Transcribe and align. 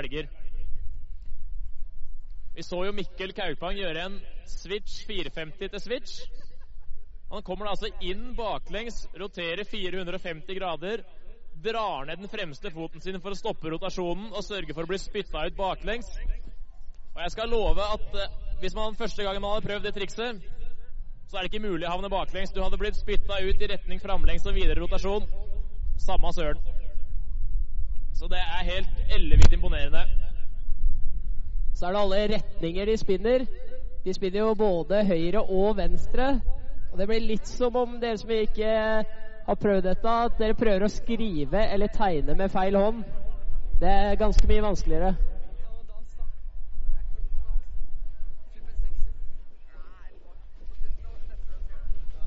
velger. 0.00 0.28
Vi 2.54 2.64
så 2.66 2.82
jo 2.84 2.92
Mikkel 2.92 3.32
Kaupang 3.36 3.78
gjøre 3.78 4.08
en 4.08 4.20
switch 4.48 5.04
450 5.08 5.70
til 5.70 5.80
switch. 5.80 6.20
Han 7.30 7.44
kommer 7.46 7.70
altså 7.70 7.92
inn 8.02 8.32
baklengs, 8.34 9.04
roterer 9.20 9.62
450 9.64 10.58
grader, 10.58 11.04
drar 11.62 12.08
ned 12.08 12.18
den 12.24 12.32
fremste 12.32 12.72
foten 12.74 13.02
sin 13.04 13.20
for 13.22 13.34
å 13.34 13.38
stoppe 13.38 13.70
rotasjonen 13.70 14.32
og 14.32 14.42
sørge 14.42 14.74
for 14.74 14.86
å 14.86 14.90
bli 14.90 14.98
spytta 14.98 15.44
ut 15.46 15.58
baklengs. 15.58 16.10
Og 17.14 17.20
jeg 17.22 17.34
skal 17.36 17.52
love 17.54 17.86
at 17.94 18.18
uh, 18.18 18.34
hvis 18.62 18.74
man 18.74 18.98
første 18.98 19.22
gangen 19.22 19.44
man 19.44 19.54
hadde 19.54 19.68
prøvd 19.68 19.86
det 19.86 19.94
trikset, 19.94 20.42
så 21.30 21.38
er 21.38 21.46
det 21.46 21.52
ikke 21.52 21.68
mulig 21.68 21.86
å 21.86 21.94
havne 21.94 22.10
baklengs. 22.10 22.50
Du 22.50 22.62
hadde 22.64 22.80
blitt 22.80 22.98
spytta 22.98 23.38
ut 23.38 23.62
i 23.62 23.70
retning 23.70 24.02
framlengs 24.02 24.46
og 24.50 24.56
videre 24.58 24.82
rotasjon. 24.82 25.30
Samme 26.02 26.34
søren. 26.34 26.69
Så 28.20 28.26
det 28.28 28.36
er 28.36 28.64
helt 28.64 29.12
ellevidt 29.16 29.52
imponerende. 29.52 30.02
Så 31.74 31.86
er 31.86 31.92
det 31.92 32.00
alle 32.00 32.18
retninger 32.34 32.84
de 32.84 32.96
spinner. 33.00 33.46
De 34.04 34.14
spinner 34.14 34.38
jo 34.40 34.54
både 34.54 35.04
høyre 35.08 35.40
og 35.40 35.76
venstre. 35.78 36.26
Og 36.92 36.98
det 36.98 37.06
blir 37.08 37.24
litt 37.24 37.48
som 37.48 37.78
om 37.80 37.96
dere 38.02 38.20
som 38.20 38.34
ikke 38.36 38.74
har 39.46 39.58
prøvd 39.62 39.88
dette, 39.88 40.18
at 40.26 40.36
dere 40.36 40.58
prøver 40.58 40.84
å 40.84 40.92
skrive 40.92 41.64
eller 41.64 41.94
tegne 41.96 42.36
med 42.36 42.52
feil 42.52 42.76
hånd. 42.76 43.00
Det 43.80 43.88
er 43.88 44.20
ganske 44.20 44.52
mye 44.52 44.68
vanskeligere. 44.68 45.16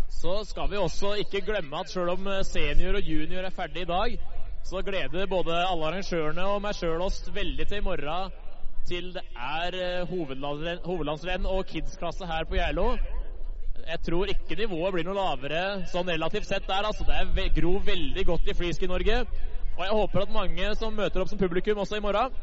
Så 0.09 0.39
skal 0.49 0.71
vi 0.73 0.81
også 0.81 1.19
ikke 1.21 1.45
glemme 1.45 1.85
at 1.85 1.93
selv 1.93 2.17
om 2.17 2.37
senior 2.49 2.97
og 2.97 3.13
junior 3.13 3.45
er 3.45 3.53
ferdig 3.53 3.85
i 3.85 3.91
dag, 3.93 4.23
så 4.63 4.81
gleder 4.81 5.27
både 5.27 5.55
alle 5.67 5.89
arrangørene 5.89 6.45
og 6.47 6.61
meg 6.63 6.77
sjøl 6.77 7.01
oss 7.03 7.19
veldig 7.35 7.67
til 7.67 7.81
i 7.81 7.85
morgen 7.85 8.31
til 8.87 9.11
det 9.15 9.23
er 9.39 10.05
hovedlandsrenn 10.09 11.45
og 11.47 11.65
kids-klasse 11.69 12.27
her 12.27 12.47
på 12.47 12.57
Geilo. 12.57 12.93
Jeg 13.83 13.99
tror 14.05 14.31
ikke 14.31 14.57
nivået 14.59 14.95
blir 14.95 15.07
noe 15.07 15.15
lavere 15.17 15.63
sånn 15.91 16.11
relativt 16.11 16.47
sett 16.49 16.67
der. 16.67 16.87
altså 16.87 17.07
Det 17.07 17.15
er 17.15 17.55
grov 17.55 17.85
veldig 17.87 18.25
godt 18.27 18.47
i 18.47 18.55
freeski 18.55 18.87
Norge. 18.91 19.21
Og 19.77 19.85
jeg 19.85 19.99
håper 19.99 20.25
at 20.25 20.35
mange 20.35 20.75
som 20.79 20.95
møter 20.95 21.23
opp 21.23 21.31
som 21.31 21.39
publikum 21.39 21.79
også 21.83 21.97
i 21.99 22.03
morgen, 22.03 22.35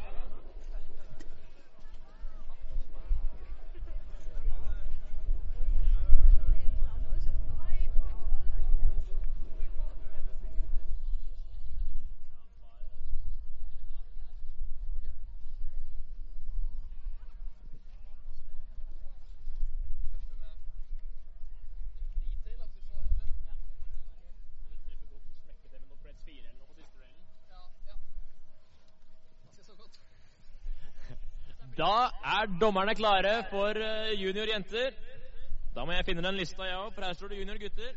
Da 31.81 32.11
er 32.41 32.59
dommerne 32.61 32.95
klare 32.95 33.45
for 33.51 33.73
junior 34.23 34.47
jenter. 34.55 34.91
Da 35.75 35.85
må 35.85 35.93
jeg 35.93 36.05
finne 36.05 36.23
den 36.23 36.35
lista, 36.35 36.63
jeg 36.63 36.77
òg, 36.77 36.95
for 36.95 37.05
her 37.05 37.13
står 37.13 37.29
det 37.29 37.39
junior 37.39 37.59
gutter. 37.63 37.93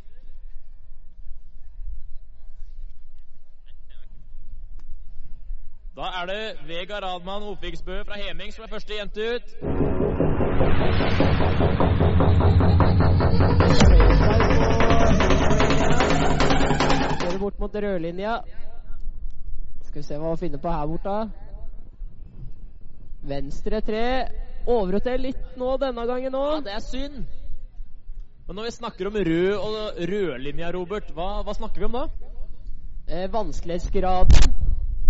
Da 5.95 6.01
er 6.01 6.25
det 6.25 6.67
Vega 6.67 6.99
Radman 6.99 7.43
Ofiksbø 7.43 8.03
fra 8.03 8.17
Heming 8.17 8.53
som 8.53 8.63
er 8.63 8.67
første 8.67 8.93
jente 8.97 9.21
ut. 9.35 9.55
Går 17.21 17.39
bort 17.39 17.59
mot 17.59 17.75
rødlinja. 17.75 18.37
Skal 19.83 20.01
vi 20.01 20.03
se 20.07 20.17
hva 20.17 20.31
vi 20.31 20.37
finner 20.37 20.57
på 20.57 20.71
her 20.71 20.85
borte. 20.87 21.17
Venstre 23.23 23.79
tre. 23.81 24.05
Overroter 24.67 25.19
litt 25.19 25.55
nå 25.59 25.77
denne 25.79 26.05
gangen 26.07 26.35
òg. 26.35 26.51
Ja, 26.57 26.65
det 26.67 26.75
er 26.77 26.83
synd. 26.83 27.23
Men 28.47 28.57
når 28.59 28.67
vi 28.67 28.71
snakker 28.75 29.07
om 29.07 29.15
rød 29.15 29.53
og 29.55 29.99
rødlinja, 30.09 30.71
Robert, 30.75 31.11
hva, 31.15 31.27
hva, 31.47 31.53
snakker 31.55 31.79
vi 31.79 31.87
om 31.87 31.95
da? 31.95 32.03
Eh, 33.07 33.29
vanskelighetsgraden. 33.31 34.51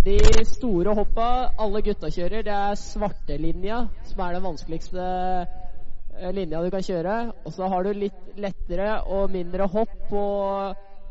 De 0.04 0.18
store 0.46 0.94
hoppa 0.94 1.28
alle 1.58 1.80
gutta 1.82 2.10
kjører, 2.12 2.44
det 2.44 2.52
er 2.52 2.76
svartelinja 2.76 3.78
som 4.10 4.20
er 4.20 4.36
den 4.36 4.44
vanskeligste 4.44 5.06
eh, 5.06 6.30
linja 6.36 6.60
du 6.62 6.70
kan 6.70 6.84
kjøre. 6.86 7.16
Og 7.42 7.56
så 7.56 7.70
har 7.72 7.86
du 7.86 8.04
litt 8.04 8.38
lettere 8.38 9.00
og 9.16 9.34
mindre 9.34 9.66
hopp 9.72 9.96
på 10.12 10.24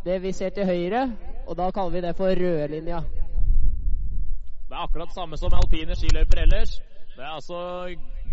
det 0.05 0.21
vi 0.23 0.31
ser 0.35 0.55
til 0.55 0.67
høyre, 0.67 1.07
og 1.47 1.59
da 1.59 1.71
kaller 1.75 1.97
vi 1.97 2.05
det 2.07 2.15
for 2.15 2.31
rødlinja. 2.31 3.03
Det 4.69 4.79
er 4.79 4.87
akkurat 4.87 5.11
samme 5.15 5.37
som 5.37 5.51
alpine 5.59 5.95
skiløyper 5.95 6.45
ellers. 6.45 6.79
Det 7.15 7.23
er 7.23 7.29
altså 7.29 7.57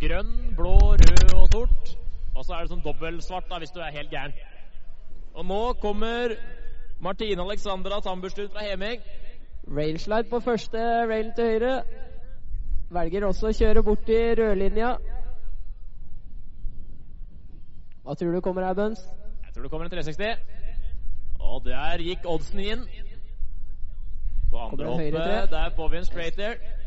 grønn, 0.00 0.54
blå, 0.56 0.76
rød 0.92 1.34
og 1.36 1.48
sort. 1.52 1.90
Og 2.36 2.44
så 2.44 2.54
er 2.54 2.64
det 2.64 2.70
sånn 2.72 2.84
dobbeltsvart 2.84 3.52
hvis 3.60 3.74
du 3.76 3.80
er 3.84 3.92
helt 3.92 4.12
gæren. 4.12 4.32
Og 5.36 5.44
nå 5.46 5.60
kommer 5.82 6.32
Martine 7.00 7.44
Alexandra 7.44 8.00
Tamburstuen 8.00 8.48
fra 8.54 8.64
Heming. 8.64 9.04
Railslide 9.76 10.30
på 10.30 10.40
første 10.40 10.80
rail 11.10 11.32
til 11.36 11.52
høyre. 11.52 11.74
Velger 12.90 13.28
også 13.28 13.50
å 13.50 13.58
kjøre 13.60 13.84
bort 13.86 14.08
i 14.08 14.20
rødlinja. 14.40 14.94
Hva 18.02 18.16
tror 18.16 18.32
du 18.32 18.40
kommer 18.40 18.64
her, 18.64 18.74
Bøns? 18.74 19.04
Jeg 19.44 19.54
tror 19.54 19.62
det 19.62 19.70
kommer 19.70 19.86
en 19.86 19.92
360. 19.92 20.40
Og 21.40 21.64
der 21.68 22.02
gikk 22.08 22.24
oddsen 22.24 22.64
inn. 22.64 22.88
På 24.50 24.64
andre 24.70 24.86
hoppet 24.88 25.50
der 25.52 25.74
får 25.76 25.88
vi 25.92 26.00
en 26.00 26.08
straight 26.08 26.40
there. 26.40 26.79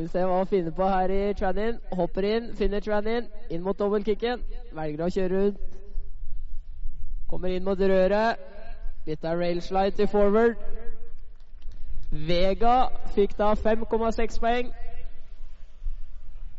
Skal 0.00 0.06
vi 0.06 0.12
se 0.12 0.20
hva 0.24 0.36
han 0.38 0.46
finner 0.48 0.72
på 0.72 0.86
her 0.88 1.12
i 1.12 1.32
Tranin. 1.36 1.74
Hopper 1.92 2.24
inn, 2.24 2.46
finner 2.56 2.80
Tranin. 2.80 3.26
Inn 3.52 3.60
mot 3.60 3.76
dobbeltkicken. 3.76 4.40
Velger 4.72 5.02
å 5.04 5.08
kjøre 5.12 5.34
rundt. 5.34 5.58
Kommer 7.28 7.52
inn 7.52 7.66
mot 7.66 7.76
røret. 7.76 8.40
Litt 9.04 9.26
av 9.28 9.36
railslide 9.42 9.98
til 9.98 10.08
forward. 10.08 10.56
Vega 12.30 12.88
fikk 13.12 13.36
da 13.36 13.50
5,6 13.52 14.40
poeng. 14.40 14.72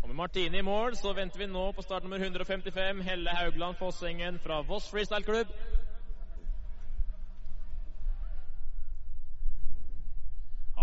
Og 0.04 0.08
med 0.12 0.20
Martine 0.22 0.62
i 0.62 0.68
mål 0.68 0.94
så 1.02 1.16
venter 1.18 1.42
vi 1.42 1.50
nå 1.50 1.72
på 1.74 1.82
start 1.82 2.06
nummer 2.06 2.22
155. 2.22 3.02
Helle 3.10 3.38
Haugland 3.42 3.82
Fossengen 3.82 4.38
fra 4.46 4.62
Voss 4.70 4.92
Freestyle 4.94 5.26
Klubb. 5.26 5.50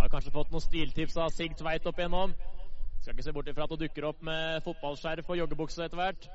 Har 0.08 0.22
kanskje 0.22 0.30
fått 0.32 0.52
noen 0.54 0.62
stiltips 0.64 1.18
av 1.20 1.28
Sig 1.36 1.50
Tveit 1.52 1.84
opp 1.84 1.98
igjennom. 2.00 2.30
Skal 3.02 3.12
ikke 3.12 3.24
se 3.26 3.32
bort 3.36 3.48
ifra 3.50 3.66
at 3.66 3.74
hun 3.74 3.80
dukker 3.82 4.06
opp 4.08 4.22
med 4.24 4.62
fotballskjerf 4.64 5.28
og 5.28 5.36
joggebukse 5.36 5.84
etter 5.84 6.00
hvert. 6.00 6.28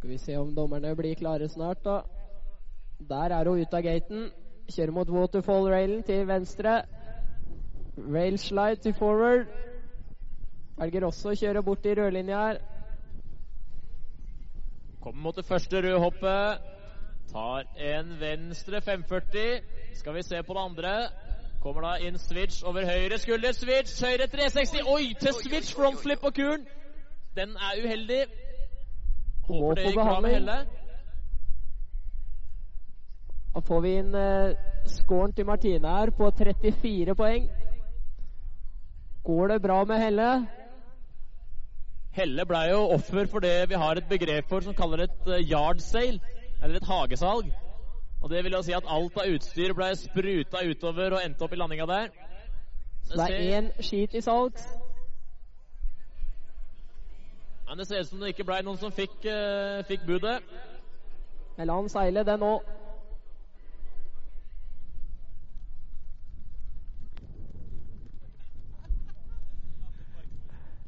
Skal 0.00 0.08
vi 0.16 0.20
se 0.24 0.40
om 0.40 0.56
dommerne 0.56 0.96
blir 0.96 1.20
klare 1.20 1.52
snart, 1.52 1.84
da. 1.84 2.00
Der 3.12 3.36
er 3.36 3.44
hun 3.44 3.60
ute 3.60 3.76
av 3.76 3.84
gaten. 3.84 4.30
Kjører 4.72 4.96
mot 5.02 5.18
waterfall-railen 5.20 6.00
til 6.08 6.24
venstre. 6.32 6.80
Rail 8.08 8.40
slide 8.40 8.80
til 8.80 8.96
forward. 8.96 9.68
Velger 10.80 11.04
også 11.04 11.34
å 11.34 11.36
kjøre 11.36 11.60
bort 11.62 11.84
i 11.84 11.94
rødlinja 11.94 12.36
her. 12.40 12.58
Kommer 15.04 15.22
mot 15.26 15.36
det 15.36 15.44
første 15.44 15.80
røde 15.84 15.98
hoppet. 16.00 16.68
Tar 17.32 17.66
en 17.76 18.14
venstre 18.20 18.80
540. 18.80 19.60
Skal 19.94 20.14
vi 20.16 20.22
se 20.22 20.42
på 20.42 20.56
det 20.56 20.62
andre. 20.62 20.92
Kommer 21.60 21.84
da 21.84 21.92
inn 22.00 22.16
switch 22.18 22.62
over 22.64 22.86
høyre 22.88 23.18
skulder. 23.20 23.52
Switch, 23.52 24.00
høyre 24.00 24.26
360. 24.32 24.86
Oi, 24.88 25.12
til 25.20 25.36
switch 25.36 25.74
frontflip 25.76 26.22
på 26.24 26.32
kuren. 26.38 26.64
Den 27.36 27.52
er 27.56 27.82
uheldig. 27.84 28.22
Håper 29.48 29.74
det 29.74 29.84
gikk 29.84 29.98
bra 30.00 30.20
med 30.20 30.34
Helle. 30.34 30.56
Da 33.54 33.62
får 33.66 33.80
vi 33.84 33.92
inn 33.98 34.14
uh, 34.14 34.56
scoren 34.86 35.36
til 35.36 35.46
Martine 35.46 35.92
her 35.98 36.14
på 36.16 36.30
34 36.40 37.14
poeng. 37.18 37.50
Går 39.28 39.52
det 39.52 39.60
bra 39.62 39.84
med 39.84 40.02
Helle? 40.04 40.30
Helle 42.12 42.44
ble 42.46 42.60
jo 42.72 42.78
offer 42.96 43.26
for 43.30 43.44
det 43.44 43.68
vi 43.70 43.78
har 43.78 43.98
et 43.98 44.08
begrep 44.10 44.48
for 44.50 44.64
som 44.66 44.74
kaller 44.74 45.04
et 45.04 45.28
uh, 45.28 45.38
yard 45.38 45.78
sale, 45.84 46.18
eller 46.62 46.76
et 46.76 46.88
hagesalg. 46.88 47.52
Og 48.20 48.30
Det 48.30 48.44
vil 48.44 48.52
jo 48.52 48.62
si 48.62 48.72
at 48.76 48.88
alt 48.88 49.16
av 49.16 49.30
utstyr 49.34 49.72
ble 49.72 49.88
spruta 49.96 50.64
utover 50.66 51.16
og 51.16 51.22
endte 51.24 51.44
opp 51.44 51.52
i 51.52 51.60
landinga 51.60 51.86
der. 51.86 52.10
Så 53.04 53.16
det 53.16 53.28
er 53.36 53.60
én 53.60 53.70
skit 53.80 54.14
i 54.14 54.20
salgs. 54.20 54.66
Men 57.68 57.78
det 57.78 57.86
ser 57.86 58.00
ut 58.00 58.06
som 58.06 58.20
det 58.20 58.34
ikke 58.34 58.44
ble 58.44 58.58
noen 58.66 58.78
som 58.78 58.92
fikk, 58.92 59.16
uh, 59.24 59.80
fikk 59.88 60.04
budet. 60.06 60.40
Men 61.56 61.70
la 61.70 61.78
han 61.78 61.88
seile, 61.88 62.26
den 62.26 62.42
òg. 62.42 62.66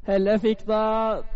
Helle 0.02 0.34
fikk 0.42 0.64
da 0.66 0.82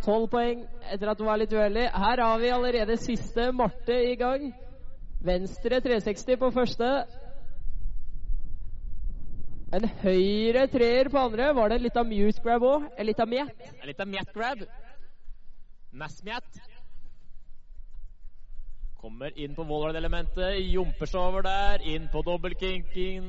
tolv 0.02 0.26
poeng 0.32 0.64
etter 0.90 1.12
at 1.12 1.20
hun 1.22 1.28
var 1.28 1.38
litt 1.38 1.52
uheldig. 1.54 1.86
Her 1.94 2.22
har 2.24 2.40
vi 2.42 2.50
allerede 2.50 2.96
siste 2.98 3.52
Marte 3.54 3.94
i 4.10 4.16
gang. 4.18 4.48
Venstre 5.22 5.78
360 5.84 6.40
på 6.40 6.50
første. 6.54 6.88
En 9.76 9.86
høyre 10.02 10.66
treer 10.72 11.10
på 11.12 11.22
andre. 11.28 11.52
Var 11.54 11.70
det 11.70 11.80
litt 11.84 12.00
av 12.00 12.10
mute 12.10 12.42
grab 12.42 12.66
òg? 12.66 12.90
Litt 13.06 13.22
av 13.22 13.30
mjett? 13.30 13.70
Litt 13.86 14.02
av 14.02 14.10
mjett 14.10 14.34
grab. 14.34 14.66
Nassmjett. 15.96 16.60
Kommer 18.98 19.30
inn 19.38 19.54
på 19.54 19.62
wallride-elementet, 19.62 20.58
jumper 20.66 21.06
seg 21.06 21.22
over 21.22 21.44
der, 21.46 21.84
inn 21.86 22.08
på 22.10 22.24
dobbeltkinking. 22.26 23.28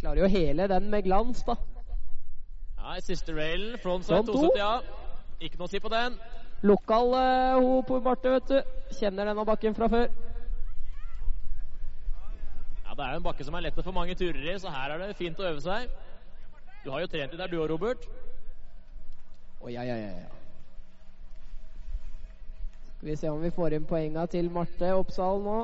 Klarer 0.00 0.24
jo 0.24 0.30
hele 0.32 0.66
den 0.70 0.88
med 0.90 1.06
glans, 1.06 1.44
da. 1.46 1.54
Ja, 2.88 2.96
i 2.96 3.00
siste 3.00 3.32
railen. 3.36 3.78
Frontside 3.78 4.16
Front 4.16 4.26
270, 4.26 4.58
ja. 4.58 4.80
Ikke 5.44 5.58
noe 5.60 5.66
å 5.68 5.70
si 5.70 5.80
på 5.84 5.90
den. 5.92 6.14
Lokal 6.64 7.10
uh, 7.12 7.56
hun 7.60 7.82
på 7.84 7.98
Marte, 8.00 8.30
vet 8.32 8.46
du. 8.48 8.70
Kjenner 8.96 9.28
denne 9.28 9.44
bakken 9.44 9.76
fra 9.76 9.90
før. 9.92 10.06
Ja, 12.86 12.94
Det 12.94 13.04
er 13.04 13.10
jo 13.12 13.18
en 13.20 13.26
bakke 13.26 13.44
som 13.44 13.58
er 13.58 13.66
lett 13.66 13.76
å 13.76 13.84
få 13.84 13.92
mange 13.92 14.16
turer 14.16 14.40
i, 14.40 14.54
så 14.56 14.72
her 14.72 14.94
er 14.94 15.04
det 15.04 15.18
fint 15.18 15.36
å 15.36 15.50
øve 15.50 15.60
seg. 15.66 15.92
Du 16.86 16.88
har 16.94 17.04
jo 17.04 17.10
trent 17.12 17.36
i 17.36 17.42
der, 17.42 17.52
du 17.52 17.58
òg, 17.58 17.68
Robert. 17.74 18.08
Å, 19.60 19.68
ja, 19.68 19.84
ja, 19.84 19.98
ja, 20.00 20.08
ja. 20.22 20.32
Skal 22.94 23.10
vi 23.10 23.18
se 23.20 23.34
om 23.34 23.44
vi 23.44 23.52
får 23.52 23.76
inn 23.76 23.90
poenga 23.92 24.24
til 24.32 24.48
Marte 24.54 24.94
Oppsal 24.96 25.44
nå. 25.44 25.58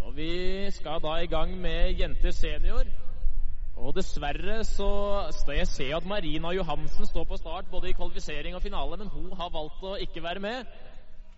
Og 0.00 0.16
vi 0.16 0.32
skal 0.72 1.04
da 1.04 1.20
i 1.20 1.28
gang 1.28 1.52
med 1.60 2.00
jenter 2.00 2.32
senior. 2.32 2.88
Og 3.80 3.94
dessverre 3.96 4.60
så 4.68 4.90
ser 5.32 5.86
jeg 5.86 5.96
at 5.96 6.06
Marina 6.06 6.52
Johansen 6.52 7.06
står 7.06 7.24
på 7.24 7.36
start 7.40 7.70
både 7.70 7.88
i 7.88 7.96
kvalifisering 7.96 8.54
og 8.54 8.62
finale, 8.62 8.96
men 8.96 9.08
hun 9.08 9.32
har 9.32 9.52
valgt 9.54 9.84
å 9.84 9.96
ikke 10.04 10.22
være 10.22 10.42
med. 10.44 10.66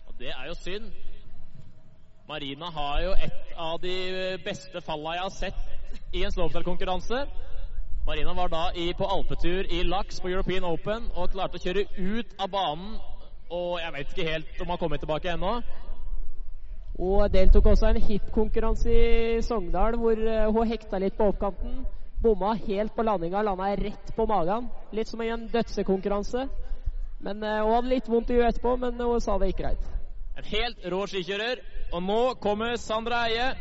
Og 0.09 0.15
det 0.19 0.33
er 0.35 0.49
jo 0.51 0.57
synd. 0.59 0.91
Marina 2.29 2.71
har 2.75 3.01
jo 3.05 3.13
et 3.13 3.55
av 3.59 3.79
de 3.83 3.95
beste 4.45 4.81
falla 4.81 5.15
jeg 5.17 5.23
har 5.23 5.37
sett 5.37 6.13
i 6.13 6.25
en 6.25 6.35
slopestyle-konkurranse. 6.35 7.23
Marina 8.07 8.35
var 8.35 8.51
da 8.51 8.65
i, 8.75 8.91
på 8.99 9.07
alpetur 9.07 9.71
i 9.71 9.83
Laks 9.87 10.21
på 10.21 10.33
European 10.33 10.67
Open 10.67 11.07
og 11.15 11.31
klarte 11.31 11.61
å 11.61 11.63
kjøre 11.63 11.87
ut 11.95 12.35
av 12.43 12.51
banen. 12.51 12.99
Og 13.53 13.79
jeg 13.79 13.95
vet 13.95 14.13
ikke 14.13 14.31
helt 14.31 14.61
om 14.61 14.67
hun 14.67 14.75
har 14.75 14.83
kommet 14.83 15.03
tilbake 15.05 15.31
ennå. 15.37 15.57
Og 16.99 17.33
deltok 17.33 17.71
også 17.71 17.87
i 17.87 17.95
en 17.95 18.07
hip-konkurranse 18.11 18.93
i 18.93 19.43
Sogndal 19.47 19.97
hvor 20.01 20.19
eh, 20.19 20.49
hun 20.51 20.69
hekta 20.69 20.99
litt 20.99 21.15
på 21.19 21.31
oppkanten. 21.31 21.85
Bomma 22.23 22.53
helt 22.67 22.95
på 22.95 23.03
landinga, 23.03 23.43
landa 23.43 23.73
rett 23.77 24.13
på 24.17 24.27
magen. 24.31 24.69
Litt 24.95 25.11
som 25.11 25.23
i 25.23 25.31
en 25.33 25.49
dødsekonkurranse. 25.51 26.47
Men 27.23 27.43
Hun 27.43 27.75
hadde 27.75 27.91
litt 27.91 28.09
vondt 28.11 28.31
i 28.31 28.39
huet 28.39 28.49
etterpå, 28.51 28.77
men 28.83 28.99
hun 28.99 29.21
sa 29.23 29.37
det 29.39 29.53
gikk 29.53 29.63
greit. 29.63 29.93
En 30.39 30.49
helt 30.49 30.87
rå 30.91 31.05
skikjører. 31.11 31.61
Og 31.93 32.03
nå 32.03 32.21
kommer 32.43 32.77
Sandra 32.81 33.27
Eie. 33.29 33.53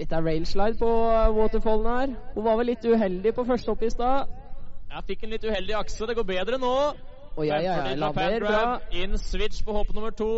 Litt 0.00 0.12
av 0.16 0.24
railslide 0.24 0.80
på 0.80 0.88
uh, 0.88 1.28
waterfallen 1.36 1.88
her. 1.92 2.12
Hun 2.34 2.46
var 2.46 2.56
vel 2.56 2.70
litt 2.72 2.84
uheldig 2.88 3.34
på 3.36 3.44
første 3.44 3.68
hopp 3.68 3.82
i 3.84 3.90
stad. 3.92 4.30
Jeg 4.90 5.06
fikk 5.10 5.26
en 5.26 5.34
litt 5.34 5.44
uheldig 5.44 5.76
akse. 5.76 6.06
Det 6.08 6.16
går 6.16 6.28
bedre 6.30 6.58
nå. 6.62 6.74
Og 7.36 7.44
jeg, 7.46 7.66
jeg, 7.66 7.82
jeg 7.90 7.98
lander 8.00 8.46
bra. 8.46 8.62
Inn 8.96 9.18
switch 9.20 9.60
på 9.66 9.76
hopp 9.76 9.92
nummer 9.94 10.14
to. 10.16 10.32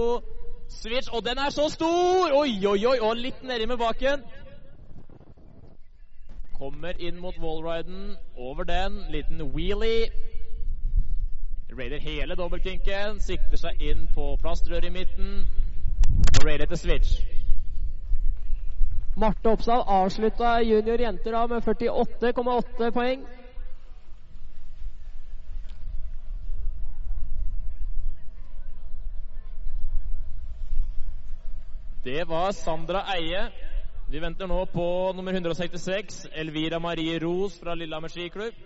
Switch, 0.72 1.08
og 1.12 1.22
den 1.24 1.38
er 1.38 1.52
så 1.52 1.68
stor! 1.70 2.32
Oi, 2.32 2.56
oi, 2.66 2.78
oi, 2.88 2.96
og 3.04 3.18
litt 3.20 3.42
nedi 3.46 3.66
med 3.68 3.78
baken. 3.80 4.22
Kommer 6.62 7.00
inn 7.02 7.18
mot 7.18 7.38
wallriden. 7.38 8.16
Over 8.36 8.64
den. 8.64 9.04
Liten 9.10 9.52
wheelie. 9.54 10.10
Raider 11.78 11.98
hele 11.98 12.34
dobbeltkinken. 12.34 13.18
Sikter 13.20 13.58
seg 13.58 13.80
inn 13.82 14.04
på 14.14 14.36
plastrøret 14.38 14.86
i 14.86 14.92
midten. 14.94 15.32
Og 16.36 16.46
raider 16.46 16.70
til 16.70 16.78
switch. 16.78 17.16
Marte 19.18 19.50
Oppsal 19.50 19.82
avslutta 19.90 20.52
junior 20.62 21.02
jenter 21.02 21.34
da 21.34 21.42
med 21.50 21.66
48,8 21.66 22.92
poeng. 22.94 23.26
Det 32.04 32.28
var 32.28 32.50
Sandra 32.54 33.02
Eie. 33.18 33.71
Vi 34.12 34.20
venter 34.20 34.44
nå 34.44 34.58
på 34.68 34.86
nummer 35.16 35.32
166, 35.32 36.26
Elvira 36.36 36.76
Marie 36.78 37.14
Ros 37.22 37.54
fra 37.56 37.72
Lillehammer 37.72 38.12
skiklubb. 38.12 38.58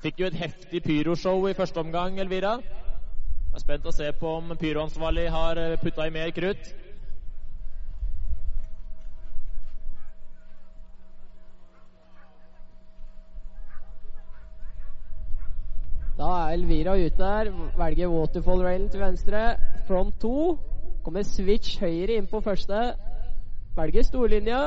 Fikk 0.00 0.22
jo 0.22 0.30
et 0.30 0.38
heftig 0.40 0.80
pyroshow 0.86 1.44
i 1.44 1.52
første 1.58 1.84
omgang, 1.84 2.16
Elvira. 2.24 2.54
Jeg 2.56 3.58
er 3.58 3.64
spent 3.66 3.90
å 3.90 3.92
se 3.92 4.08
på 4.16 4.32
om 4.38 4.54
pyroansvarlig 4.56 5.26
har 5.34 5.60
putta 5.84 6.08
i 6.08 6.14
mer 6.16 6.32
krutt. 6.32 6.72
Da 16.20 16.30
er 16.46 16.52
Elvira 16.52 16.94
ute 17.00 17.16
der. 17.18 17.50
Velger 17.76 18.08
waterfall-railen 18.08 18.88
til 18.88 19.00
venstre. 19.00 19.56
Front 19.86 20.20
to. 20.20 20.58
Kommer 21.04 21.22
switch 21.22 21.80
høyre 21.80 22.18
inn 22.20 22.26
på 22.28 22.40
første. 22.44 22.80
Velger 23.76 24.02
storlinja. 24.02 24.58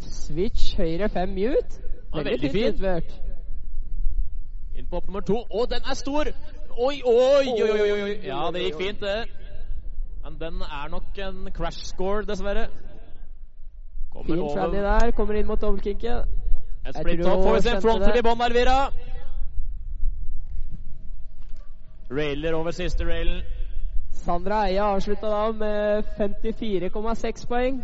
Switch 0.00 0.76
høyre 0.76 1.08
fem 1.08 1.28
mute. 1.28 1.82
Ja, 2.14 2.22
veldig 2.22 2.40
fint 2.40 2.52
fin. 2.52 2.74
utført. 2.74 3.20
Inn 4.76 4.86
på 4.90 4.96
opp 4.96 5.06
nummer 5.10 5.20
to. 5.20 5.42
Å, 5.50 5.66
den 5.68 5.84
er 5.84 5.98
stor! 5.98 6.32
Oi, 6.70 7.02
oi, 7.04 7.52
oi, 7.52 7.70
oi, 7.74 8.02
oi. 8.02 8.16
Ja, 8.24 8.40
det 8.54 8.64
gikk 8.64 8.80
fint, 8.80 9.04
det. 9.04 9.28
Men 10.24 10.40
den 10.40 10.64
er 10.64 10.88
nok 10.88 11.18
en 11.18 11.50
crash 11.52 11.84
score, 11.84 12.24
dessverre. 12.24 12.68
Kommer 14.10 14.34
Fin 14.34 14.38
over. 14.38 14.72
der. 14.72 15.10
Kommer 15.10 15.34
inn 15.34 15.46
mot 15.46 15.60
dobbeltkinken. 15.60 16.24
En 16.86 16.94
split 16.94 17.24
top. 17.24 17.42
Får 17.44 17.54
vi 17.54 17.60
se 17.60 17.74
en 17.74 17.82
skjønte 17.82 17.84
frontal 17.84 18.18
i 18.18 18.24
bånn, 18.24 18.44
Elvira. 18.48 18.78
Railer 22.10 22.54
over 22.54 22.70
siste 22.74 23.04
railen. 23.06 23.42
Sandra 24.12 24.64
Eie 24.66 24.82
avslutta 24.82 25.28
da 25.30 25.52
med 25.52 26.04
54,6 26.18 27.46
poeng. 27.48 27.82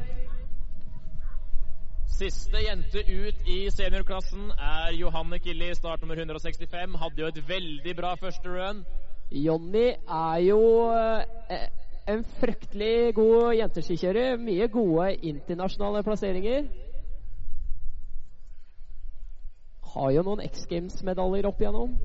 Siste 2.17 2.63
jente 2.65 3.03
ut 3.07 3.49
i 3.49 3.59
seniorklassen 3.71 4.51
er 4.57 4.95
Johanne 4.97 5.39
Killi, 5.39 5.75
start 5.75 6.03
nummer 6.03 6.17
165. 6.17 6.97
Hadde 6.99 7.23
jo 7.23 7.29
et 7.29 7.41
veldig 7.49 7.97
bra 7.97 8.15
første 8.15 8.49
run. 8.49 8.83
Jonny 9.31 9.87
er 9.95 10.43
jo 10.47 10.61
eh, 10.97 11.69
en 12.09 12.25
fryktelig 12.41 13.15
god 13.15 13.55
jenteskikjører. 13.61 14.37
Mye 14.43 14.69
gode 14.69 15.15
internasjonale 15.23 16.03
plasseringer. 16.03 16.67
Har 19.95 20.11
jo 20.11 20.23
noen 20.27 20.45
X 20.51 20.67
Games-medaljer 20.71 21.47
opp 21.53 21.61
igjennom. 21.63 21.99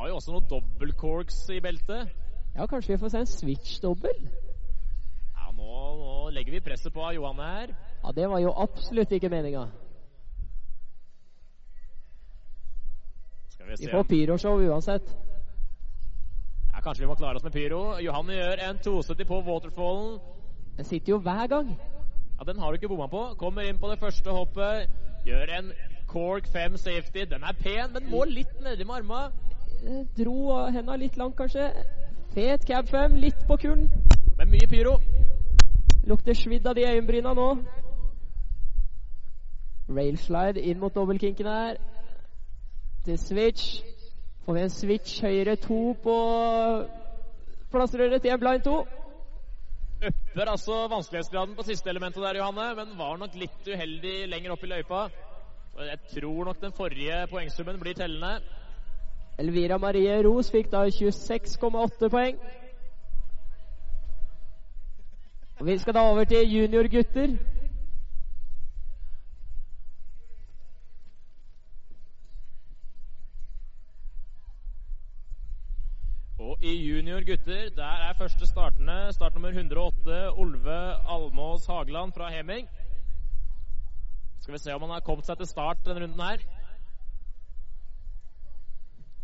Har 0.00 0.08
jo 0.08 0.14
også 0.16 0.32
noen 0.32 0.46
dobbeltcorks 0.48 1.42
i 1.52 1.58
beltet. 1.60 2.08
Ja, 2.56 2.64
kanskje 2.66 2.94
vi 2.94 3.00
får 3.02 3.10
se 3.12 3.18
en 3.20 3.26
switch-dobbel? 3.28 4.22
Ja, 5.36 5.50
nå, 5.52 5.66
nå 5.98 6.14
legger 6.32 6.54
vi 6.56 6.60
presset 6.64 6.94
på 6.94 7.04
Johanne 7.12 7.48
her. 7.50 7.74
Ja, 8.00 8.12
det 8.16 8.28
var 8.32 8.40
jo 8.40 8.54
absolutt 8.64 9.12
ikke 9.12 9.28
meninga. 9.28 9.66
Vi 13.58 13.76
Vi 13.84 13.90
får 13.92 14.02
pyroshow 14.08 14.62
uansett. 14.70 15.12
ja, 16.72 16.80
Kanskje 16.80 17.04
vi 17.04 17.06
må 17.10 17.14
klare 17.14 17.36
oss 17.36 17.44
med 17.44 17.52
pyro. 17.52 17.98
Johanne 18.00 18.32
gjør 18.38 18.64
en 18.70 18.78
270 18.78 19.28
på 19.28 19.42
waterfallen. 19.50 20.16
Den 20.76 20.84
sitter 20.84 21.12
jo 21.12 21.18
hver 21.18 21.46
gang. 21.46 21.76
Ja, 22.38 22.44
Den 22.44 22.58
har 22.58 22.72
du 22.72 22.80
ikke 22.80 22.88
bomma 22.88 23.06
på. 23.06 23.34
Kommer 23.38 23.68
inn 23.68 23.78
på 23.78 23.90
det 23.92 23.98
første 24.00 24.30
hoppet. 24.30 24.88
Gjør 25.26 25.54
en 25.58 25.72
cork 26.08 26.48
5 26.48 26.76
safety. 26.76 27.28
Den 27.28 27.44
er 27.44 27.52
pen, 27.52 27.92
men 27.92 28.10
må 28.10 28.24
litt 28.24 28.56
nedi 28.64 28.84
med 28.84 28.94
arma. 28.94 29.22
Dro 30.16 30.66
henda 30.68 30.96
litt 30.96 31.16
langt, 31.16 31.36
kanskje. 31.36 31.70
Fet 32.34 32.64
cab 32.68 32.88
5, 32.88 33.16
litt 33.16 33.46
på 33.48 33.56
kulen. 33.56 33.86
Men 34.38 34.50
mye 34.52 34.68
pyro. 34.68 34.98
Lukter 36.06 36.36
svidd 36.36 36.66
av 36.68 36.76
de 36.76 36.84
øyenbryna 36.84 37.32
nå. 37.34 37.48
Railslide 39.90 40.60
inn 40.60 40.78
mot 40.80 40.94
dobbeltkinken 40.94 41.48
her. 41.48 41.80
Til 43.04 43.18
switch. 43.18 43.80
Får 44.44 44.56
vi 44.56 44.62
en 44.66 44.74
switch 44.74 45.22
høyre 45.24 45.56
to 45.56 45.80
på 46.04 46.16
plassrøret 47.72 48.22
til 48.22 48.34
en 48.34 48.40
blind 48.40 48.64
to. 48.64 48.78
upper 50.00 50.48
altså 50.48 50.86
vanskelighetsgraden 50.88 51.56
på 51.56 51.62
siste 51.62 51.90
elementet 51.90 52.22
der, 52.22 52.36
Johanne, 52.36 52.74
men 52.76 52.98
var 52.98 53.16
nok 53.16 53.34
litt 53.36 53.68
uheldig 53.68 54.28
lenger 54.28 54.52
opp 54.54 54.64
i 54.64 54.70
løypa. 54.70 55.02
Jeg 55.80 55.98
tror 56.14 56.44
nok 56.44 56.60
den 56.60 56.72
forrige 56.72 57.26
poengsummen 57.30 57.80
blir 57.80 57.94
tellende. 57.94 58.40
Elvira 59.40 59.78
Marie 59.78 60.22
Ros 60.22 60.50
fikk 60.52 60.68
da 60.72 60.82
26,8 60.84 62.08
poeng. 62.12 62.40
Og 65.60 65.66
Vi 65.66 65.78
skal 65.78 65.94
da 65.94 66.00
over 66.10 66.24
til 66.24 66.52
juniorgutter. 66.56 67.38
Og 76.38 76.56
i 76.60 76.74
junior 76.88 77.24
gutter, 77.24 77.68
der 77.76 77.84
er 77.84 78.12
første 78.18 78.46
startende 78.46 79.12
start 79.12 79.34
nummer 79.34 79.48
108, 79.48 80.30
Olve 80.30 80.78
Almås 81.14 81.66
Hageland 81.66 82.12
fra 82.12 82.30
Heming. 82.30 82.68
Skal 84.40 84.52
vi 84.52 84.58
se 84.58 84.74
om 84.74 84.82
han 84.82 84.90
har 84.90 85.00
kommet 85.00 85.26
seg 85.26 85.36
til 85.36 85.46
start 85.46 85.84
denne 85.84 86.00
runden 86.00 86.20
her. 86.20 86.59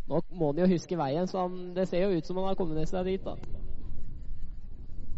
Nå 0.07 0.21
må 0.39 0.51
han 0.51 0.61
jo 0.63 0.69
huske 0.71 0.97
veien, 0.97 1.27
så 1.27 1.45
han, 1.45 1.73
det 1.75 1.87
ser 1.89 2.05
jo 2.05 2.17
ut 2.17 2.27
som 2.27 2.37
han 2.39 2.47
har 2.51 2.59
kommet 2.59 2.87
seg 2.89 3.09
dit, 3.09 3.25
da. 3.25 3.35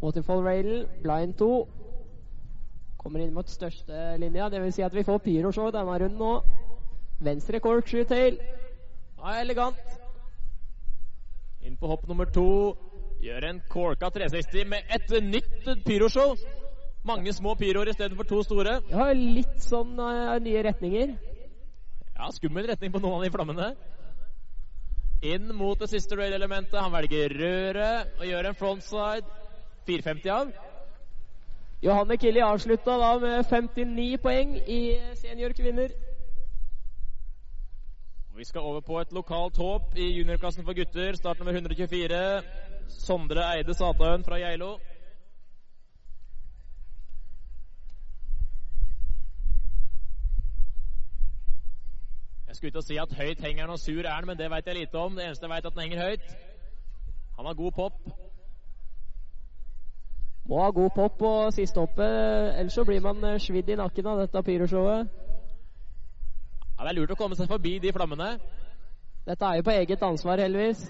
Waterfall 0.02 0.42
Rail, 0.46 0.88
blind 1.04 1.36
2. 1.38 1.50
Kommer 3.00 3.24
inn 3.24 3.36
mot 3.36 3.50
største 3.50 4.18
linja. 4.20 4.50
Det 4.50 4.62
vil 4.64 4.74
si 4.76 4.84
at 4.84 4.96
vi 4.96 5.06
får 5.08 5.22
pyroshow 5.24 5.70
denne 5.76 5.98
runden 6.02 6.20
nå. 6.20 6.32
Venstre 7.24 7.60
corkscrew 7.64 8.06
tail. 8.08 8.40
Ja, 9.20 9.40
elegant. 9.42 10.00
Inn 11.68 11.76
på 11.80 11.92
hopp 11.92 12.08
nummer 12.08 12.28
to. 12.32 12.48
Gjør 13.20 13.50
en 13.50 13.62
corka 13.72 14.10
360 14.16 14.68
med 14.72 14.94
et 14.96 15.12
nytt 15.24 15.70
pyroshow. 15.86 16.36
Mange 17.08 17.34
små 17.36 17.56
pyroer 17.60 17.92
istedenfor 17.92 18.28
to 18.28 18.42
store. 18.44 18.80
Ja, 18.92 19.12
litt 19.16 19.60
sånn 19.64 20.00
uh, 20.00 20.36
nye 20.44 20.64
retninger. 20.68 21.16
Ja, 22.16 22.32
skummel 22.36 22.68
retning 22.68 22.92
på 22.96 23.04
noen 23.04 23.20
av 23.20 23.28
de 23.28 23.32
flammene. 23.36 23.70
Inn 25.22 25.52
mot 25.56 25.80
det 25.80 25.90
siste 25.92 26.16
rail-elementet. 26.16 26.80
Han 26.80 26.94
velger 26.94 27.34
røret 27.36 28.20
og 28.20 28.26
gjør 28.26 28.50
en 28.50 28.56
frontside. 28.56 29.38
4,50 29.90 30.30
av. 30.32 30.52
Johanne 31.84 32.18
Killi 32.20 32.44
avslutta 32.44 32.98
da 33.00 33.10
med 33.20 33.44
59 33.50 34.18
poeng 34.24 34.56
i 34.68 34.82
seniorkvinner. 35.18 35.96
Vi 38.36 38.46
skal 38.48 38.62
over 38.62 38.82
på 38.82 39.00
et 39.02 39.12
lokalt 39.12 39.58
håp 39.58 39.98
i 40.00 40.12
juniorklassen 40.20 40.64
for 40.64 40.78
gutter. 40.78 41.16
Start 41.16 41.40
nummer 41.40 41.54
124. 41.54 42.22
Sondre 42.88 43.44
Eide 43.58 43.76
Satahøen 43.76 44.24
fra 44.24 44.40
Geilo. 44.40 44.78
Jeg 52.50 52.56
skulle 52.56 52.70
ikke 52.70 52.82
si 52.82 52.96
at 52.98 53.12
høyt 53.14 53.42
henger 53.46 53.62
han 53.62 53.70
og 53.70 53.80
sur 53.80 54.00
er 54.02 54.10
han, 54.10 54.26
men 54.26 54.38
det 54.38 54.50
veit 54.50 54.68
jeg 54.68 54.76
lite 54.76 54.98
om. 54.98 55.16
Det 55.16 55.26
eneste 55.26 55.46
jeg 55.46 55.50
veit, 55.52 55.66
at 55.66 55.74
den 55.74 55.82
henger 55.82 56.06
høyt. 56.06 56.32
Han 57.38 57.46
har 57.46 57.54
god 57.54 57.72
pop. 57.72 57.94
Må 60.50 60.64
ha 60.64 60.70
god 60.70 60.90
pop 60.96 61.18
på 61.20 61.52
siste 61.52 61.80
hoppet, 61.80 62.58
ellers 62.58 62.74
så 62.74 62.84
blir 62.86 63.04
man 63.06 63.24
eh, 63.24 63.38
svidd 63.40 63.70
i 63.70 63.78
nakken 63.78 64.10
av 64.10 64.24
dette 64.24 64.44
pyroshowet. 64.44 65.14
Ja, 66.74 66.84
Det 66.84 66.90
er 66.90 66.98
lurt 66.98 67.14
å 67.14 67.20
komme 67.22 67.38
seg 67.38 67.52
forbi 67.54 67.78
de 67.84 67.94
flammene. 67.94 68.32
Dette 69.30 69.46
er 69.46 69.60
jo 69.60 69.70
på 69.70 69.78
eget 69.78 70.10
ansvar, 70.10 70.42
heldigvis. 70.42 70.88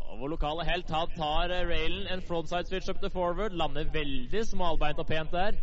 Og 0.00 0.18
vår 0.24 0.34
lokale 0.34 0.66
helt 0.72 0.90
han 0.90 1.14
tar 1.14 1.54
eh, 1.54 1.66
railen, 1.70 2.08
en 2.10 2.26
frontside 2.26 2.66
switch 2.66 2.90
up 2.90 2.98
to 2.98 3.14
forward. 3.14 3.54
Lander 3.54 3.86
veldig 3.94 4.42
smalbeint 4.50 4.98
og 4.98 5.06
pent 5.06 5.30
der. 5.30 5.54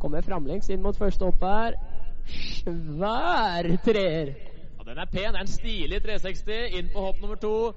Kommer 0.00 0.24
framlengs 0.24 0.72
inn 0.72 0.80
mot 0.80 0.96
første 0.96 1.28
hoppet 1.28 1.58
her. 1.58 1.82
Svær 2.26 3.68
treer. 3.84 4.34
Ja, 4.78 4.84
Den 4.90 4.98
er 4.98 5.04
pen. 5.04 5.32
Det 5.32 5.34
er 5.34 5.40
en 5.40 5.46
stilig 5.46 6.02
360. 6.02 6.78
Inn 6.78 6.88
på 6.94 7.00
hopp 7.00 7.20
nummer 7.20 7.36
to. 7.36 7.72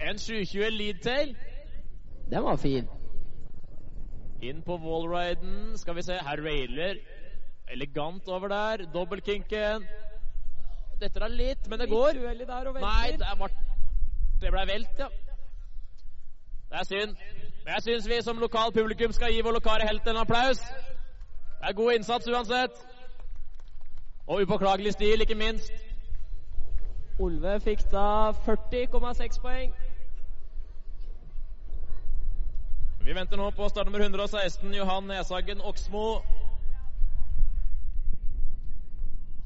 En 0.00 0.18
720 0.18 0.70
leadtail. 0.70 1.36
Den 2.30 2.44
var 2.44 2.56
fin. 2.56 2.88
Inn 4.42 4.62
på 4.62 4.76
wallriden. 4.76 5.78
Skal 5.78 5.96
vi 5.96 6.02
se, 6.02 6.12
her 6.12 6.42
railer 6.44 6.96
elegant 7.72 8.28
over 8.28 8.48
der. 8.48 8.86
Dobbeltkinken. 8.94 9.86
Dette 11.00 11.20
er 11.20 11.28
litt, 11.28 11.68
men 11.68 11.78
det 11.78 11.88
går. 11.88 12.20
Nei, 12.80 13.16
det, 13.20 13.32
ble, 13.38 13.48
det 14.40 14.52
ble 14.52 14.66
velt, 14.66 14.98
ja. 14.98 15.08
Det 16.70 16.78
er 16.80 16.84
synd. 16.84 17.16
Men 17.64 17.74
jeg 17.74 17.82
syns 17.82 18.08
vi 18.08 18.20
som 18.22 18.38
lokal 18.38 18.72
publikum 18.72 19.12
skal 19.12 19.32
gi 19.32 19.42
vår 19.44 19.58
lokale 19.58 19.88
helt 19.88 20.06
en 20.08 20.22
applaus. 20.22 20.62
Det 21.60 21.68
er 21.70 21.76
god 21.76 21.92
innsats 21.92 22.28
uansett. 22.28 22.86
Og 24.26 24.42
upåklagelig 24.42 24.92
stil, 24.92 25.20
ikke 25.20 25.34
minst. 25.34 25.72
Olve 27.18 27.60
fikk 27.60 27.84
da 27.92 28.32
40,6 28.46 29.40
poeng. 29.40 29.74
Vi 33.06 33.14
venter 33.14 33.38
nå 33.38 33.50
på 33.54 33.68
start 33.70 33.86
nummer 33.86 34.02
116, 34.02 34.74
Johan 34.74 35.06
Neshagen 35.06 35.62
Oksmo. 35.62 36.08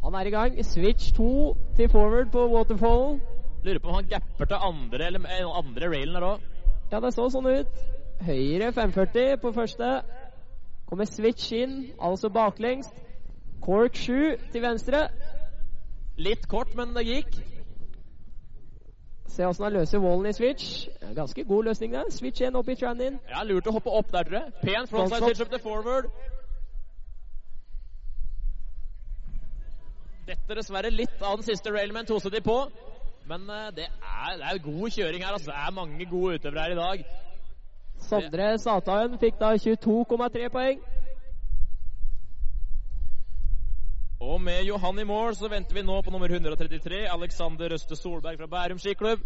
Han 0.04 0.14
er 0.14 0.30
i 0.30 0.30
gang. 0.30 0.56
Switch 0.64 1.12
2 1.12 1.56
til 1.76 1.88
forward 1.88 2.32
på 2.32 2.46
waterfall. 2.54 3.20
Lurer 3.64 3.78
på 3.78 3.88
om 3.88 3.94
han 3.94 4.08
gapper 4.08 4.44
til 4.44 4.56
andre 4.62 5.06
eller 5.06 5.20
eh, 5.28 5.58
andre 5.58 5.90
railen 5.92 6.14
her 6.16 6.28
òg. 6.30 6.48
Ja, 6.92 7.00
det 7.00 7.12
så 7.14 7.28
sånn 7.28 7.46
ut. 7.46 7.84
Høyre 8.24 8.72
540 8.72 9.36
på 9.42 9.52
første. 9.52 9.90
Kommer 10.88 11.04
switch 11.04 11.52
inn, 11.52 11.76
altså 12.00 12.32
baklengs. 12.32 12.88
Cork 13.60 13.96
7 13.96 14.36
til 14.52 14.62
venstre. 14.62 15.08
Litt 16.20 16.48
kort, 16.48 16.74
men 16.76 16.94
det 16.96 17.06
gikk. 17.06 17.38
Se 19.30 19.46
åssen 19.46 19.64
han 19.64 19.72
løser 19.72 20.02
wallen 20.02 20.26
i 20.26 20.32
switch. 20.34 20.88
Ganske 21.14 21.44
god 21.44 21.64
løsning 21.70 21.94
der. 21.94 22.10
Switch 22.10 22.42
1 22.42 22.56
opp 22.58 22.68
i 22.68 22.74
tran-in. 22.74 23.20
Ja, 23.30 23.44
Lurt 23.46 23.68
å 23.70 23.74
hoppe 23.76 23.92
opp 23.94 24.10
der, 24.12 24.26
tror 24.26 24.38
jeg. 24.40 24.52
Pen 24.64 24.88
frontside 24.90 25.28
switch 25.28 25.44
up 25.44 25.52
to 25.52 25.60
forward. 25.62 26.10
Dette 30.26 30.58
dessverre 30.58 30.90
litt 30.94 31.22
av 31.22 31.38
den 31.40 31.46
siste 31.46 31.72
railman 31.74 32.06
toset 32.06 32.34
de 32.34 32.42
på. 32.44 32.58
Men 33.30 33.46
eh, 33.50 33.70
det 33.76 33.86
er, 33.86 34.36
det 34.40 34.50
er 34.50 34.62
god 34.64 34.90
kjøring 34.96 35.24
her. 35.24 35.32
altså. 35.32 35.50
Det 35.50 35.58
er 35.66 35.76
mange 35.78 36.06
gode 36.10 36.34
utøvere 36.40 36.62
her 36.66 36.74
i 36.74 36.80
dag. 36.80 37.04
Sondre 38.10 38.50
Sataen 38.58 39.18
fikk 39.20 39.38
da 39.40 39.52
22,3 39.54 40.48
poeng. 40.52 40.82
Og 44.20 44.40
med 44.40 44.66
Johan 44.68 44.98
i 45.00 45.04
mål 45.08 45.32
så 45.36 45.48
venter 45.48 45.78
vi 45.78 45.82
nå 45.82 45.94
på 46.04 46.12
nummer 46.12 46.28
133, 46.28 47.06
Alexander 47.08 47.72
Røste 47.72 47.96
Solberg 47.96 48.36
fra 48.36 48.48
Bærum 48.52 48.78
skiklubb. 48.78 49.24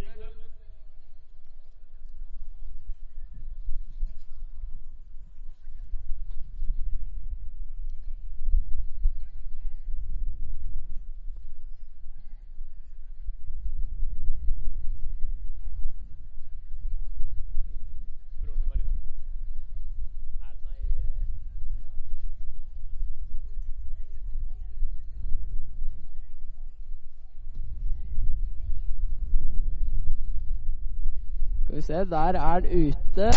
Se, 31.84 32.04
der 32.10 32.38
er 32.40 32.60
den 32.64 32.88
ute. 32.88 33.30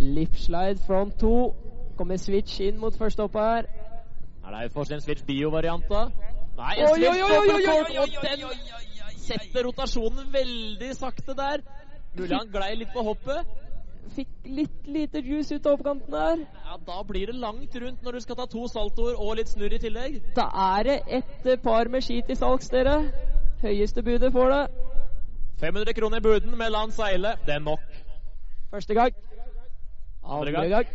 Lipslide 0.00 0.78
front 0.86 1.18
2. 1.20 1.54
Kommer 1.96 2.16
switch 2.16 2.60
inn 2.64 2.78
mot 2.80 2.96
første 2.96 3.22
hoppet 3.22 3.40
her. 3.42 3.70
Er 4.46 4.62
det 4.62 4.72
fortsatt 4.72 4.96
en 4.96 5.00
Switch 5.04 5.24
Bio-variant, 5.24 5.84
da? 5.90 6.06
Nei, 6.56 6.74
en 6.80 6.94
Switch 6.94 7.20
oi, 7.22 7.98
og 8.02 8.14
den 8.24 9.18
setter 9.20 9.66
rotasjonen 9.68 10.32
veldig 10.32 10.94
sakte 10.96 11.36
der. 11.38 11.62
Mulig 12.16 12.36
han 12.36 12.48
glei 12.50 12.72
litt 12.80 12.92
på 12.94 13.04
hoppet. 13.06 13.50
Fikk 14.16 14.48
litt 14.50 14.88
lite 14.90 15.20
juice 15.22 15.54
ut 15.54 15.66
av 15.68 15.76
oppkanten 15.76 16.14
der. 16.16 16.40
Ja, 16.64 16.78
Da 16.86 17.02
blir 17.06 17.30
det 17.30 17.36
langt 17.38 17.76
rundt 17.82 18.02
når 18.02 18.16
du 18.16 18.20
skal 18.24 18.36
ta 18.40 18.46
to 18.50 18.66
saltoer 18.72 19.20
og 19.20 19.36
litt 19.38 19.52
snurr 19.52 19.76
i 19.76 19.82
tillegg. 19.84 20.18
Da 20.34 20.48
er 20.78 20.88
det 20.88 20.96
et 21.20 21.62
par 21.62 21.88
med 21.92 22.02
ski 22.02 22.22
til 22.26 22.36
salgs, 22.40 22.72
dere. 22.72 22.96
Høyeste 23.62 24.02
budet 24.02 24.32
får 24.32 24.56
det. 24.56 24.64
500 25.60 25.94
kroner 25.94 26.16
i 26.16 26.20
buden 26.20 26.58
med 26.58 26.70
land 26.70 26.92
seile. 26.92 27.34
Det 27.46 27.54
er 27.54 27.58
nok. 27.58 27.80
Første 28.70 28.94
gang. 28.94 29.14
Andre 30.24 30.38
Andre 30.38 30.52
gang. 30.52 30.70
gang. 30.70 30.86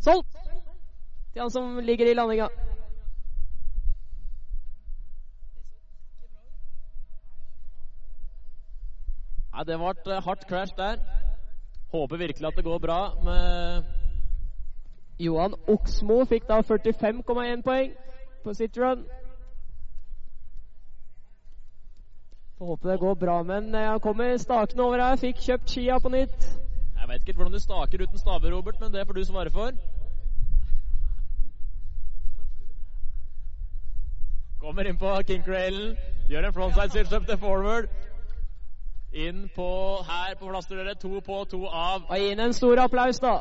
Solgt! 0.00 0.36
Til 1.32 1.42
han 1.42 1.50
som 1.50 1.78
ligger 1.78 2.10
i 2.10 2.14
landinga. 2.14 2.48
Nei, 9.52 9.64
det 9.66 9.78
ble 9.78 9.90
et 9.90 10.24
hardt 10.24 10.48
crash 10.48 10.76
der. 10.76 10.96
Håper 11.92 12.16
virkelig 12.16 12.46
at 12.46 12.56
det 12.56 12.64
går 12.64 12.78
bra 12.78 13.14
med 13.24 13.82
Johan 15.18 15.54
Oksmo 15.68 16.24
fikk 16.24 16.46
da 16.48 16.60
45,1 16.62 17.62
poeng 17.66 17.94
på 18.44 18.54
sitt 18.54 18.78
run. 18.78 19.02
Får 22.58 22.66
håpe 22.66 22.88
det 22.88 22.98
går 22.98 23.14
bra, 23.14 23.42
men 23.42 23.74
eh, 23.74 23.88
han 23.90 24.00
kommer 24.00 24.38
stakende 24.38 24.82
over 24.82 24.98
her. 24.98 25.16
Fikk 25.16 25.36
kjøpt 25.44 25.70
skia 25.70 25.98
på 26.02 26.10
nytt. 26.10 26.46
Jeg 26.98 27.08
vet 27.08 27.22
ikke 27.22 27.36
hvordan 27.36 27.52
du 27.52 27.60
staker 27.62 28.02
uten 28.02 28.18
staver, 28.18 28.50
Robert, 28.50 28.80
men 28.80 28.92
det 28.92 29.06
får 29.06 29.14
du 29.14 29.24
svare 29.24 29.50
for. 29.50 29.70
Kommer 34.58 34.90
inn 34.90 34.98
på 34.98 35.12
kinkrailen, 35.28 35.94
gjør 36.28 36.48
en 36.48 36.52
frontside 36.52 36.90
switch 36.90 37.14
up 37.14 37.26
til 37.26 37.38
forward. 37.38 37.86
Inn 39.12 39.46
på 39.54 39.68
her 40.08 40.34
på 40.40 40.50
plass 40.50 40.66
til 40.66 40.82
dere. 40.82 40.94
To 40.94 41.20
på, 41.20 41.44
to 41.50 41.62
av. 41.66 42.10
Og 42.10 42.18
inn 42.18 42.42
en 42.42 42.52
stor 42.52 42.82
applaus, 42.82 43.22
da. 43.22 43.38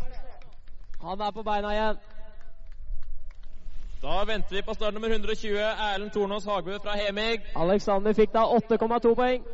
Han 1.01 1.21
er 1.21 1.33
på 1.33 1.43
beina 1.43 1.73
igjen. 1.73 1.97
Da 4.01 4.23
venter 4.27 4.55
vi 4.55 4.61
på 4.61 4.73
start 4.73 4.93
nummer 4.93 5.09
120, 5.09 5.57
Erlend 5.93 6.11
Tornås 6.11 6.45
Hagbø 6.45 6.77
fra 6.83 6.93
Hemig. 6.97 7.39
Alexander 7.55 8.13
fikk 8.13 8.33
da 8.33 8.43
8,2 8.45 9.13
poeng. 9.15 9.47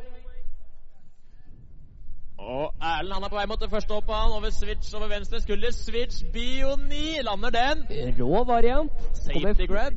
Og 2.38 2.74
Erlend 2.82 3.14
han 3.14 3.24
er 3.24 3.28
på 3.32 3.38
vei 3.38 3.46
mot 3.48 3.60
det 3.60 3.70
første 3.70 3.94
hoppet. 3.94 4.14
Han 4.14 4.34
over 4.36 4.50
switch 4.50 4.96
over 4.96 5.08
venstre 5.08 5.40
skulder. 5.40 5.70
Switch 5.72 6.24
bio 6.32 6.74
9. 6.76 7.22
Lander 7.24 7.50
den. 7.50 7.86
Rå 8.20 8.44
variant. 8.44 8.92
Safety 9.16 9.66
grab. 9.66 9.92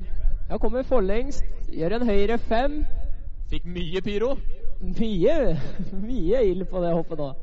Ja, 0.50 0.58
kommer 0.58 0.84
forlengst. 0.84 1.44
Gjør 1.74 1.98
en 1.98 2.08
høyre 2.08 2.38
fem. 2.38 2.86
Fikk 3.50 3.66
mye 3.66 4.02
pyro. 4.02 4.38
Mye, 4.82 5.58
mye 6.08 6.44
ild 6.52 6.66
på 6.72 6.82
det 6.84 6.94
hoppet 6.94 7.20
da. 7.20 7.34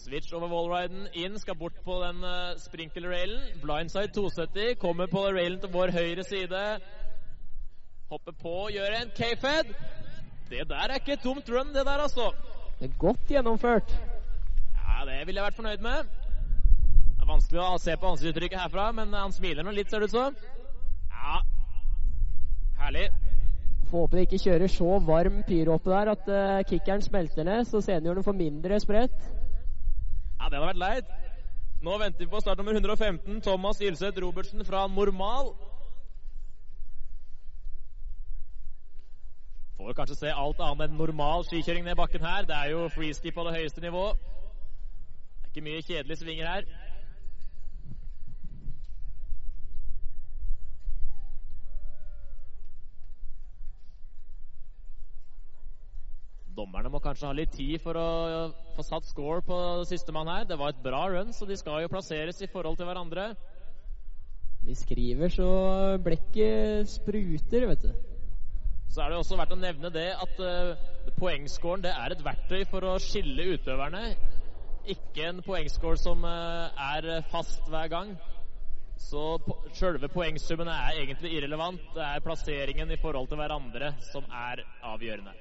Switch 0.00 0.32
over 0.32 0.48
wallriden 0.48 1.08
inn, 1.12 1.36
skal 1.38 1.56
bort 1.60 1.76
på 1.84 1.98
den 2.00 2.22
uh, 2.24 2.56
sprinkler-railen. 2.56 3.60
Blindside 3.60 4.12
270, 4.16 4.78
kommer 4.80 5.10
på 5.12 5.26
railen 5.28 5.60
til 5.60 5.72
vår 5.74 5.92
høyre 5.92 6.24
side. 6.24 6.62
Hopper 8.10 8.36
på, 8.42 8.54
gjør 8.72 8.96
en 8.96 9.12
K-fed. 9.16 9.74
Det 10.50 10.64
der 10.70 10.86
er 10.86 10.96
ikke 10.96 11.18
et 11.18 11.22
tomt 11.22 11.50
run, 11.52 11.74
det 11.74 11.84
der, 11.86 12.00
altså. 12.06 12.30
Det 12.78 12.88
er 12.88 12.96
godt 12.98 13.28
gjennomført. 13.28 13.92
Ja, 14.78 15.04
det 15.06 15.26
ville 15.26 15.38
jeg 15.38 15.46
vært 15.50 15.58
fornøyd 15.60 15.84
med. 15.84 16.08
Det 17.10 17.26
er 17.26 17.28
vanskelig 17.28 17.60
å 17.62 17.76
se 17.78 17.96
på 18.00 18.14
ansiktsuttrykket 18.14 18.62
herfra, 18.62 18.88
men 18.96 19.12
han 19.14 19.36
smiler 19.36 19.66
nå 19.66 19.76
litt, 19.76 19.92
ser 19.92 20.00
det 20.00 20.08
ut 20.08 20.16
som. 20.16 20.40
Ja, 21.12 21.42
herlig. 22.80 23.10
Får 23.90 24.06
håpe 24.06 24.16
det 24.16 24.24
ikke 24.30 24.42
kjører 24.46 24.72
så 24.72 24.96
varm 25.04 25.42
pyro 25.44 25.76
oppe 25.76 25.92
der 25.92 26.14
at 26.14 26.32
uh, 26.32 26.64
kickeren 26.72 27.04
smelter 27.04 27.44
ned, 27.44 27.68
så 27.68 27.84
seniorene 27.84 28.24
får 28.24 28.38
mindre 28.40 28.80
spredt. 28.80 29.30
Ja, 30.40 30.48
det 30.48 30.56
hadde 30.56 30.68
vært 30.70 30.80
leit. 30.80 31.08
Nå 31.84 31.96
venter 32.00 32.24
vi 32.24 32.30
på 32.32 32.40
start 32.40 32.60
nummer 32.60 32.72
115, 32.72 33.42
Thomas 33.44 33.80
Ilseth 33.84 34.20
Robertsen 34.24 34.64
fra 34.64 34.86
Normal. 34.88 35.50
Får 39.76 39.96
kanskje 39.98 40.16
se 40.16 40.32
alt 40.32 40.60
annet 40.64 40.86
enn 40.88 40.96
normal 40.96 41.44
skikjøring 41.48 41.84
ned 41.84 41.96
bakken 42.00 42.24
her. 42.24 42.48
Det 42.48 42.56
er 42.56 42.72
jo 42.72 42.88
freeski 42.92 43.32
på 43.36 43.44
det 43.44 43.54
høyeste 43.58 43.84
nivå. 43.84 44.06
Det 44.16 45.44
er 45.44 45.52
ikke 45.52 45.66
mye 45.68 45.84
kjedelige 45.84 46.22
svinger 46.22 46.48
her. 46.48 46.68
Dommerne 56.60 56.90
må 56.92 57.00
kanskje 57.00 57.28
ha 57.28 57.36
litt 57.36 57.54
tid 57.56 57.80
for 57.80 57.96
å 57.96 58.08
få 58.76 58.84
satt 58.84 59.06
score 59.08 59.40
på 59.46 59.56
sistemann 59.88 60.28
her. 60.28 60.44
Det 60.48 60.58
var 60.60 60.74
et 60.74 60.82
bra 60.84 61.06
run, 61.08 61.32
så 61.32 61.48
de 61.48 61.56
skal 61.56 61.84
jo 61.84 61.92
plasseres 61.92 62.42
i 62.44 62.50
forhold 62.52 62.76
til 62.76 62.88
hverandre. 62.90 63.30
De 64.66 64.76
skriver 64.76 65.32
så 65.32 65.48
blekket 66.04 66.90
spruter, 66.92 67.64
vet 67.70 67.86
du. 67.86 67.92
Så 68.90 69.00
er 69.00 69.12
det 69.12 69.20
også 69.22 69.38
verdt 69.38 69.54
å 69.54 69.60
nevne 69.60 69.92
det 69.94 70.08
at 70.12 70.40
uh, 70.42 71.12
poengscoren 71.16 71.84
det 71.84 71.94
er 71.94 72.12
et 72.12 72.24
verktøy 72.26 72.64
for 72.68 72.84
å 72.84 72.98
skille 73.00 73.54
utøverne. 73.54 74.02
Ikke 74.90 75.30
en 75.30 75.40
poengscore 75.46 76.00
som 76.02 76.26
uh, 76.26 76.68
er 76.92 77.22
fast 77.32 77.70
hver 77.72 77.88
gang. 77.92 78.16
Så 79.00 79.38
po 79.46 79.62
sjølve 79.78 80.10
poengsummene 80.12 80.74
er 80.90 81.04
egentlig 81.06 81.38
irrelevant. 81.38 81.86
Det 81.94 82.04
er 82.04 82.26
plasseringen 82.26 82.90
i 82.92 83.00
forhold 83.00 83.30
til 83.30 83.40
hverandre 83.40 83.94
som 84.10 84.28
er 84.28 84.66
avgjørende. 84.84 85.32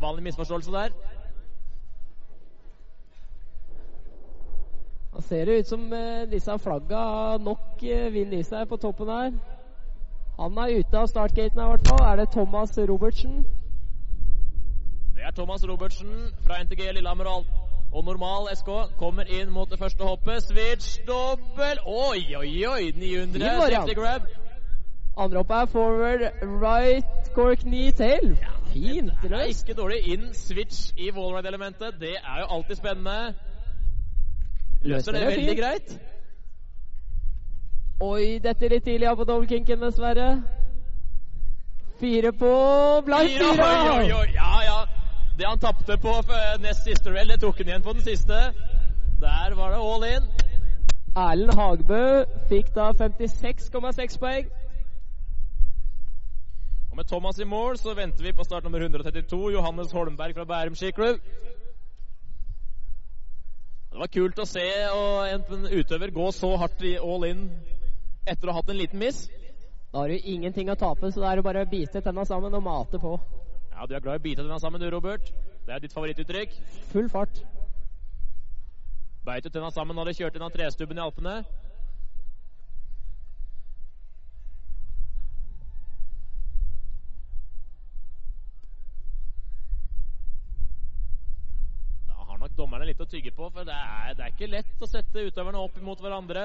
Vanlig 0.00 0.22
misforståelse 0.22 0.72
der. 0.72 0.88
Da 5.14 5.20
ser 5.22 5.44
det 5.44 5.58
ut 5.58 5.68
som 5.68 5.92
eh, 5.92 6.30
disse 6.30 6.58
flagga 6.58 7.36
nok 7.38 7.60
vil 7.80 8.12
vind 8.12 8.32
i 8.34 8.42
seg 8.42 8.68
på 8.68 8.76
toppen 8.76 9.08
her. 9.08 9.32
Han 10.38 10.58
er 10.58 10.78
ute 10.80 10.98
av 10.98 11.06
startgaten 11.06 11.60
i 11.60 11.68
hvert 11.70 11.88
fall. 11.88 12.02
Er 12.12 12.16
det 12.16 12.32
Thomas 12.32 12.78
Robertsen? 12.78 13.44
Det 15.14 15.22
er 15.22 15.30
Thomas 15.30 15.66
Robertsen 15.68 16.10
fra 16.46 16.58
NTG 16.64 16.90
Lillehammer 16.92 17.30
og 17.94 18.04
normal 18.04 18.50
SK. 18.56 18.70
Kommer 18.98 19.30
inn 19.30 19.52
mot 19.54 19.70
det 19.70 19.78
første 19.78 20.04
hoppet. 20.04 20.42
Switch 20.42 20.98
dobbel. 21.06 21.78
Oi, 21.86 22.34
oi, 22.36 22.66
oi! 22.66 22.90
900. 22.96 23.46
Safety 23.70 23.94
grab. 23.94 24.26
Andre 25.16 25.38
hoppet 25.38 25.56
er 25.56 25.66
forward 25.66 26.20
right 26.62 27.28
cork 27.34 27.58
knee 27.62 27.92
tail. 27.92 28.32
Fint 28.72 29.12
Det 29.22 29.30
er 29.32 29.44
ikke 29.52 29.74
dårlig. 29.78 30.00
Inn 30.12 30.24
switch 30.34 30.92
i 30.98 31.10
wallride-elementet. 31.14 32.00
Det 32.00 32.16
er 32.18 32.40
jo 32.40 32.46
alltid 32.56 32.76
spennende. 32.76 33.34
Løser 34.82 35.12
det 35.12 35.20
veldig 35.26 35.48
fint. 35.48 35.58
greit. 35.60 35.94
Oi, 38.02 38.38
dette 38.42 38.68
litt 38.68 38.84
tidlig 38.84 39.06
av 39.08 39.16
på 39.20 39.24
dobbeltkinken, 39.28 39.80
dessverre. 39.80 40.26
Fire 42.00 42.32
på 42.34 42.50
blind 43.06 43.30
Fire, 43.30 43.52
oi, 43.54 43.92
oi, 43.94 44.12
oi. 44.18 44.26
Ja, 44.34 44.50
ja. 44.66 44.80
Det 45.38 45.46
han 45.46 45.58
tapte 45.62 45.96
på 46.02 46.16
f- 46.26 46.60
nest 46.62 46.84
siste 46.84 47.14
rail, 47.14 47.28
det 47.30 47.38
tok 47.42 47.58
han 47.62 47.70
igjen 47.70 47.82
på 47.86 47.94
den 47.94 48.02
siste. 48.02 48.40
Der 49.22 49.54
var 49.54 49.70
det 49.70 49.78
all 49.78 50.04
in. 50.10 50.28
Erlend 51.16 51.54
Hagbø 51.54 52.02
fikk 52.50 52.74
da 52.74 52.90
56,6 52.98 54.18
poeng. 54.18 54.50
Og 56.94 56.98
med 56.98 57.08
Thomas 57.10 57.38
i 57.42 57.44
mål 57.44 57.74
så 57.74 57.90
venter 57.98 58.22
vi 58.22 58.30
på 58.32 58.44
start 58.46 58.62
nummer 58.62 58.78
132, 58.78 59.38
Johannes 59.52 59.92
Holmberg 59.92 60.34
fra 60.36 60.44
Bærum 60.46 60.76
skiklubb. 60.78 61.16
Det 63.90 63.98
var 63.98 64.10
kult 64.14 64.38
å 64.38 64.46
se 64.46 64.62
og 64.92 65.26
en 65.26 65.66
utøver 65.72 66.12
gå 66.14 66.28
så 66.36 66.52
hardt 66.62 66.84
i 66.86 66.92
all 66.94 67.26
in 67.26 67.40
etter 68.30 68.46
å 68.46 68.54
ha 68.54 68.60
hatt 68.60 68.70
en 68.70 68.78
liten 68.78 69.02
miss. 69.02 69.24
Da 69.90 70.04
har 70.04 70.14
du 70.14 70.22
ingenting 70.22 70.70
å 70.70 70.78
tape, 70.78 71.10
så 71.10 71.24
da 71.24 71.32
er 71.32 71.42
det 71.42 71.46
bare 71.48 71.66
å 71.66 71.70
bite 71.72 71.98
tenna 71.98 72.28
sammen 72.30 72.54
og 72.54 72.62
mate 72.62 73.02
på. 73.02 73.18
Ja, 73.72 73.90
Du 73.90 73.96
er 73.98 74.06
glad 74.06 74.20
i 74.20 74.22
å 74.22 74.26
bite 74.28 74.46
tenna 74.46 74.62
sammen, 74.62 74.78
du, 74.78 74.86
Robert. 74.94 75.34
Det 75.66 75.74
er 75.74 75.82
ditt 75.82 75.98
favorittuttrykk. 75.98 76.54
Full 76.94 77.10
fart. 77.10 77.42
Beit 79.26 79.42
du 79.42 79.50
tenna 79.50 79.74
sammen 79.74 79.98
når 79.98 80.12
du 80.12 80.18
kjørte 80.20 80.38
inn 80.38 80.46
av 80.46 80.54
trestubben 80.54 81.02
i 81.02 81.08
Alpene? 81.10 81.40
Dommerne 92.56 92.86
litt 92.88 93.00
å 93.02 93.08
tygge 93.08 93.32
på, 93.34 93.48
for 93.50 93.66
det 93.66 93.74
er, 93.74 94.14
det 94.14 94.24
er 94.24 94.34
ikke 94.34 94.50
lett 94.50 94.82
å 94.82 94.88
sette 94.90 95.26
utøverne 95.28 95.60
opp 95.60 95.78
imot 95.80 96.02
hverandre. 96.02 96.44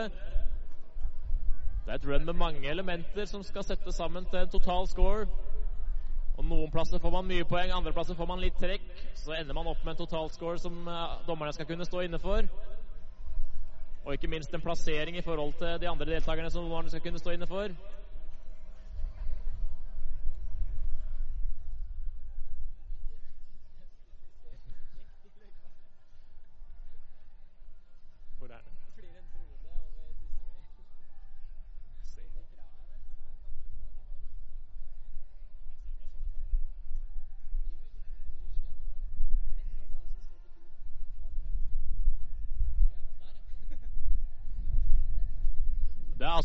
Det 1.85 1.93
er 1.93 1.99
et 1.99 2.05
run 2.05 2.25
med 2.25 2.37
mange 2.37 2.69
elementer 2.69 3.25
som 3.29 3.43
skal 3.45 3.65
settes 3.65 3.97
sammen 3.97 4.27
til 4.29 4.43
en 4.43 4.51
total 4.53 4.87
score. 4.89 5.27
Og 6.39 6.45
Noen 6.47 6.71
plasser 6.71 7.01
får 7.03 7.11
man 7.11 7.27
mye 7.27 7.47
poeng, 7.47 7.71
andre 7.75 7.91
plasser 7.91 8.15
får 8.15 8.27
man 8.29 8.39
litt 8.39 8.59
trekk. 8.61 8.85
Så 9.17 9.33
ender 9.35 9.57
man 9.57 9.67
opp 9.67 9.81
med 9.83 9.95
en 9.95 10.01
totalscore 10.03 10.61
som 10.61 10.75
eh, 10.87 11.15
dommerne 11.27 11.51
skal 11.55 11.67
kunne 11.67 11.87
stå 11.87 12.05
inne 12.05 12.19
for. 12.23 12.47
Og 14.05 14.13
ikke 14.15 14.29
minst 14.31 14.53
en 14.55 14.63
plassering 14.63 15.17
i 15.19 15.25
forhold 15.25 15.57
til 15.59 15.81
de 15.81 15.89
andre 15.89 16.07
deltakerne 16.13 16.51
som 16.53 16.63
dommerne 16.63 16.93
skal 16.93 17.03
kunne 17.03 17.19
stå 17.19 17.35
inne 17.35 17.49
for. 17.49 17.73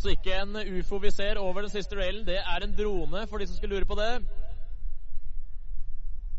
Altså 0.05 0.21
ikke 0.21 0.43
en 0.43 0.79
ufo 0.79 0.97
vi 1.01 1.11
ser 1.11 1.39
over 1.41 1.61
den 1.61 1.71
siste 1.71 1.97
railen. 1.97 2.27
Det 2.27 2.37
er 2.37 2.65
en 2.65 2.75
drone, 2.77 3.27
for 3.27 3.39
de 3.39 3.47
som 3.47 3.57
skulle 3.57 3.77
lure 3.77 3.85
på 3.85 3.95
det. 3.95 4.23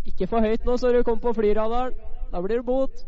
Ikke 0.06 0.28
for 0.28 0.40
høyt 0.40 0.66
nå, 0.66 0.78
så 0.78 0.92
du 0.94 1.04
kommer 1.04 1.22
på 1.22 1.34
flyradaren. 1.34 1.94
Da 2.32 2.42
blir 2.42 2.62
det 2.62 2.66
bot. 2.66 3.06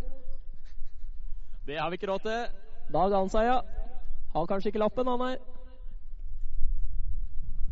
Det 1.68 1.78
har 1.78 1.90
vi 1.90 2.00
ikke 2.00 2.10
råd 2.10 2.20
til. 2.26 2.48
Dag 2.94 3.14
Ansaya 3.14 3.60
har 4.34 4.46
kanskje 4.46 4.68
ikke 4.68 4.80
lappen, 4.80 5.08
han 5.08 5.22
her. 5.28 5.38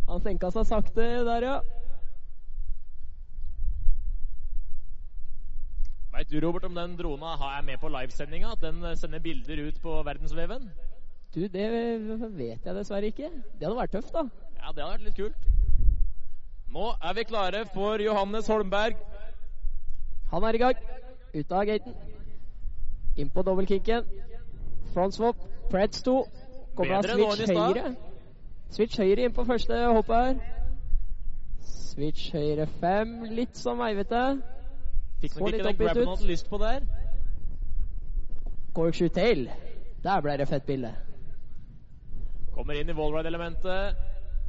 Han 0.10 0.22
senka 0.22 0.52
seg 0.54 0.68
sakte 0.70 1.08
der, 1.26 1.42
ja. 1.42 1.60
Veit 6.14 6.30
du, 6.30 6.38
Robert, 6.40 6.64
om 6.70 6.76
den 6.76 7.00
drona 7.00 7.34
har 7.36 7.56
jeg 7.56 7.66
med 7.66 7.82
på 7.82 7.90
livesendinga? 7.90 8.52
At 8.52 8.62
den 8.62 8.98
sender 8.98 9.20
bilder 9.20 9.68
ut 9.68 9.82
på 9.82 10.04
verdensveven? 10.06 10.70
Du, 11.36 11.42
det 11.52 11.68
vet 12.38 12.66
jeg 12.66 12.76
dessverre 12.76 13.12
ikke. 13.12 13.28
Det 13.60 13.68
hadde 13.68 13.76
vært 13.76 13.92
tøft, 13.92 14.14
da. 14.16 14.22
Ja, 14.56 14.72
det 14.72 14.84
hadde 14.84 14.92
vært 14.94 15.04
litt 15.04 15.18
kult. 15.18 15.48
Nå 16.72 16.86
er 17.04 17.14
vi 17.18 17.24
klare 17.28 17.66
for 17.74 18.00
Johannes 18.00 18.48
Holmberg. 18.48 18.96
Han 20.32 20.44
er 20.44 20.56
i 20.56 20.62
gang. 20.64 20.80
Ut 21.36 21.52
av 21.52 21.66
gaten. 21.68 21.94
Inn 23.20 23.30
på 23.30 23.44
dobbeltkicken. 23.44 24.08
Frontswap. 24.94 25.44
Preds 25.72 26.04
2. 26.08 26.16
Kommer 26.76 26.96
av 26.96 27.04
switch 27.04 27.52
høyre. 27.52 27.96
Switch 28.72 29.00
høyre 29.00 29.28
inn 29.28 29.36
på 29.36 29.46
første 29.48 29.80
hoppet 29.92 30.16
her. 30.16 30.40
Switch 31.68 32.30
høyre 32.32 32.68
5. 32.80 33.16
Litt 33.36 33.60
som 33.60 33.84
veivete. 33.84 34.24
Fikk 35.20 35.36
nok 35.40 35.52
ikke 35.52 35.68
den 35.68 35.82
grabben 35.84 36.08
han 36.08 36.16
hadde 36.16 36.32
lyst 36.32 36.48
på 36.52 36.64
der. 36.64 36.88
Corkshoot 38.76 39.20
tail. 39.20 39.50
Der 40.04 40.24
ble 40.24 40.38
det 40.40 40.48
fett 40.48 40.68
bilde. 40.68 40.96
Kommer 42.56 42.78
inn 42.80 42.90
i 42.90 42.96
wallride-elementet. 42.96 43.98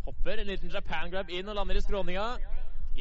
Hopper 0.07 0.39
en 0.39 0.47
liten 0.47 0.71
Japan 0.71 1.11
grab 1.11 1.31
inn 1.35 1.49
og 1.51 1.57
lander 1.59 1.81
i 1.81 1.83
skråninga. 1.83 2.27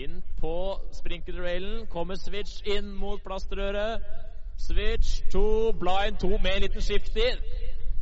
Inn 0.01 0.17
på 0.39 0.53
sprinkler-railen. 0.97 1.85
Kommer 1.93 2.17
switch 2.17 2.65
inn 2.65 2.89
mot 2.97 3.21
plastrøret. 3.23 4.01
Switch 4.57 5.19
to, 5.29 5.45
blind 5.77 6.17
to 6.23 6.31
med 6.39 6.55
en 6.55 6.65
liten 6.65 6.81
shifty. 6.81 7.27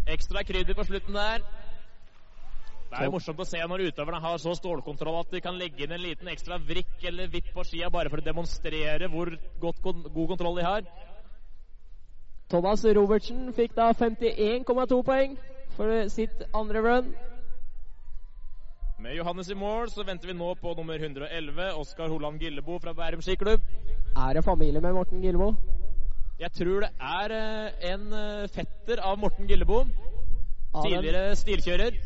Ekstra 0.08 0.46
krydder 0.48 0.80
på 0.80 0.88
slutten 0.88 1.20
der. 1.20 1.44
Det 2.94 3.02
er 3.02 3.10
jo 3.10 3.16
morsomt 3.16 3.40
å 3.42 3.46
se 3.50 3.60
når 3.68 3.88
utøverne 3.90 4.20
har 4.22 4.38
så 4.40 4.54
stålkontroll 4.56 5.16
at 5.24 5.32
de 5.34 5.40
kan 5.42 5.56
legge 5.58 5.84
inn 5.84 5.96
en 5.96 6.04
liten 6.04 6.30
ekstra 6.30 6.60
vrikk 6.62 7.02
eller 7.10 7.32
vipp 7.34 7.50
på 7.56 7.66
skia 7.66 7.90
bare 7.90 8.12
for 8.14 8.22
å 8.22 8.26
demonstrere 8.26 9.10
hvor 9.10 9.32
godt, 9.60 9.82
god 9.82 10.28
kontroll 10.36 10.60
de 10.60 10.68
har. 10.68 10.86
Thomas 12.54 12.86
Robertsen 12.86 13.50
fikk 13.58 13.74
da 13.76 13.90
51,2 13.98 15.00
poeng 15.08 15.34
for 15.78 16.10
sitt 16.10 16.44
andre 16.54 16.82
run. 16.86 17.14
Med 19.04 19.16
Johannes 19.18 19.50
i 19.50 19.56
mål 19.58 19.90
så 19.92 20.04
venter 20.08 20.30
vi 20.32 20.34
nå 20.38 20.54
på 20.62 20.74
nummer 20.78 20.96
111, 20.96 21.74
Oskar 21.76 22.08
Holand 22.08 22.40
Gillebo 22.40 22.78
fra 22.80 22.94
Bærum 22.94 23.22
skiklubb. 23.22 23.62
Er 24.16 24.34
det 24.38 24.44
familie 24.46 24.82
med 24.82 24.94
Morten 24.94 25.22
Gillebo? 25.22 25.54
Jeg 26.40 26.52
tror 26.52 26.80
det 26.86 26.90
er 27.00 27.34
eh, 27.36 27.92
en 27.94 28.14
eh, 28.14 28.48
fetter 28.50 29.02
av 29.04 29.18
Morten 29.20 29.48
Gillebo. 29.48 29.84
Av 30.74 30.86
Tidligere 30.86 31.36
stilkjører. 31.36 31.98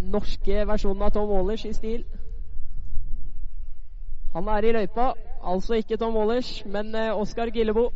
norske 0.00 0.64
versjonen 0.66 1.02
av 1.02 1.10
Tom 1.14 1.28
Wallers 1.28 1.64
i 1.64 1.72
stil. 1.72 2.04
Han 4.34 4.48
er 4.48 4.64
i 4.66 4.72
løypa, 4.74 5.12
altså 5.42 5.74
ikke 5.78 5.96
Tom 5.96 6.16
Wallers, 6.16 6.64
men 6.66 6.94
eh, 6.94 7.12
Oskar 7.18 7.50
Gillebo. 7.54 7.90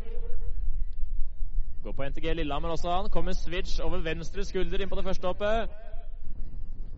Går 1.83 1.93
på 1.95 2.03
NTG 2.09 2.33
Lillehammer 2.35 2.69
også, 2.69 2.89
han. 2.91 3.09
Kommer 3.09 3.33
switch 3.33 3.79
over 3.83 4.01
venstre 4.03 4.43
skulder 4.45 4.81
inn 4.81 4.89
på 4.89 4.99
det 4.99 5.05
første 5.05 5.27
hoppet. 5.27 5.69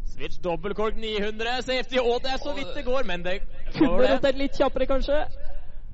Switch 0.10 0.40
dobbeltkork 0.44 0.98
900. 0.98 1.62
Safety. 1.62 2.00
Å, 2.02 2.18
det 2.24 2.32
er 2.34 2.42
så 2.42 2.56
vidt 2.58 2.74
det 2.76 2.86
går, 2.86 3.06
men 3.08 3.26
det 3.26 3.40
går 3.42 3.78
Kunne 3.78 4.16
rotert 4.16 4.40
litt 4.42 4.58
kjappere, 4.58 4.88
kanskje. 4.90 5.20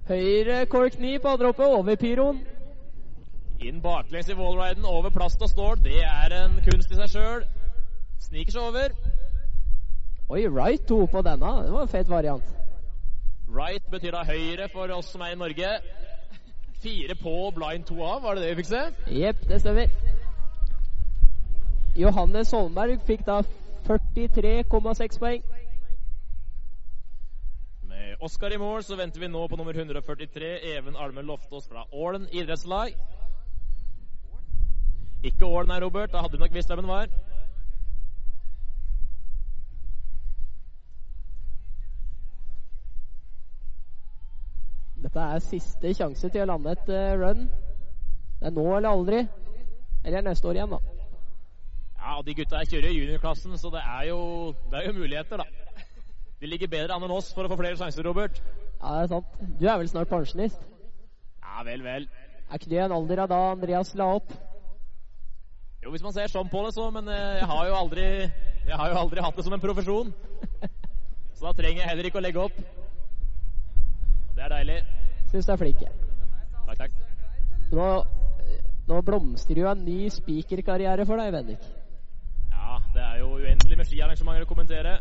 Høyre 0.08 0.62
kork 0.71 0.95
9 1.04 1.19
på 1.19 1.34
andre 1.36 1.52
hoppet, 1.52 1.76
over 1.80 2.00
pyroen. 2.00 2.39
Inn 3.67 3.82
baklengs 3.84 4.30
i 4.30 4.38
wallriden, 4.38 4.86
over 4.86 5.12
plast 5.12 5.41
og 5.41 5.50
stål. 5.52 5.80
Det 5.84 6.00
er 6.06 6.36
en 6.43 6.60
kunst 6.63 6.91
i 6.93 7.00
seg 7.00 7.12
sjøl. 7.12 7.47
Sniker 8.23 8.56
seg 8.56 8.69
over. 8.69 8.95
Oi, 10.30 10.45
right 10.47 10.84
to 10.88 11.04
på 11.12 11.23
denne. 11.26 11.52
Det 11.65 11.73
var 11.73 11.84
en 11.84 11.91
fet 11.91 12.10
variant. 12.12 12.54
Right 13.47 13.84
betyr 13.91 14.15
da 14.15 14.23
høyre 14.28 14.67
for 14.71 14.91
oss 14.95 15.12
som 15.13 15.23
er 15.23 15.36
i 15.36 15.39
Norge. 15.39 15.69
Fire 16.81 17.15
på 17.15 17.51
blind 17.55 17.85
to 17.85 18.03
av, 18.03 18.21
var 18.21 18.35
det 18.35 18.43
det 18.43 18.49
vi 18.51 18.61
fikk 18.61 18.69
se? 18.69 18.81
Jepp, 19.17 19.43
det 19.49 19.59
stemmer. 19.63 19.89
Johannes 21.97 22.51
Holmberg 22.53 22.99
fikk 23.07 23.23
da 23.25 23.39
43,6 23.87 25.19
poeng. 25.19 25.45
Med 27.89 28.21
Oskar 28.21 28.53
i 28.53 28.59
mål 28.61 28.83
så 28.85 28.97
venter 28.99 29.23
vi 29.23 29.29
nå 29.31 29.47
på 29.49 29.57
nummer 29.57 29.73
143, 29.73 30.51
Even 30.75 30.95
Alme 30.95 31.25
Loftaas 31.25 31.65
fra 31.67 31.87
Ålen 31.91 32.27
idrettslag. 32.31 32.93
Ikke 35.23 35.45
Ålen 35.45 35.73
her, 35.73 35.81
Robert. 35.81 36.13
Da 36.13 36.21
hadde 36.21 36.37
du 36.37 36.43
nok 36.43 36.53
visst 36.53 36.69
hvem 36.69 36.83
den 36.85 36.93
var. 36.93 37.09
Dette 45.03 45.23
er 45.23 45.43
siste 45.45 45.93
sjanse 45.93 46.29
til 46.33 46.43
å 46.43 46.49
lande 46.49 46.73
et 46.73 46.89
eh, 46.89 47.15
run. 47.19 47.45
Det 48.39 48.49
er 48.49 48.55
nå 48.55 48.65
eller 48.77 48.89
aldri. 48.89 49.19
Eller 50.05 50.25
neste 50.25 50.49
år 50.49 50.57
igjen, 50.57 50.73
da. 50.73 50.79
Ja, 51.97 52.15
og 52.17 52.25
De 52.25 52.36
gutta 52.38 52.62
her 52.62 52.69
kjører 52.69 52.95
juniorklassen, 52.95 53.57
så 53.60 53.69
det 53.73 53.83
er, 53.83 54.07
jo, 54.10 54.19
det 54.71 54.79
er 54.79 54.89
jo 54.89 54.97
muligheter, 54.97 55.43
da. 55.43 55.86
De 56.41 56.49
ligger 56.49 56.69
bedre 56.71 56.95
an 56.95 57.05
enn 57.05 57.13
oss 57.13 57.31
for 57.33 57.45
å 57.45 57.51
få 57.51 57.57
flere 57.60 57.77
sjanser, 57.77 58.05
Robert. 58.05 58.41
Ja, 58.77 58.93
det 58.93 59.03
er 59.03 59.13
sant. 59.15 59.38
Du 59.60 59.65
er 59.67 59.79
vel 59.81 59.89
snart 59.89 60.12
pensjonist? 60.12 60.67
Ja, 61.41 61.63
vel, 61.65 61.83
vel. 61.86 62.10
Er 62.47 62.60
ikke 62.62 62.71
det 62.71 62.83
en 62.86 62.95
alder 62.95 63.23
av 63.25 63.31
da 63.31 63.39
Andreas 63.51 63.93
la 63.97 64.12
opp? 64.19 64.29
Jo, 65.83 65.91
hvis 65.93 66.05
man 66.05 66.13
ser 66.15 66.29
sånn 66.31 66.49
på 66.51 66.62
det, 66.65 66.73
så, 66.77 66.88
men 66.93 67.10
eh, 67.12 67.39
jeg 67.41 67.49
har 67.49 67.69
jo 67.69 67.77
aldri, 67.77 68.05
jeg 68.67 68.79
har 68.81 68.93
jo 68.93 69.01
aldri 69.01 69.23
hatt 69.25 69.38
det 69.38 69.45
som 69.45 69.55
en 69.57 69.63
profesjon. 69.63 70.13
Så 71.38 71.45
da 71.45 71.53
trenger 71.53 71.83
jeg 71.83 71.89
heller 71.91 72.07
ikke 72.10 72.17
å 72.17 72.23
legge 72.25 72.45
opp. 72.47 72.55
Det 74.38 74.43
er 74.45 74.50
deilig. 74.50 74.82
Syns 75.32 75.45
du 75.45 75.52
er 75.52 75.58
flink. 75.58 75.82
jeg. 75.82 75.91
Takk, 76.67 76.78
takk. 76.78 76.91
Nå, 77.73 77.88
nå 78.88 79.02
blomstrer 79.02 79.63
jo 79.63 79.71
en 79.71 79.82
ny 79.86 80.12
spikerkarriere 80.13 81.06
for 81.10 81.17
deg, 81.17 81.32
Bendik. 81.34 81.65
Ja, 82.52 82.78
det 82.93 83.02
er 83.02 83.17
jo 83.23 83.32
uendelig 83.39 83.78
med 83.82 83.89
skiarrangementer 83.89 84.45
å 84.45 84.52
kommentere. 84.54 85.00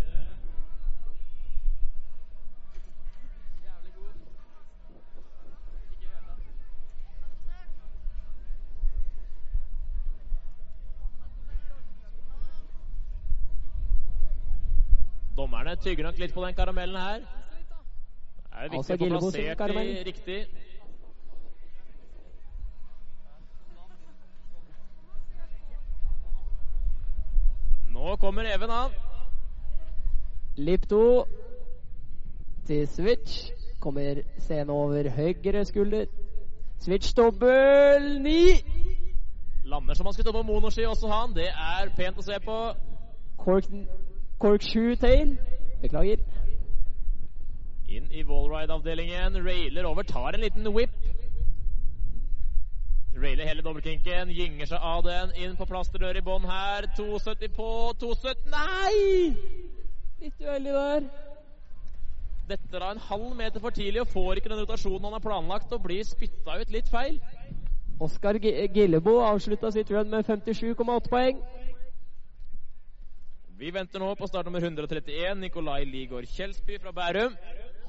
Dommerne 15.37 15.77
tygger 15.85 16.09
nok 16.09 16.25
litt 16.25 16.33
på 16.33 16.40
den 16.40 16.57
karamellen 16.57 16.96
her. 16.96 17.45
Det 18.66 18.72
er 18.72 18.79
viktig 18.79 18.92
Altså 18.92 19.16
å 19.16 19.20
få 19.20 19.31
plassert 19.31 19.59
de 19.68 20.05
riktig. 20.07 20.46
Nå 27.94 28.16
kommer 28.16 28.48
Even 28.55 28.70
av. 28.70 28.90
Lipto 30.57 31.24
til 32.66 32.88
switch. 32.88 33.52
Kommer 33.81 34.22
scenen 34.38 34.70
over 34.70 35.11
høyre 35.11 35.64
skulder. 35.64 36.07
Switch 36.79 37.14
dobbel 37.14 38.22
9. 38.22 38.35
Lander 39.64 39.94
som 39.94 40.07
han 40.07 40.12
skulle 40.12 40.33
på 40.33 40.42
monoski 40.42 40.87
også, 40.87 41.07
han. 41.07 41.35
Det 41.35 41.46
er 41.46 41.94
pent 41.96 42.18
å 42.18 42.26
se 42.26 42.40
på. 42.42 42.59
Cork, 43.38 43.70
cork 44.38 44.62
7 44.62 44.96
tail. 44.96 45.38
Beklager. 45.83 46.25
Wallride-avdelingen. 48.57 49.45
Railer 49.45 49.85
over, 49.85 50.03
tar 50.03 50.33
en 50.33 50.40
liten 50.40 50.75
whip. 50.75 50.90
Railer 53.16 53.49
hele 53.49 53.62
dobbeltkinken, 53.62 54.33
gynger 54.33 54.69
seg 54.71 54.81
av 54.83 55.05
den. 55.05 55.33
Inn 55.40 55.57
på 55.57 55.69
plasterdør 55.69 56.19
i 56.21 56.25
bånn 56.25 56.49
her. 56.49 56.88
270 56.97 57.53
på, 57.57 57.69
270 58.01 58.51
Nei! 58.53 59.37
Litt 60.23 60.40
uheldig 60.40 60.75
der. 60.77 61.09
Dette 62.47 62.81
da 62.81 62.92
en 62.95 63.03
halv 63.09 63.33
meter 63.37 63.61
for 63.61 63.75
tidlig 63.75 64.05
og 64.05 64.12
får 64.12 64.40
ikke 64.40 64.53
den 64.53 64.61
rotasjonen 64.62 65.09
han 65.09 65.16
har 65.19 65.25
planlagt, 65.25 65.73
og 65.75 65.83
blir 65.85 66.05
spytta 66.07 66.61
ut 66.61 66.73
litt 66.73 66.88
feil. 66.88 67.19
Oskar 68.01 68.37
Gillebo 68.38 69.19
avslutta 69.25 69.73
sitt 69.73 69.90
run 69.90 70.12
med 70.12 70.29
57,8 70.29 71.11
poeng. 71.11 71.40
Vi 73.57 73.73
venter 73.73 74.03
nå 74.03 74.11
på 74.14 74.29
start 74.29 74.45
nummer 74.47 74.61
131, 74.61 75.40
Nikolai 75.40 75.81
Ligård 75.88 76.29
Kjelsby 76.29 76.77
fra 76.79 76.92
Bærum. 76.92 77.33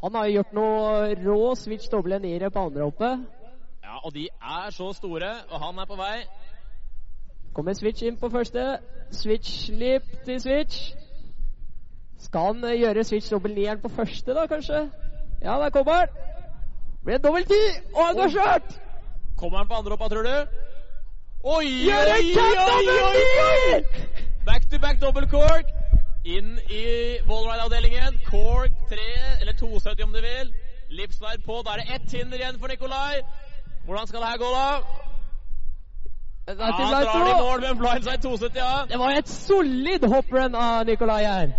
Han 0.04 0.16
har 0.16 0.28
gjort 0.30 0.54
noe 0.54 1.16
rå 1.24 1.56
switch 1.58 1.90
doble 1.90 2.20
niere 2.22 2.52
på 2.54 2.68
andre 2.70 2.84
hoppet. 2.84 3.26
Ja, 3.84 3.98
og 4.04 4.14
de 4.14 4.28
er 4.28 4.70
så 4.72 4.92
store, 4.94 5.32
og 5.50 5.60
han 5.66 5.80
er 5.80 5.86
på 5.90 5.98
vei. 5.98 6.22
Kommer 7.54 7.74
switch 7.74 8.04
inn 8.06 8.18
på 8.22 8.30
første. 8.30 8.78
Switch 9.12 9.66
slip 9.66 10.06
til 10.26 10.42
switch. 10.42 10.94
Skal 12.20 12.52
han 12.52 12.64
eh, 12.64 12.80
gjøre 12.82 13.04
switch 13.04 13.32
dobbel 13.32 13.56
nieren 13.56 13.82
på 13.82 13.90
første, 13.90 14.34
da, 14.34 14.46
kanskje? 14.46 14.90
Ja, 15.42 15.58
der 15.62 15.70
kommer 15.70 15.94
han. 15.94 16.08
Blir 17.04 17.18
det 17.18 17.24
dobbelt 17.26 17.48
ti, 17.48 17.64
og 17.96 18.06
han 18.06 18.16
går 18.16 18.30
skjørt! 18.36 18.80
Kommer 19.38 19.58
han 19.58 19.68
på 19.68 19.74
andre 19.74 19.92
hoppa, 19.96 20.08
tror 20.08 20.24
du? 20.24 20.38
Oi, 21.44 21.68
en 21.90 22.10
oi, 22.14 22.26
oi, 22.46 23.26
oi! 23.50 23.84
Back 24.46 24.70
to 24.72 24.80
back 24.80 25.02
double 25.02 25.28
cork. 25.30 25.70
Inn 26.36 26.58
i 26.60 26.86
wallride-avdelingen. 27.30 28.20
Cork 28.28 28.74
3, 28.90 28.98
eller 29.42 29.54
270 29.54 30.04
om 30.04 30.14
du 30.14 30.22
vil. 30.22 30.54
Lipslide 30.90 31.44
på. 31.46 31.62
Da 31.66 31.76
er 31.76 31.84
det 31.84 31.96
ett 31.96 32.16
hinder 32.18 32.42
igjen 32.42 32.60
for 32.60 32.68
Nikolai. 32.68 33.22
Hvordan 33.86 34.08
skal 34.08 34.22
det 34.22 34.32
her 34.32 34.42
gå, 34.44 34.50
da? 34.60 34.70
Ja, 36.48 36.72
han 36.72 36.92
drar 37.04 37.26
det 37.26 37.32
i 37.32 37.42
mål 37.44 37.62
med 37.62 37.70
en 37.70 37.78
blindside 37.78 38.22
270, 38.22 38.60
ja. 38.60 38.86
Det 38.90 39.00
var 39.00 39.12
et 39.12 39.30
solid 39.30 40.04
hopprun 40.14 40.56
av 40.56 40.86
Nikolai 40.86 41.24
her. 41.24 41.50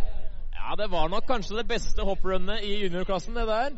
Ja, 0.59 0.77
det 0.83 0.91
var 0.91 1.09
nok 1.09 1.27
kanskje 1.29 1.57
det 1.57 1.69
beste 1.69 2.05
hopprunnet 2.05 2.65
i 2.65 2.75
juniorklassen, 2.83 3.35
det 3.37 3.47
der. 3.49 3.71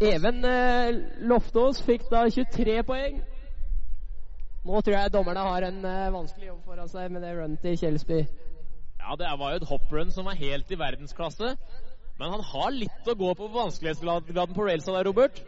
Even 0.00 0.44
eh, 0.44 0.94
Loftaas 1.28 1.82
fikk 1.84 2.06
da 2.12 2.26
23 2.28 2.82
poeng. 2.88 3.20
Nå 4.64 4.80
tror 4.80 4.96
jeg 4.96 5.12
dommerne 5.12 5.40
har 5.40 5.68
en 5.68 5.84
eh, 5.84 6.12
vanskelig 6.12 6.48
jobb 6.48 6.64
foran 6.64 6.88
seg 6.88 7.12
med 7.12 7.24
det 7.24 7.34
runnet 7.36 7.60
til 7.64 7.76
Kjelsby. 7.80 8.22
Ja, 9.00 9.16
det 9.16 9.30
var 9.40 9.54
jo 9.54 9.60
et 9.60 9.70
hopprun 9.70 10.12
som 10.14 10.28
var 10.28 10.36
helt 10.38 10.70
i 10.70 10.78
verdensklasse. 10.78 11.54
Men 12.20 12.34
han 12.34 12.42
har 12.44 12.74
litt 12.76 13.08
å 13.08 13.16
gå 13.16 13.32
på 13.34 13.48
vanskelighetsgraden 13.54 14.54
på 14.54 14.66
railsa 14.66 14.92
der, 14.92 15.08
Robert. 15.08 15.40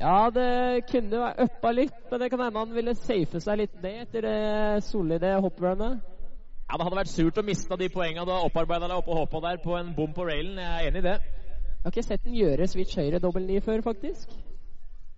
Ja, 0.00 0.30
det 0.32 0.86
kunne 0.88 1.20
vært 1.20 1.42
uppa 1.44 1.72
litt, 1.76 1.98
men 2.10 2.22
det 2.22 2.30
kan 2.32 2.40
hende 2.40 2.62
han 2.62 2.72
ville 2.74 2.94
safe 2.96 3.42
seg 3.44 3.60
litt 3.60 3.74
ned 3.82 4.06
etter 4.06 4.24
det 4.24 4.84
solide 4.88 5.34
hopprunnet. 5.44 6.00
Ja, 6.00 6.78
Det 6.78 6.86
hadde 6.86 6.96
vært 6.96 7.12
surt 7.12 7.38
å 7.38 7.44
miste 7.44 7.76
de 7.76 7.90
poengene 7.92 8.24
du 8.24 8.32
har 8.32 8.46
opparbeida 8.46 8.88
deg 8.88 8.96
oppe 8.96 9.12
og 9.12 9.20
hoppa 9.26 9.42
der 9.44 9.60
på 9.60 9.76
en 9.76 9.92
bom 9.94 10.14
på 10.16 10.24
railen. 10.24 10.56
Jeg 10.56 10.72
er 10.72 10.88
enig 10.88 11.02
i 11.02 11.06
det. 11.10 11.18
Jeg 11.20 11.84
har 11.84 11.92
ikke 11.92 12.06
sett 12.06 12.24
den 12.24 12.38
gjøre 12.38 12.70
switch 12.72 12.96
høyre 12.96 13.20
dobbel 13.20 13.44
ni 13.44 13.60
før, 13.60 13.84
faktisk. 13.84 14.32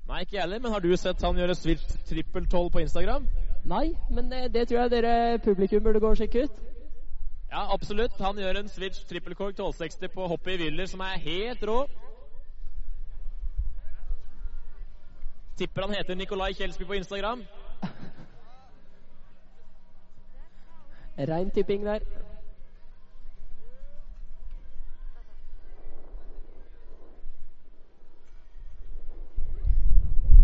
Nei, 0.08 0.24
ikke 0.24 0.36
jeg 0.36 0.42
heller, 0.42 0.60
men 0.64 0.74
har 0.74 0.82
du 0.82 0.90
sett 0.98 1.22
han 1.22 1.38
gjøre 1.38 1.54
switch 1.56 1.94
trippel 2.08 2.50
tolv 2.50 2.74
på 2.74 2.82
Instagram? 2.82 3.28
Nei, 3.70 3.92
men 4.10 4.26
det, 4.32 4.48
det 4.52 4.66
tror 4.68 4.82
jeg 4.82 4.96
dere 4.98 5.38
publikum 5.44 5.84
burde 5.86 6.02
gå 6.02 6.10
og 6.10 6.18
sjekke 6.18 6.48
ut. 6.48 6.73
Ja, 7.54 7.72
absolutt. 7.72 8.12
Han 8.18 8.38
gjør 8.38 8.56
en 8.58 8.68
switch 8.68 9.04
triple 9.06 9.34
cork 9.38 9.52
1260 9.54 10.08
på 10.10 10.26
hoppet 10.26 10.52
i 10.56 10.56
Willer 10.64 10.86
som 10.90 11.00
er 11.06 11.20
helt 11.22 11.62
rå. 11.68 11.86
Tipper 15.56 15.82
han 15.86 15.94
heter 15.94 16.14
Nikolai 16.18 16.52
Kjelsby 16.52 16.84
på 16.84 16.92
Instagram. 16.98 17.44
Rein 21.30 21.50
tipping 21.50 21.86
der. 21.86 21.98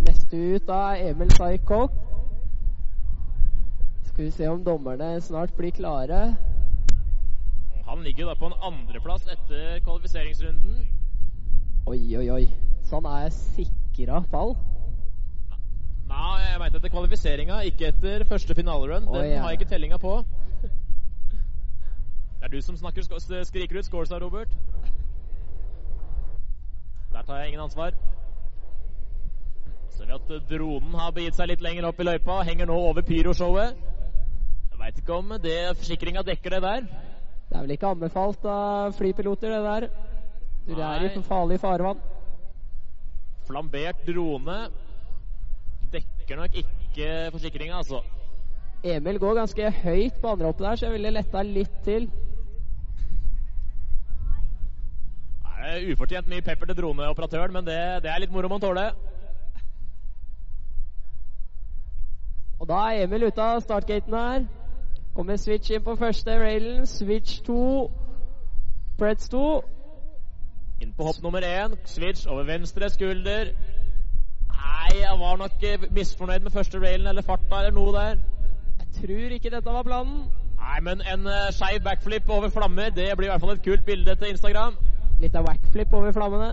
Neste 0.06 0.36
ut 0.36 0.66
da 0.70 0.78
er 0.92 1.10
Emil 1.10 1.30
Saikok. 1.34 1.90
Skal 4.04 4.24
vi 4.24 4.30
se 4.30 4.48
om 4.48 4.64
dommerne 4.64 5.20
snart 5.20 5.52
blir 5.58 5.70
klare. 5.74 6.49
Han 7.90 8.02
ligger 8.02 8.26
da 8.26 8.34
på 8.38 8.46
en 8.46 8.52
andreplass 8.62 9.24
etter 9.26 9.80
kvalifiseringsrunden. 9.82 10.86
Oi, 11.90 12.16
oi, 12.16 12.28
oi. 12.30 12.44
Så 12.86 13.00
han 13.00 13.08
er 13.10 13.32
sikra 13.34 14.20
fall? 14.30 14.54
Nei, 16.10 16.36
jeg 16.44 16.60
mente 16.62 16.78
etter 16.78 16.92
kvalifiseringa, 16.94 17.58
ikke 17.66 17.88
etter 17.90 18.24
første 18.30 18.54
finalerun. 18.54 19.08
Den 19.08 19.16
Oi, 19.16 19.26
ja. 19.32 19.42
har 19.42 19.50
jeg 19.50 19.60
ikke 19.60 19.72
tellinga 19.72 19.98
på. 19.98 20.14
Det 20.62 22.46
er 22.46 22.54
du 22.54 22.60
som 22.62 22.78
snakker, 22.78 23.02
skriker 23.44 23.78
ut 23.78 23.90
scores 23.90 24.14
her, 24.14 24.22
Robert. 24.22 24.54
Der 27.12 27.22
tar 27.26 27.36
jeg 27.42 27.48
ingen 27.48 27.66
ansvar. 27.66 27.90
Ser 29.90 30.06
vi 30.06 30.14
at 30.14 30.50
dronen 30.50 30.94
har 30.94 31.10
begitt 31.10 31.34
seg 31.34 31.50
litt 31.50 31.62
lenger 31.66 31.90
opp 31.90 31.98
i 32.00 32.06
løypa 32.06 32.38
og 32.38 32.46
henger 32.46 32.70
nå 32.70 32.78
over 32.86 33.02
pyroshowet. 33.02 33.74
Jeg 34.70 34.78
veit 34.78 35.02
ikke 35.02 35.18
om 35.18 35.38
det 35.42 35.62
forsikringa 35.74 36.22
dekker 36.22 36.54
det 36.54 36.62
der. 36.62 36.92
Det 37.50 37.58
er 37.58 37.64
vel 37.66 37.74
ikke 37.74 37.88
anbefalt 37.90 38.44
av 38.46 38.92
flypiloter, 38.94 39.50
det 39.50 39.62
der. 39.66 39.86
Du 40.68 40.76
er 40.78 41.02
i 41.02 41.22
farlig 41.26 41.58
farvann. 41.58 41.98
Flambert 43.48 44.04
drone 44.06 44.58
dekker 45.90 46.38
nok 46.38 46.54
ikke 46.62 47.08
forsikringa, 47.34 47.80
altså. 47.80 48.04
Emil 48.86 49.18
går 49.18 49.34
ganske 49.40 49.70
høyt 49.82 50.20
på 50.22 50.30
andre 50.30 50.46
hoppet 50.46 50.66
der, 50.68 50.76
så 50.78 50.86
jeg 50.86 50.94
ville 50.94 51.10
letta 51.16 51.42
litt 51.42 51.74
til. 51.84 52.06
Det 55.42 55.74
er 55.74 55.90
ufortjent 55.92 56.30
mye 56.30 56.46
pepper 56.46 56.70
til 56.70 56.78
droneoperatøren, 56.78 57.52
men 57.52 57.66
det, 57.66 57.80
det 58.06 58.14
er 58.14 58.22
litt 58.22 58.32
moro 58.32 58.48
man 58.48 58.62
tåler. 58.62 58.94
Og 62.60 62.68
da 62.70 62.78
er 62.92 63.04
Emil 63.08 63.26
ute 63.26 63.42
av 63.42 63.60
startgaten 63.66 64.14
her. 64.14 64.48
Kommer 65.14 65.36
switch 65.36 65.70
inn 65.70 65.82
på 65.84 65.96
første 65.96 66.38
railen. 66.38 66.86
Switch 66.86 67.40
2. 67.46 67.90
Preds 68.98 69.28
2. 69.28 69.44
Inn 70.80 70.92
på 70.96 71.04
hopp 71.04 71.22
nummer 71.22 71.44
én. 71.44 71.76
Switch 71.84 72.26
over 72.26 72.42
venstre 72.42 72.90
skulder. 72.90 73.52
Nei, 74.50 75.00
jeg 75.00 75.16
var 75.18 75.36
nok 75.36 75.62
eh, 75.62 75.88
misfornøyd 75.90 76.40
med 76.40 76.50
første 76.50 76.80
railen 76.80 77.06
eller 77.06 77.22
farta 77.22 77.58
eller 77.58 77.74
noe 77.74 77.92
der. 77.92 78.22
Jeg 78.78 78.86
tror 79.00 79.34
ikke 79.36 79.50
dette 79.50 79.76
var 79.76 79.82
planen. 79.82 80.22
Nei, 80.60 80.80
men 80.80 81.02
en 81.12 81.26
uh, 81.26 81.50
skeiv 81.50 81.82
backflip 81.84 82.28
over 82.28 82.48
flammer, 82.48 82.90
det 82.90 83.12
blir 83.16 83.28
i 83.28 83.30
hvert 83.30 83.40
fall 83.40 83.54
et 83.54 83.62
kult 83.64 83.84
bilde 83.84 84.14
til 84.14 84.34
Instagram. 84.34 84.76
Litt 85.20 85.36
av 85.36 85.46
wackflip 85.48 85.94
over 85.94 86.12
flammene. 86.12 86.50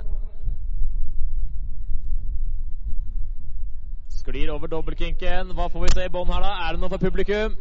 Sklir 4.09 4.51
over 4.51 4.67
dobbeltkinken. 4.67 5.53
Hva 5.55 5.67
får 5.71 5.83
vi 5.83 5.91
se 5.95 6.07
i 6.07 6.11
bånn 6.11 6.31
her, 6.31 6.43
da? 6.43 6.53
Er 6.67 6.75
det 6.75 6.81
noe 6.83 6.91
for 6.91 7.03
publikum? 7.03 7.55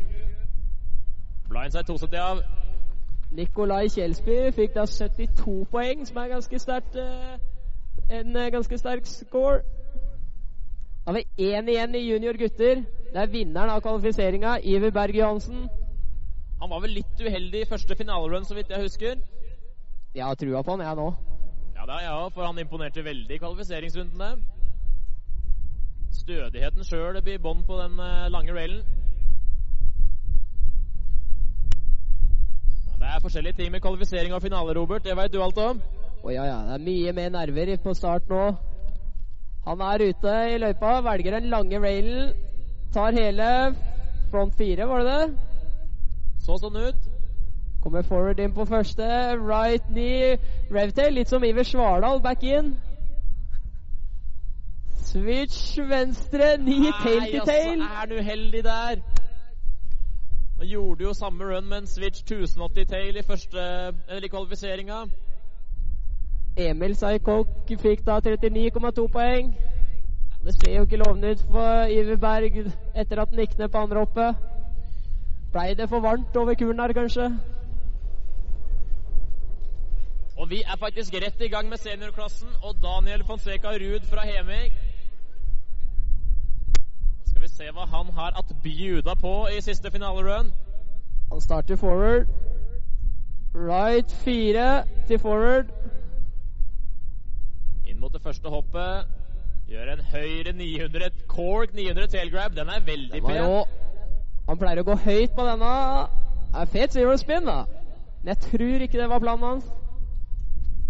Blindside 1.48 1.86
270 1.86 2.18
av. 2.20 2.42
Nikolai 3.36 3.88
Kjelsby 3.88 4.36
fikk 4.54 4.74
da 4.74 4.86
72 4.86 5.64
poeng, 5.70 6.06
som 6.06 6.20
er 6.22 6.32
ganske 6.34 6.58
sterkt 6.62 6.96
eh, 6.96 7.38
En 8.10 8.36
eh, 8.36 8.50
ganske 8.54 8.78
sterk 8.78 9.06
score. 9.06 9.62
Da 11.06 11.12
har 11.12 11.18
vi 11.18 11.50
én 11.52 11.68
igjen 11.68 11.94
i 11.94 12.04
junior 12.06 12.38
gutter. 12.38 12.82
Det 13.12 13.22
er 13.22 13.30
vinneren 13.30 13.70
av 13.70 13.80
kvalifiseringa, 13.80 14.58
Iver 14.62 14.90
Berg 14.90 15.16
Johansen. 15.16 15.68
Han 16.60 16.70
var 16.70 16.80
vel 16.80 16.96
litt 16.98 17.20
uheldig 17.20 17.62
i 17.62 17.68
første 17.68 17.96
finalerun, 17.96 18.44
så 18.44 18.54
vidt 18.54 18.70
jeg 18.70 18.82
husker. 18.82 19.16
Jeg 20.14 20.24
har 20.24 20.34
trua 20.34 20.62
på 20.62 20.70
han, 20.70 20.80
jeg 20.86 20.96
nå. 20.96 21.08
Ja, 21.76 21.82
det 21.86 21.92
har 21.92 22.00
jeg 22.00 22.12
òg, 22.12 22.30
for 22.34 22.46
han 22.46 22.58
imponerte 22.58 23.04
veldig 23.04 23.34
i 23.34 23.38
kvalifiseringsrundene. 23.38 24.30
Stødigheten 26.12 26.84
sjøl 26.84 27.22
blir 27.22 27.42
bånd 27.42 27.66
på 27.66 27.76
den 27.82 27.98
eh, 28.00 28.30
lange 28.32 28.54
railen. 28.54 28.82
Men 32.85 32.85
det 32.96 33.08
er 33.08 33.20
forskjellige 33.22 33.58
ting 33.58 33.72
med 33.72 33.80
kvalifisering 33.84 34.34
og 34.34 34.42
finale, 34.42 34.74
Robert. 34.78 35.04
Det 35.04 35.16
veit 35.16 35.32
du 35.32 35.42
alt 35.42 35.58
om. 35.58 35.80
Å 36.24 36.32
ja, 36.32 36.46
ja. 36.48 36.56
Det 36.68 36.78
er 36.78 36.86
mye 36.86 37.12
mer 37.16 37.34
nerver 37.34 37.76
på 37.82 37.94
start 37.94 38.30
nå. 38.32 38.44
Han 39.66 39.82
er 39.82 40.04
ute 40.08 40.36
i 40.52 40.58
løypa, 40.62 41.00
velger 41.04 41.36
den 41.36 41.50
lange 41.52 41.80
railen. 41.82 42.32
Tar 42.94 43.12
hele 43.12 43.50
front 44.30 44.54
fire, 44.56 44.86
var 44.88 45.04
det 45.04 45.12
det? 45.12 45.28
Så 46.46 46.56
sånn 46.62 46.78
ut. 46.78 47.08
Kommer 47.82 48.06
forward 48.06 48.40
inn 48.40 48.54
på 48.54 48.64
første. 48.66 49.06
Right 49.42 49.84
knee 49.90 50.36
revtail. 50.72 51.14
Litt 51.18 51.30
som 51.30 51.44
Iver 51.44 51.66
Svardal, 51.66 52.22
back 52.22 52.42
in. 52.46 52.72
Switch 55.06 55.76
venstre, 55.78 56.56
knee 56.62 56.94
tail 57.02 57.28
to 57.30 57.44
tail. 57.46 57.78
Nei, 57.78 57.86
altså, 57.86 58.02
er 58.02 58.10
du 58.10 58.16
heldig 58.30 58.64
der? 58.66 59.04
Han 60.58 60.66
gjorde 60.66 61.04
jo 61.04 61.12
samme 61.12 61.44
run 61.44 61.68
med 61.68 61.78
en 61.78 61.86
switch 61.86 62.22
1080 62.22 62.84
tail 62.84 63.16
i 63.16 63.22
første 63.22 63.58
Eller 64.08 64.28
kvalifiseringa. 64.28 65.04
Emil 66.56 66.96
Saikok 66.96 67.72
fikk 67.80 68.06
da 68.06 68.20
39,2 68.24 69.06
poeng. 69.12 69.50
Det 70.44 70.54
ser 70.54 70.76
jo 70.76 70.82
ikke 70.86 70.96
lovende 70.96 71.30
ut 71.30 71.42
for 71.50 71.90
Iver 71.90 72.16
Berg 72.16 72.56
etter 72.94 73.20
at 73.20 73.28
han 73.28 73.42
gikk 73.42 73.58
ned 73.58 73.68
på 73.68 73.78
andre 73.78 73.98
hoppet. 73.98 74.36
Blei 75.52 75.74
det 75.74 75.88
for 75.88 76.00
varmt 76.00 76.36
over 76.36 76.54
kuren 76.54 76.80
her, 76.80 76.92
kanskje? 76.92 77.26
Og 80.36 80.50
vi 80.50 80.62
er 80.62 80.76
faktisk 80.80 81.14
rett 81.14 81.40
i 81.40 81.48
gang 81.48 81.68
med 81.68 81.78
seniorklassen, 81.78 82.48
og 82.62 82.76
Daniel 82.82 83.24
Fonseca 83.24 83.68
Ruud 83.68 84.04
fra 84.10 84.24
Heming 84.24 84.72
Skal 87.26 87.42
vi 87.42 87.48
se 87.48 87.70
hva 87.72 87.84
han 87.84 88.12
har 88.14 88.36
at 88.38 88.45
bjuda 88.62 89.14
på 89.20 89.34
i 89.56 89.60
siste 89.60 89.90
finalerun. 89.90 90.52
Han 91.30 91.40
starter 91.40 91.76
forward. 91.76 92.26
Right 93.54 94.12
fire 94.24 94.84
til 95.08 95.18
forward. 95.18 95.70
Inn 97.86 98.00
mot 98.00 98.12
det 98.12 98.22
første 98.22 98.48
hoppet. 98.48 99.06
Gjør 99.66 99.92
en 99.92 100.04
høyre 100.12 100.52
900, 100.52 101.10
cork 101.28 101.74
900 101.74 102.06
tailgrab. 102.06 102.56
Den 102.56 102.68
er 102.68 102.80
veldig 102.86 103.12
Den 103.12 103.22
pen. 103.26 103.64
Han 104.48 104.58
pleier 104.60 104.82
å 104.82 104.86
gå 104.86 104.94
høyt 105.02 105.34
på 105.34 105.46
denne. 105.48 105.72
Det 106.52 106.60
er 106.62 106.70
fet 106.70 106.94
zero 106.94 107.16
spin, 107.18 107.48
da. 107.48 107.64
Men 108.22 108.34
jeg 108.34 108.38
tror 108.44 108.84
ikke 108.84 109.00
det 109.00 109.08
var 109.10 109.22
planen 109.24 109.48
hans. 109.48 109.66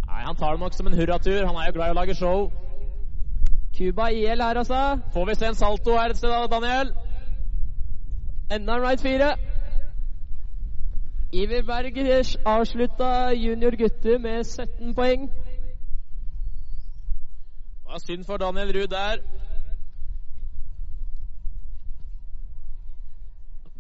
Nei, 0.07 0.23
Han 0.27 0.37
tar 0.37 0.53
det 0.53 0.61
nok 0.61 0.75
som 0.77 0.87
en 0.87 0.99
hurratur. 0.99 1.47
Han 1.47 1.57
er 1.57 1.71
jo 1.71 1.77
glad 1.79 1.89
i 1.89 1.95
å 1.95 1.99
lage 2.01 2.19
show. 2.19 2.51
Cuba 3.77 4.11
IL 4.13 4.43
her, 4.43 4.61
altså. 4.61 5.01
Får 5.13 5.27
vi 5.27 5.35
se 5.35 5.49
en 5.49 5.55
salto 5.55 5.97
her 5.97 6.13
et 6.13 6.21
sted, 6.21 6.31
da, 6.31 6.47
Daniel? 6.53 6.93
Enda 8.51 8.77
en 8.77 8.83
right 8.83 9.01
fire. 9.01 9.37
Iver 11.33 11.63
Berg 11.63 11.97
avslutta 12.47 13.33
junior 13.35 13.71
gutter 13.77 14.19
med 14.19 14.45
17 14.45 14.95
poeng. 14.95 15.31
Det 17.87 17.93
var 17.93 17.99
synd 17.99 18.25
for 18.25 18.37
Daniel 18.37 18.73
Ruud 18.77 18.87
der. 18.87 19.19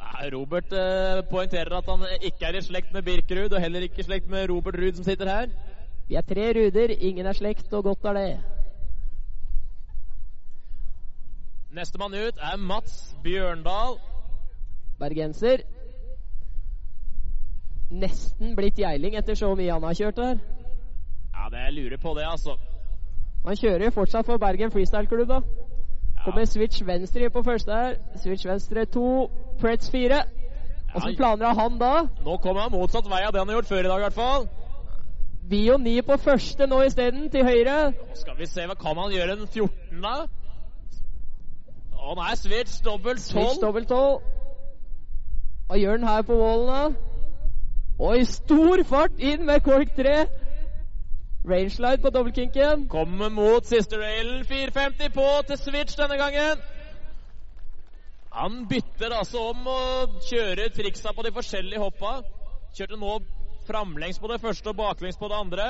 Nei, 0.03 0.31
Robert 0.35 0.73
eh, 0.73 1.23
poengterer 1.31 1.77
at 1.77 1.85
han 1.89 2.05
ikke 2.23 2.47
er 2.47 2.59
i 2.59 2.61
slekt 2.61 2.93
med 2.93 3.03
Birkerud, 3.03 3.53
og 3.53 3.61
heller 3.61 3.81
ikke 3.81 4.01
i 4.01 4.03
slekt 4.03 4.29
med 4.29 4.51
Robert 4.51 4.75
Ruud 4.75 4.93
som 4.99 5.05
sitter 5.05 5.31
her. 5.31 5.47
Vi 6.09 6.15
er 6.15 6.21
tre 6.23 6.49
ruder, 6.59 6.97
ingen 6.99 7.27
er 7.27 7.33
slekt, 7.33 7.73
og 7.73 7.85
godt 7.85 8.05
er 8.05 8.13
det. 8.13 8.41
Nestemann 11.71 12.15
ut 12.15 12.45
er 12.51 12.57
Mats 12.57 13.17
Bjørndal. 13.23 13.99
Bergenser. 14.99 15.63
Nesten 17.91 18.57
blitt 18.57 18.79
geiling 18.81 19.15
etter 19.15 19.39
så 19.39 19.53
mye 19.55 19.73
han 19.73 19.85
har 19.87 19.95
kjørt 19.95 20.17
der. 20.17 20.41
Ja, 21.37 21.49
det 21.53 21.63
jeg 21.67 21.73
lurer 21.77 22.03
på 22.03 22.15
det, 22.19 22.25
altså. 22.27 22.57
Han 23.47 23.57
kjører 23.57 23.85
jo 23.85 23.91
fortsatt 23.95 24.27
for 24.27 24.43
Bergen 24.43 24.73
Freestyle 24.75 25.07
Klubb, 25.07 25.29
da. 25.29 25.41
Kommer 26.25 26.45
switch 26.45 26.83
venstre 26.87 27.31
på 27.31 27.43
første 27.47 27.73
her. 27.73 27.95
Switch 28.19 28.47
venstre 28.47 28.85
to. 28.91 29.31
Pretz 29.61 29.91
fire. 29.91 30.25
Åssen 30.95 31.11
Ja, 31.13 31.17
planer 31.17 31.47
har 31.47 31.55
han 31.55 31.79
da? 31.79 31.93
Nå 32.25 32.37
kommer 32.43 32.61
han 32.67 32.73
motsatt 32.73 33.07
vei 33.11 33.23
av 33.23 33.33
det 33.33 33.39
han 33.39 33.49
har 33.49 33.61
gjort 33.61 33.69
før 33.71 33.85
i 33.85 33.91
dag, 33.93 33.99
i 34.01 34.07
hvert 34.09 34.17
fall. 34.17 34.49
Bio 35.51 35.77
9 35.79 36.03
på 36.03 36.17
første 36.17 36.67
nå 36.67 36.81
isteden, 36.83 37.29
til 37.31 37.45
høyre. 37.47 37.77
Nå 37.93 38.17
skal 38.19 38.39
vi 38.39 38.47
se, 38.51 38.67
hva 38.67 38.75
kan 38.75 38.99
han 38.99 39.13
gjøre 39.15 39.37
en 39.37 39.47
14, 39.47 40.01
da? 40.03 40.17
Å 41.95 42.17
nei, 42.19 42.33
switch 42.41 42.81
dobbelt 42.83 43.23
12. 43.23 43.31
Switch 43.31 43.61
dobbelt 43.63 43.89
tolv. 43.89 44.25
Hva 45.67 45.79
gjør 45.81 45.99
den 45.99 46.09
her 46.09 46.23
på 46.23 46.37
wallen, 46.39 46.69
da? 46.71 47.07
Og 47.99 48.19
i 48.21 48.27
stor 48.29 48.83
fart 48.87 49.17
inn 49.19 49.47
med 49.49 49.65
kork 49.67 49.95
3. 49.97 50.17
Rangelide 51.47 52.03
på 52.03 52.13
dobbeltkinken. 52.15 52.89
Kommer 52.93 53.33
mot 53.35 53.67
siste 53.67 53.99
railen. 53.99 54.45
450 54.45 55.15
på 55.15 55.27
til 55.49 55.59
switch 55.59 55.99
denne 55.99 56.19
gangen. 56.21 56.63
Han 58.37 58.67
bytter 58.69 59.15
altså 59.17 59.49
om 59.51 59.67
og 59.73 60.19
kjører 60.29 60.69
triksa 60.77 61.15
på 61.17 61.25
de 61.25 61.33
forskjellige 61.33 61.81
hoppa. 61.81 62.19
Kjørte 62.77 62.99
nå 63.01 63.19
framlengs 63.67 64.21
på 64.23 64.31
det 64.31 64.41
første 64.43 64.71
og 64.71 64.77
baklengs 64.77 65.19
på 65.19 65.31
det 65.33 65.39
andre. 65.41 65.69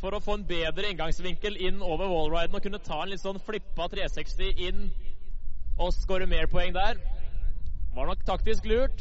For 0.00 0.14
å 0.14 0.22
få 0.22 0.38
en 0.38 0.46
bedre 0.48 0.90
inngangsvinkel 0.90 1.58
inn 1.68 1.82
over 1.82 2.08
wallriden 2.10 2.56
og 2.56 2.64
kunne 2.64 2.82
ta 2.82 3.02
en 3.02 3.12
litt 3.12 3.22
sånn 3.22 3.42
flippa 3.42 3.90
360 3.92 4.64
inn 4.70 4.88
og 5.78 5.92
skåre 5.94 6.26
mer 6.30 6.48
poeng 6.50 6.74
der. 6.74 6.98
Var 7.98 8.06
nok 8.06 8.20
taktisk 8.26 8.66
lurt. 8.70 9.00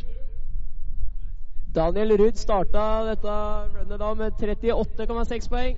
Daniel 1.75 2.17
Ruud 2.17 2.39
starta 2.41 2.86
dette 3.05 3.33
runnet 3.75 3.99
da 4.01 4.07
med 4.17 4.39
38,6 4.41 5.49
poeng. 5.51 5.77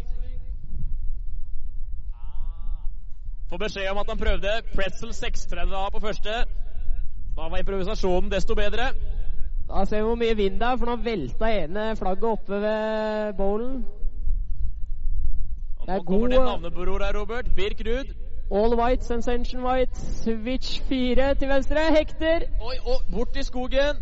Får 3.49 3.59
beskjed 3.65 3.89
om 3.91 3.99
at 3.99 4.13
han 4.13 4.21
prøvde 4.21 4.53
pretzel 4.71 5.11
630A 5.17 5.83
på 5.91 6.03
første. 6.05 6.37
Da 7.35 7.49
var 7.49 7.59
improvisasjonen 7.59 8.31
desto 8.31 8.55
bedre. 8.55 8.87
Da 9.67 9.83
ser 9.83 9.99
vi 9.99 10.07
hvor 10.07 10.21
mye 10.23 10.39
vind 10.39 10.55
det 10.63 10.69
er, 10.69 10.79
for 10.79 10.93
nå 10.93 10.97
velta 11.03 11.51
ene 11.57 11.89
flagget 11.99 12.31
oppe 12.31 12.63
ved 12.63 13.35
bowlen. 13.41 13.83
Det 15.83 15.91
er 15.91 15.99
nå 15.99 16.07
kommer 16.07 16.37
det 16.37 16.43
navnebror 16.47 17.03
her, 17.03 17.19
Robert. 17.19 17.51
Birk 17.59 17.83
Ruud. 17.83 18.18
All 18.51 18.75
white, 18.75 19.03
sensation 19.03 19.63
white. 19.63 19.95
Switch 19.95 20.81
4 20.81 21.33
til 21.33 21.47
venstre. 21.47 21.77
Hekter. 21.97 22.39
Oi, 22.61 22.75
oi, 22.85 22.97
bort 23.11 23.35
i 23.35 23.43
skogen. 23.43 24.01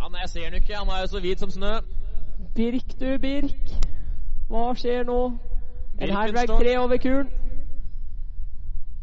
Ja, 0.00 0.08
nei, 0.08 0.20
jeg 0.20 0.28
ser 0.28 0.44
han 0.44 0.54
ikke. 0.54 0.76
Han 0.76 0.88
er 0.88 1.00
jo 1.00 1.06
så 1.06 1.20
hvit 1.20 1.40
som 1.40 1.50
snø. 1.50 1.78
Birk, 2.54 3.00
du 3.00 3.18
Birk. 3.18 3.72
Hva 4.48 4.74
skjer 4.76 5.06
nå? 5.08 5.18
En 6.00 6.12
hardback 6.12 6.46
tre 6.46 6.58
3 6.74 6.78
over 6.78 7.00
kulen. 7.00 7.32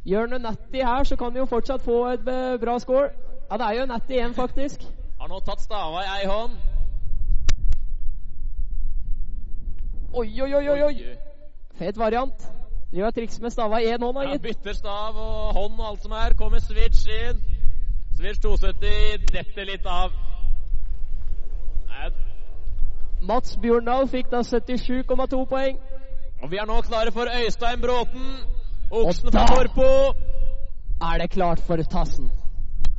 Gjør 0.05 0.27
han 0.27 0.41
natty 0.41 0.85
her, 0.85 1.03
så 1.03 1.15
kan 1.15 1.33
vi 1.33 1.39
jo 1.39 1.45
fortsatt 1.45 1.81
få 1.81 2.05
et 2.13 2.27
eh, 2.27 2.59
bra 2.61 2.79
score. 2.79 3.09
Ja, 3.51 3.57
det 3.57 3.65
er 3.65 3.79
jo 3.79 3.85
natty 3.85 4.13
igjen, 4.13 4.33
faktisk. 4.33 4.85
Har 5.19 5.27
nå 5.27 5.39
tatt 5.45 5.61
stava 5.61 6.05
i 6.05 6.09
ei 6.19 6.29
hånd. 6.29 6.57
Oi, 10.13 10.41
oi, 10.41 10.53
oi, 10.53 10.69
oi! 10.69 10.81
oi. 10.83 10.95
Fet 11.81 11.97
variant. 11.97 12.60
Driver 12.91 13.07
og 13.07 13.15
trikser 13.15 13.41
med 13.41 13.53
stava 13.53 13.77
i 13.79 13.87
én 13.87 14.03
hånd, 14.03 14.17
da, 14.17 14.23
Ja, 14.27 14.37
bytter 14.37 14.73
stav 14.73 15.15
og 15.15 15.53
hånd 15.55 15.79
og 15.79 15.85
alt 15.89 16.01
som 16.03 16.11
er. 16.11 16.33
Kommer 16.35 16.59
switch 16.59 17.07
inn. 17.07 17.39
Switch 18.17 18.41
270 18.43 19.29
detter 19.31 19.65
litt 19.69 19.85
av. 19.87 20.11
Nei, 21.87 22.09
Mats 23.21 23.55
Bjørndal 23.61 24.09
fikk 24.11 24.31
da 24.31 24.41
77,2 24.43 25.45
poeng. 25.49 25.79
Og 26.41 26.51
vi 26.51 26.57
er 26.57 26.65
nå 26.67 26.81
klare 26.81 27.13
for 27.15 27.29
Øystein 27.31 27.81
Bråten. 27.81 28.27
Oksen 28.91 29.31
fra 29.31 29.45
Torpo. 29.47 29.89
Er 31.01 31.21
det 31.21 31.29
klart 31.31 31.59
for 31.59 31.77
tassen? 31.83 32.31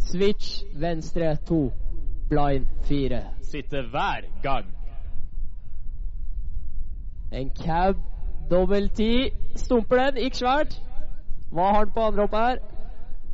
Switch 0.00 0.64
venstre 0.74 1.36
2. 1.48 1.72
Blind 2.30 2.66
4. 2.88 3.20
Sitter 3.42 3.90
hver 3.90 4.24
gang. 4.42 4.66
En 7.32 7.50
cab 7.50 7.96
dobbel 8.52 8.88
10. 8.96 9.32
Stumper 9.56 10.04
den, 10.04 10.22
gikk 10.24 10.38
svært. 10.40 10.78
Hva 11.52 11.68
har 11.70 11.82
han 11.82 11.92
på 11.94 12.06
andre 12.08 12.26
hoppet 12.26 12.46
her? 12.46 12.62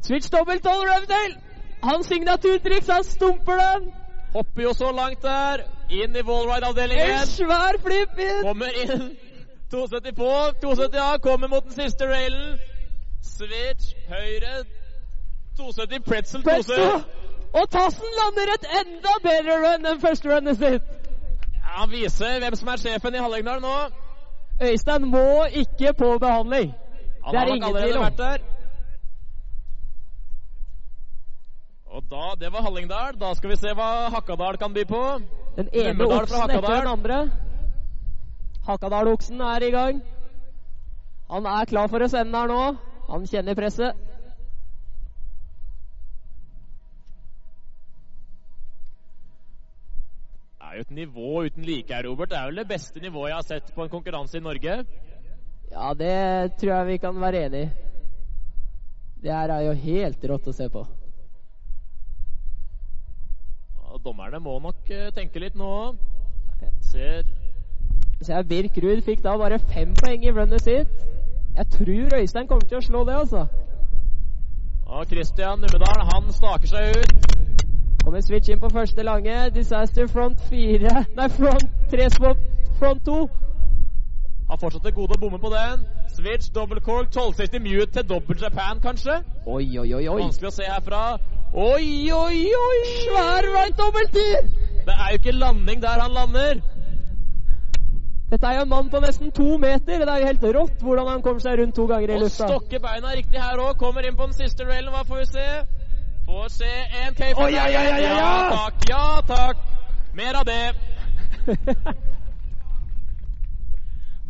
Switch 0.02 0.31
dobbel 0.31 0.61
12 0.62 0.85
Røvdale! 0.90 1.40
Hans 1.83 2.07
signaturtriks, 2.07 2.88
han 2.90 3.04
stumper 3.04 3.61
den! 3.62 3.90
Hopper 4.35 4.62
jo 4.62 4.72
så 4.72 4.92
langt 4.92 5.22
der. 5.22 5.62
Inn 5.90 6.16
i 6.16 6.22
wallride-avdelingen. 6.22 7.14
En 7.20 7.26
svær 7.26 7.78
flip 7.85 8.18
inn! 8.18 8.42
Kommer 8.42 8.83
inn. 8.83 9.04
270 9.70 10.14
på. 10.16 10.33
270 10.62 10.98
av. 10.98 11.18
Kommer 11.18 11.48
mot 11.48 11.64
den 11.64 11.72
siste 11.72 12.07
railen. 12.07 12.59
Switch 13.22 13.94
høyre. 14.09 14.64
270 15.57 16.02
pretzel. 16.04 16.42
pretzel. 16.42 16.83
Og 17.52 17.70
Tassen 17.70 18.12
lander 18.20 18.52
et 18.54 18.66
enda 18.81 19.14
bedre 19.24 19.57
run 19.64 19.87
enn 19.87 20.00
første 20.00 20.28
runnet 20.31 20.59
sitt. 20.61 20.92
Ja, 21.54 21.81
han 21.81 21.90
viser 21.90 22.38
hvem 22.42 22.57
som 22.61 22.68
er 22.68 22.83
sjefen 22.83 23.16
i 23.16 23.22
Hallingdal 23.24 23.62
nå. 23.64 23.76
Øystein 24.62 25.05
må 25.11 25.44
ikke 25.53 25.92
på 25.99 26.18
behandling. 26.18 26.75
Han 27.25 27.35
Det 27.35 27.40
er 27.40 27.55
ingen 27.55 27.75
tvil 27.77 27.97
om. 27.97 28.05
Og 31.87 32.03
da, 32.11 32.25
Det 32.40 32.53
var 32.53 32.62
Hallingdal. 32.62 33.21
Da 33.21 33.35
skal 33.35 33.51
vi 33.51 33.57
se 33.57 33.75
hva 33.75 34.09
Hakadal 34.14 34.57
kan 34.57 34.75
by 34.75 34.85
på. 34.88 35.03
Den 35.57 35.68
ene 35.73 36.05
oksen 36.05 36.51
etter 36.51 36.61
den 36.61 36.87
andre. 36.87 37.31
Hakadal-oksen 38.66 39.40
er 39.40 39.62
i 39.62 39.71
gang. 39.71 40.03
Han 41.31 41.47
er 41.47 41.64
klar 41.64 41.88
for 41.88 42.05
å 42.05 42.09
sende 42.09 42.38
her 42.38 42.49
nå. 42.49 42.77
Han 43.09 43.27
kjenner 43.27 43.55
presset. 43.55 44.08
Er 50.79 50.85
jo 50.85 50.87
et 50.87 50.97
nivå 50.97 51.45
uten 51.45 51.64
like 51.64 51.95
her, 51.95 52.07
Robert. 52.09 52.31
Det 52.31 52.38
er 52.38 52.47
vel 52.47 52.57
det 52.57 52.69
beste 52.69 53.01
nivået 53.01 53.29
jeg 53.29 53.37
har 53.37 53.43
sett 53.43 53.75
på 53.75 53.83
en 53.83 53.91
konkurranse 53.91 54.38
i 54.38 54.41
Norge. 54.41 54.85
Ja, 55.71 55.95
det 55.99 56.53
tror 56.61 56.73
jeg 56.73 56.87
vi 56.87 56.97
kan 56.97 57.21
være 57.21 57.47
enig 57.47 57.62
i. 57.62 57.71
Det 59.23 59.33
her 59.33 59.51
er 59.51 59.61
jo 59.67 59.73
helt 59.73 60.25
rått 60.31 60.47
å 60.47 60.55
se 60.55 60.69
på. 60.71 60.85
Ja, 63.75 63.99
dommerne 64.05 64.38
må 64.38 64.59
nok 64.62 64.91
eh, 64.91 65.11
tenke 65.14 65.43
litt 65.43 65.59
nå. 65.59 65.97
Ser 66.81 67.27
Så 68.23 68.43
Birk 68.49 68.79
Ruud 68.83 69.02
fikk 69.02 69.23
da 69.23 69.37
bare 69.38 69.59
fem 69.59 69.94
poeng 69.98 70.25
i 70.25 70.31
runnet 70.31 70.63
sitt. 70.63 70.94
Jeg 71.59 71.67
tror 71.75 72.19
Øystein 72.21 72.46
kommer 72.46 72.67
til 72.71 72.79
å 72.79 72.87
slå 72.87 73.02
det, 73.05 73.19
altså. 73.19 73.46
Og 74.87 75.07
Christian 75.11 75.59
Numedal, 75.59 76.07
han 76.13 76.33
staker 76.33 76.71
seg 76.71 77.02
ut. 77.02 77.48
Kommer 78.05 78.21
switch 78.25 78.49
inn 78.49 78.61
på 78.61 78.71
første 78.73 79.03
lange. 79.05 79.37
Disaster 79.55 80.07
front 80.09 80.40
fire 80.51 81.05
Nei, 81.17 81.29
front 81.29 81.69
tre 81.90 82.09
spot 82.11 82.38
front 82.79 83.05
to. 83.05 83.19
Har 84.49 84.57
fortsatt 84.63 84.83
til 84.87 84.94
gode 84.96 85.17
å 85.19 85.21
bomme 85.21 85.38
på 85.42 85.51
den. 85.53 85.83
Switch, 86.15 86.49
double 86.55 86.81
cork, 86.81 87.11
1260 87.13 87.61
mute 87.67 87.90
til 87.92 88.07
double 88.09 88.37
Japan, 88.40 88.81
kanskje? 88.81 89.19
Oi, 89.46 89.67
oi, 89.79 89.90
oi, 89.99 90.07
oi. 90.09 90.23
Vanskelig 90.23 90.49
å 90.49 90.55
se 90.57 90.65
herfra. 90.71 91.03
Oi, 91.53 92.09
oi, 92.13 92.40
oi! 92.63 92.79
Svær 93.03 93.46
right 93.55 93.77
dobbeltid 93.79 94.49
Det 94.85 94.94
er 94.94 95.13
jo 95.15 95.21
ikke 95.21 95.33
landing 95.33 95.81
der 95.85 96.01
han 96.03 96.13
lander. 96.17 96.61
Dette 98.29 98.44
er 98.46 98.59
jo 98.59 98.65
en 98.67 98.69
mann 98.69 98.90
på 98.92 99.01
nesten 99.01 99.31
to 99.33 99.57
meter. 99.61 100.03
Det 100.05 100.09
er 100.13 100.21
jo 100.23 100.27
helt 100.29 100.42
rått 100.57 100.83
hvordan 100.85 101.07
han 101.09 101.23
kommer 101.25 101.40
seg 101.44 101.61
rundt 101.61 101.77
to 101.77 101.87
ganger 101.88 102.11
i 102.13 102.17
Og 102.19 102.27
lufta. 102.27 102.49
stokker 102.49 102.83
beina 102.85 103.13
riktig 103.17 103.40
her 103.40 103.61
òg. 103.65 103.77
Kommer 103.81 104.05
inn 104.05 104.17
på 104.17 104.27
den 104.29 104.37
siste 104.37 104.67
railen. 104.69 104.92
Hva 104.92 105.05
får 105.09 105.23
vi 105.23 105.29
se? 105.31 105.46
Får 106.29 106.48
se 106.48 106.64
en 107.04 107.14
cape. 107.14 107.35
for 107.35 107.48
ja, 107.48 107.68
ja, 107.68 107.83
ja, 107.83 107.98
ja, 107.98 108.08
ja! 108.18 108.50
takk, 108.50 108.74
ja 108.88 109.20
takk. 109.26 109.56
Mer 110.14 110.35
av 110.35 110.44
det. 110.44 110.74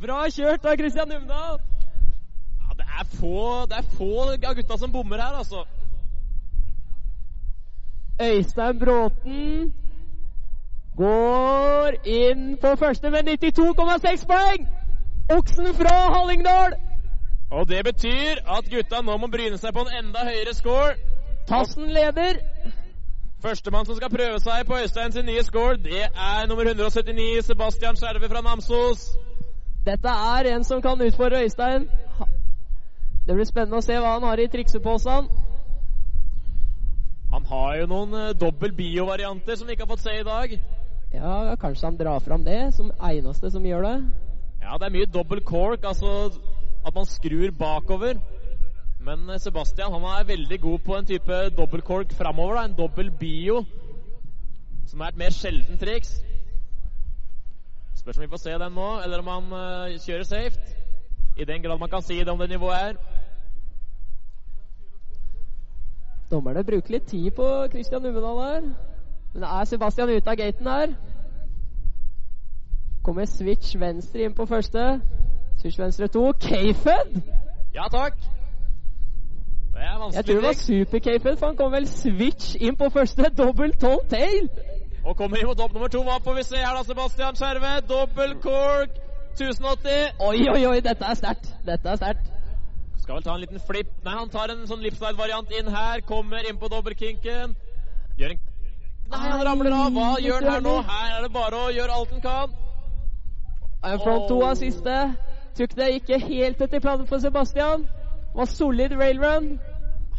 Bra 0.03 0.19
kjørt 0.31 0.65
av 0.65 0.77
Christian 0.79 1.09
Numdal. 1.09 1.59
Ja, 2.61 2.77
det 2.79 2.87
er 3.01 3.09
få, 3.19 3.67
det 3.67 3.81
er 3.81 3.89
få 3.97 4.13
av 4.31 4.55
gutta 4.55 4.79
som 4.79 4.93
bommer 4.93 5.19
her, 5.19 5.35
altså. 5.43 5.65
Øystein 8.23 8.79
Bråten 8.79 9.75
går 10.97 11.99
inn 12.07 12.57
på 12.63 12.77
første 12.77 13.11
med 13.11 13.27
92,6 13.43 14.27
poeng! 14.31 14.71
Oksen 15.35 15.75
fra 15.75 15.99
Hallingdal. 16.15 16.79
Og 17.51 17.69
det 17.69 17.85
betyr 17.85 18.39
at 18.47 18.71
gutta 18.71 19.03
nå 19.03 19.17
må 19.19 19.27
bryne 19.27 19.59
seg 19.59 19.75
på 19.75 19.83
en 19.83 20.05
enda 20.05 20.31
høyere 20.31 20.55
score. 20.55 21.08
Tassen 21.49 21.89
leder. 21.93 22.41
Førstemann 23.43 23.87
som 23.87 23.97
skal 23.97 24.11
prøve 24.11 24.41
seg 24.43 24.67
på 24.67 24.77
Øystein 24.83 25.13
sin 25.15 25.27
nye 25.27 25.43
score, 25.47 25.77
det 25.81 26.05
er 26.11 26.47
nummer 26.51 26.67
179, 26.67 27.45
Sebastian 27.47 27.97
Skjerve 27.97 28.29
fra 28.29 28.43
Namsos. 28.43 29.05
Dette 29.87 30.15
er 30.35 30.51
en 30.55 30.65
som 30.65 30.83
kan 30.83 31.01
utfordre 31.07 31.45
Øystein. 31.47 31.87
Det 33.27 33.37
blir 33.37 33.47
spennende 33.47 33.79
å 33.79 33.85
se 33.85 33.97
hva 33.97 34.17
han 34.17 34.27
har 34.27 34.43
i 34.43 34.49
trikseposen. 34.51 35.29
Han 37.33 37.45
har 37.45 37.75
jo 37.77 37.89
noen 37.91 38.15
uh, 38.17 38.35
dobbel 38.41 38.73
bio-varianter 38.77 39.57
som 39.57 39.69
vi 39.69 39.77
ikke 39.77 39.85
har 39.87 39.93
fått 39.93 40.05
se 40.05 40.15
i 40.19 40.27
dag. 40.27 40.55
Ja, 41.13 41.57
kanskje 41.61 41.87
han 41.87 41.99
drar 42.01 42.25
fram 42.25 42.45
det 42.45 42.75
som 42.77 42.91
eneste 42.99 43.51
som 43.53 43.65
gjør 43.65 43.85
det. 43.85 43.97
Ja, 44.65 44.77
det 44.81 44.89
er 44.89 44.97
mye 44.97 45.13
dobbel 45.13 45.41
cork, 45.45 45.85
altså 45.85 46.33
at 46.85 46.95
man 46.95 47.09
skrur 47.09 47.53
bakover. 47.57 48.19
Men 49.09 49.31
eh, 49.31 49.41
Sebastian 49.41 49.93
han 49.93 50.03
er 50.05 50.25
veldig 50.29 50.61
god 50.61 50.79
på 50.79 50.97
en 50.97 51.07
type 51.07 51.37
dobbel 51.57 51.83
cork 51.83 52.13
framover. 52.13 52.55
Da. 52.55 52.65
En 52.65 52.75
dobbel 52.77 53.11
bio, 53.11 53.65
som 54.87 55.01
er 55.01 55.15
et 55.15 55.17
mer 55.17 55.33
sjelden 55.33 55.79
triks. 55.81 56.19
Spørs 57.97 58.19
om 58.19 58.23
vi 58.23 58.29
får 58.29 58.43
se 58.43 58.51
den 58.51 58.73
nå, 58.73 58.91
eller 59.05 59.19
om 59.19 59.31
han 59.33 59.49
uh, 59.53 59.97
kjører 60.05 60.29
safe. 60.29 60.61
I 61.39 61.45
den 61.45 61.63
grad 61.63 61.79
man 61.79 61.89
kan 61.89 62.03
si 62.03 62.19
det 62.19 62.29
om 62.29 62.39
det 62.39 62.51
nivået 62.51 62.77
er. 62.77 62.95
Dommerne 66.31 66.65
bruker 66.65 66.91
litt 66.91 67.09
tid 67.09 67.31
på 67.31 67.49
Christian 67.73 68.03
Numedal 68.03 68.41
her. 68.45 68.73
Men 69.35 69.43
er 69.43 69.65
Sebastian 69.65 70.09
ute 70.09 70.31
av 70.31 70.37
gaten 70.37 70.67
her? 70.67 70.97
Kommer 73.05 73.25
switch 73.25 73.77
venstre 73.81 74.29
inn 74.29 74.37
på 74.37 74.47
første. 74.47 75.01
Switch 75.63 75.81
venstre 75.81 76.09
to. 76.13 76.33
K-Fed! 76.33 77.23
Ja 77.75 77.89
takk. 77.93 78.38
Det 79.79 79.87
er 79.87 79.99
vanskelig 79.99 80.17
Jeg 80.17 80.25
tror 80.25 80.35
det 80.35 80.49
var 80.49 80.53
super 80.53 80.99
K-Fed, 80.99 81.37
for 81.37 81.47
han 81.47 81.57
kom 81.57 81.73
vel 81.73 81.87
switch 81.89 82.57
inn 82.61 82.77
på 82.77 82.89
første. 82.91 83.29
Dobbel 83.39 83.75
tolv 83.79 84.09
tail! 84.11 84.49
Og 85.05 85.17
kommer 85.17 85.39
inn 85.39 85.47
mot 85.47 85.61
opp 85.61 85.73
nummer 85.77 85.89
to. 85.89 86.01
Hva 86.03 86.17
får 86.25 86.35
vi 86.39 86.43
se 86.49 86.59
her 86.59 86.75
da, 86.75 86.83
Sebastian 86.89 87.39
Skjerve? 87.39 87.71
Dobbel 87.93 88.35
cork. 88.43 88.97
1080. 89.39 90.19
Oi, 90.29 90.41
oi, 90.51 90.65
oi, 90.67 90.81
dette 90.83 91.07
er 91.07 91.15
sterkt. 91.21 91.47
Dette 91.67 91.93
er 91.93 92.01
sterkt. 92.01 92.27
Skal 93.05 93.15
vel 93.15 93.23
ta 93.29 93.37
en 93.37 93.45
liten 93.45 93.63
flip. 93.69 93.93
Nei, 94.05 94.17
han 94.19 94.33
tar 94.35 94.51
en 94.53 94.67
sånn 94.67 94.83
lipslide-variant 94.83 95.55
inn 95.61 95.71
her. 95.73 96.03
Kommer 96.09 96.49
inn 96.51 96.59
på 96.59 96.71
dobbeltkinken. 96.73 97.55
Gjør 98.19 98.35
en 98.35 98.43
Nei, 99.09 99.21
han 99.25 99.45
ramler 99.47 99.73
av. 99.73 99.95
Hva 99.95 100.09
gjør 100.21 100.43
han 100.43 100.53
her 100.53 100.65
nå? 100.67 100.75
Her 100.91 101.15
er 101.15 101.23
det 101.25 101.31
bare 101.33 101.61
å 101.69 101.71
gjøre 101.73 102.01
alt 102.01 102.11
han 102.17 102.25
kan. 102.27 102.59
En 103.93 104.03
front 104.03 104.27
to 104.29 104.43
av 104.45 104.59
siste. 104.59 104.97
Tok 105.57 105.79
det 105.79 105.89
ikke 106.01 106.19
helt 106.27 106.67
etter 106.67 106.83
planen 106.83 107.07
for 107.09 107.23
Sebastian. 107.23 107.87
Var 108.39 108.47
solid 108.47 108.93
railrun. 108.93 109.47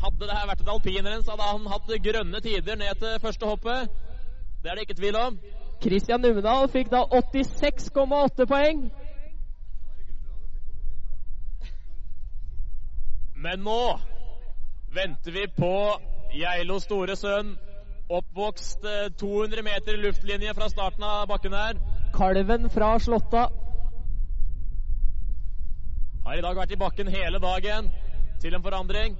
Hadde 0.02 0.28
det 0.28 0.36
her 0.36 0.48
vært 0.48 0.62
et 0.62 0.70
alpinrenn, 0.74 1.22
så 1.24 1.32
hadde 1.32 1.46
han 1.48 1.68
hatt 1.72 1.92
grønne 2.04 2.42
tider 2.44 2.76
ned 2.76 2.98
til 3.00 3.14
første 3.24 3.48
hoppet. 3.48 3.94
Det 4.60 4.72
er 4.72 4.76
det 4.76 4.84
ikke 4.84 4.98
tvil 4.98 5.16
om. 5.16 5.38
Christian 5.80 6.20
Numedal 6.20 6.68
fikk 6.74 6.90
da 6.92 7.06
86,8 7.14 8.48
poeng. 8.50 8.82
Men 13.40 13.64
nå 13.64 13.80
venter 15.00 15.38
vi 15.38 15.46
på 15.56 15.72
Geilos 16.36 16.90
store 16.90 17.16
sønn. 17.16 17.56
Oppvokst 18.10 18.84
200 19.22 19.64
meter 19.64 19.96
i 19.96 20.04
luftlinje 20.04 20.58
fra 20.60 20.68
starten 20.68 21.08
av 21.08 21.24
bakken 21.32 21.56
her. 21.56 21.80
Kalven 22.20 22.68
fra 22.76 22.92
Slåtta. 23.00 23.48
Har 26.28 26.36
i 26.36 26.44
dag 26.44 26.64
vært 26.66 26.76
i 26.76 26.82
bakken 26.84 27.16
hele 27.16 27.40
dagen 27.40 27.92
til 28.40 28.56
en 28.56 28.64
forandring. 28.64 29.18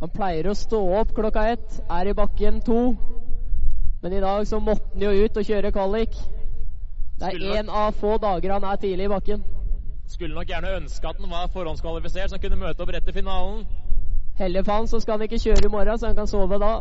Han 0.00 0.12
pleier 0.12 0.48
å 0.50 0.54
stå 0.58 0.80
opp 1.00 1.14
klokka 1.16 1.46
ett, 1.54 1.80
er 1.90 2.10
i 2.10 2.16
bakken 2.16 2.60
to. 2.64 2.80
Men 4.02 4.12
i 4.12 4.20
dag 4.20 4.46
så 4.46 4.60
måtte 4.60 4.90
han 4.92 5.04
jo 5.06 5.12
ut 5.24 5.38
og 5.40 5.46
kjøre 5.48 5.72
kvalik. 5.72 6.16
Det 7.20 7.30
er 7.30 7.60
én 7.60 7.70
av 7.70 7.94
få 7.96 8.18
dager 8.20 8.52
han 8.56 8.66
er 8.68 8.80
tidlig 8.82 9.06
i 9.06 9.12
bakken. 9.14 9.44
Skulle 10.10 10.34
nok 10.36 10.50
gjerne 10.50 10.74
ønske 10.76 11.08
at 11.08 11.20
han 11.20 11.30
var 11.30 11.48
forhåndskvalifisert, 11.54 12.28
så 12.28 12.36
han 12.36 12.42
kunne 12.42 12.60
møte 12.60 12.84
opp 12.84 12.92
rett 12.92 13.06
til 13.06 13.16
finalen. 13.16 13.62
Heldig 14.36 14.64
for 14.66 14.72
han, 14.72 14.88
så 14.90 15.00
skal 15.00 15.16
han 15.16 15.24
ikke 15.28 15.40
kjøre 15.40 15.64
i 15.64 15.72
morgen, 15.72 15.98
så 15.98 16.10
han 16.10 16.18
kan 16.18 16.28
sove 16.28 16.58
da. 16.60 16.74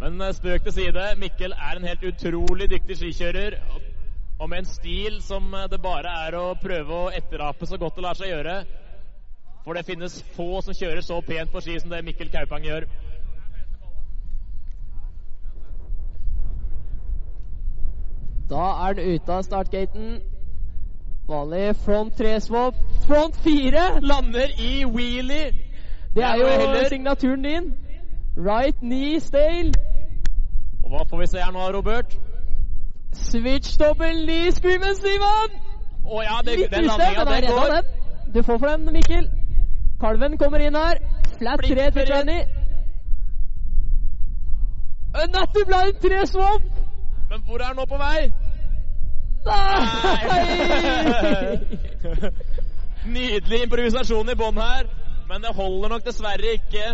Men 0.00 0.22
spøk 0.34 0.64
til 0.64 0.72
side, 0.78 1.04
Mikkel 1.18 1.52
er 1.52 1.76
en 1.76 1.88
helt 1.88 2.06
utrolig 2.08 2.70
dyktig 2.70 2.96
skikjører. 3.02 3.58
Og 4.38 4.48
med 4.50 4.58
en 4.62 4.70
stil 4.70 5.20
som 5.22 5.52
det 5.70 5.82
bare 5.82 6.10
er 6.26 6.38
å 6.38 6.54
prøve 6.62 6.96
å 6.96 7.12
etterape 7.14 7.66
så 7.68 7.78
godt 7.78 8.00
det 8.00 8.06
lar 8.06 8.18
seg 8.18 8.32
gjøre. 8.32 8.56
For 9.64 9.72
det 9.72 9.86
finnes 9.86 10.24
få 10.36 10.60
som 10.60 10.74
kjører 10.74 11.00
så 11.00 11.20
pent 11.20 11.52
på 11.52 11.60
ski 11.60 11.78
som 11.80 11.90
det 11.90 12.04
Mikkel 12.04 12.28
Kaupang 12.30 12.64
gjør. 12.64 12.84
Da 18.50 18.56
er 18.56 18.84
han 18.84 19.14
ute 19.14 19.32
av 19.32 19.42
startgaten. 19.42 20.18
Vanlig 21.28 21.76
front 21.76 22.12
tre-swap. 22.16 22.74
Front 23.06 23.36
fire! 23.36 24.00
Lander 24.00 24.52
i 24.58 24.84
wheelie. 24.84 25.52
Det 26.14 26.24
er 26.24 26.36
jo 26.36 26.46
heller. 26.46 26.88
signaturen 26.88 27.42
din. 27.42 27.74
Right 28.36 28.76
knee 28.78 29.20
stale. 29.20 29.72
Og 30.84 30.90
hva 30.90 31.04
får 31.10 31.18
vi 31.20 31.26
se 31.26 31.38
her 31.38 31.52
nå, 31.52 31.58
Robert? 31.58 32.18
Switch 33.12 33.78
double 33.78 34.12
knee 34.24 34.52
screamen, 34.52 34.94
Simon! 35.00 35.56
Å 36.04 36.22
ja, 36.22 36.36
det, 36.44 36.58
Litt 36.58 36.74
den 36.74 36.84
landinga, 36.84 37.24
den 37.24 37.48
går. 37.48 37.80
Du 38.34 38.42
får 38.42 38.58
for 38.58 38.66
den, 38.66 38.92
Mikkel. 38.92 39.43
Kalven 40.00 40.38
kommer 40.38 40.58
inn 40.58 40.74
her. 40.74 40.98
Flat 41.38 41.58
tre 41.58 41.66
Flipper 41.66 41.90
til 41.90 42.12
Johnny. 42.14 42.40
A 45.14 45.26
Natty 45.26 45.62
blind 45.66 46.00
tre 46.02 46.26
swamp! 46.26 46.62
Men 47.30 47.42
hvor 47.46 47.58
er 47.58 47.64
han 47.64 47.76
nå 47.76 47.84
på 47.84 47.96
vei? 47.96 48.32
Nei! 49.46 50.18
Nydelig 53.14 53.62
improvisasjon 53.62 54.32
i 54.32 54.36
bånn 54.38 54.58
her, 54.58 54.88
men 55.28 55.42
det 55.44 55.52
holder 55.54 55.88
nok 55.92 56.06
dessverre 56.06 56.54
ikke. 56.58 56.84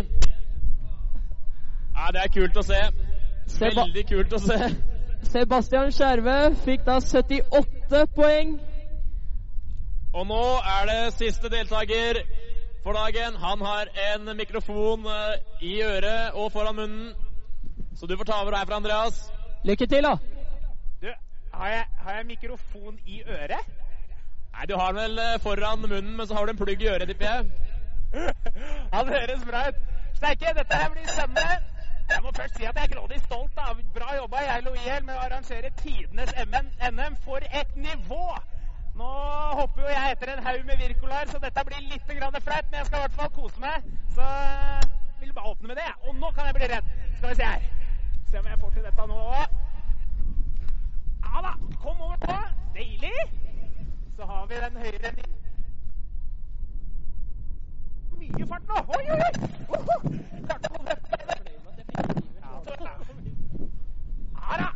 Ja, 1.95 2.11
det 2.13 2.21
er 2.25 2.31
kult 2.35 2.57
å 2.57 2.63
se. 2.67 2.81
Veldig 3.61 4.05
kult 4.09 4.33
å 4.33 4.41
se. 4.43 4.59
Sebastian 5.31 5.91
Skjerve 5.95 6.37
fikk 6.65 6.85
da 6.85 6.99
78 7.01 8.05
poeng. 8.15 8.55
Og 10.13 10.27
nå 10.27 10.43
er 10.75 10.89
det 10.89 11.13
siste 11.15 11.49
deltaker 11.49 12.21
for 12.83 12.93
dagen. 12.93 13.35
Han 13.35 13.61
har 13.61 13.85
en 14.13 14.37
mikrofon 14.37 15.05
eh, 15.05 15.33
i 15.61 15.81
øret 15.81 16.31
og 16.33 16.51
foran 16.51 16.75
munnen. 16.75 17.13
Så 17.95 18.05
du 18.05 18.17
får 18.17 18.23
ta 18.23 18.41
over 18.41 18.57
herfra, 18.57 18.75
Andreas. 18.75 19.31
Lykke 19.63 19.85
til, 19.85 20.03
da. 20.03 20.15
Du, 21.01 21.07
har 21.53 21.67
jeg, 21.67 21.85
har 21.97 22.15
jeg 22.15 22.25
mikrofon 22.25 22.99
i 23.05 23.21
øret? 23.27 23.65
Nei, 24.53 24.65
du 24.69 24.75
har 24.77 24.91
den 24.91 25.01
vel 25.01 25.19
eh, 25.19 25.39
foran 25.39 25.79
munnen, 25.79 26.17
men 26.17 26.27
så 26.27 26.33
har 26.33 26.45
du 26.45 26.51
en 26.51 26.57
plugg 26.57 26.81
i 26.81 26.87
øret, 26.87 27.07
tipper 27.07 27.25
jeg. 27.25 27.45
Han 28.95 29.07
høres 29.07 29.45
bra 29.49 29.67
ut. 29.67 29.75
Steike, 30.13 30.53
dette 30.57 30.75
her 30.75 30.89
blir 30.89 31.07
spennende. 31.07 31.51
Jeg 32.11 32.19
må 32.23 32.31
først 32.35 32.55
si 32.57 32.63
at 32.63 32.75
jeg 32.75 32.83
er 32.83 32.95
grådig 32.95 33.21
stolt. 33.21 33.57
av 33.57 33.79
Bra 33.95 34.15
jobba, 34.15 34.41
Geilo 34.47 34.73
IL, 34.73 35.05
med 35.05 35.15
å 35.15 35.21
arrangere 35.27 35.69
tidenes 35.83 36.33
MN, 36.47 36.67
NM 36.91 37.15
for 37.25 37.39
et 37.61 37.75
nivå! 37.75 38.25
Nå 38.99 39.09
hopper 39.59 39.81
jo 39.81 39.87
jeg 39.87 40.11
etter 40.11 40.33
en 40.33 40.43
haug 40.45 40.65
med 40.65 40.77
Wirkolar, 40.81 41.29
så 41.31 41.39
dette 41.39 41.63
blir 41.65 41.83
litt 41.91 42.03
flaut, 42.07 42.71
men 42.71 42.79
jeg 42.79 42.85
skal 42.85 42.97
i 42.97 43.01
hvert 43.05 43.19
fall 43.19 43.29
kose 43.35 43.59
meg. 43.63 43.85
Så 44.15 44.21
jeg 44.21 45.21
vil 45.21 45.33
bare 45.33 45.51
åpne 45.53 45.67
med 45.67 45.75
det. 45.79 45.91
Og 46.07 46.15
nå 46.15 46.31
kan 46.31 46.45
jeg 46.49 46.55
bli 46.59 46.71
redd. 46.73 46.89
Skal 47.17 47.29
vi 47.29 47.35
se 47.35 47.43
her. 47.43 47.61
Se 48.31 48.39
om 48.39 48.47
jeg 48.47 48.59
får 48.59 48.69
til 48.75 48.83
dette 48.89 49.07
nå. 49.07 49.19
Ja 51.25 51.41
da, 51.47 51.53
kom 51.83 52.01
over 52.01 52.17
på. 52.25 52.37
Deilig. 52.75 53.19
Så 54.15 54.25
har 54.25 54.45
vi 54.45 54.55
den 54.65 54.77
høyre 54.83 55.07
enden. 55.09 55.37
Mye 58.21 58.47
fart 58.47 58.67
nå. 58.69 58.77
Oi, 58.95 59.03
oi, 59.11 59.19
oi! 59.25 59.33
Ja, 64.41 64.57
da. 64.61 64.69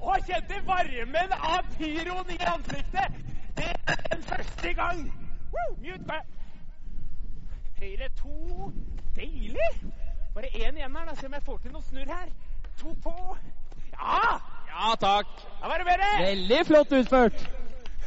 Å, 0.00 0.16
kjente 0.26 0.60
varmen 0.66 1.34
av 1.38 1.70
pyroen 1.78 2.34
i 2.34 2.38
ansiktet. 2.54 3.20
Det 3.56 3.72
er 3.86 3.96
den 4.14 4.22
første 4.22 4.72
gang. 4.72 5.12
Woo, 5.52 5.76
Mute 5.78 6.04
back. 6.08 6.26
Høyre 7.78 8.08
to. 8.22 8.72
Deilig. 9.16 9.70
Bare 10.34 10.46
én 10.46 10.76
igjen 10.76 10.96
her, 10.96 11.04
da. 11.04 11.14
Se 11.14 11.26
om 11.26 11.32
jeg 11.32 11.42
får 11.42 11.58
til 11.58 11.72
noe 11.72 11.82
snurr 11.82 12.12
her. 12.14 12.28
To 12.80 12.94
på. 13.02 13.14
Ja! 13.92 14.38
Ja, 14.70 14.94
takk. 15.00 15.32
Da 15.60 15.68
var 15.68 15.78
det 15.78 15.86
bedre. 15.86 16.10
Veldig 16.26 16.60
flott 16.66 16.92
utført. 16.92 17.50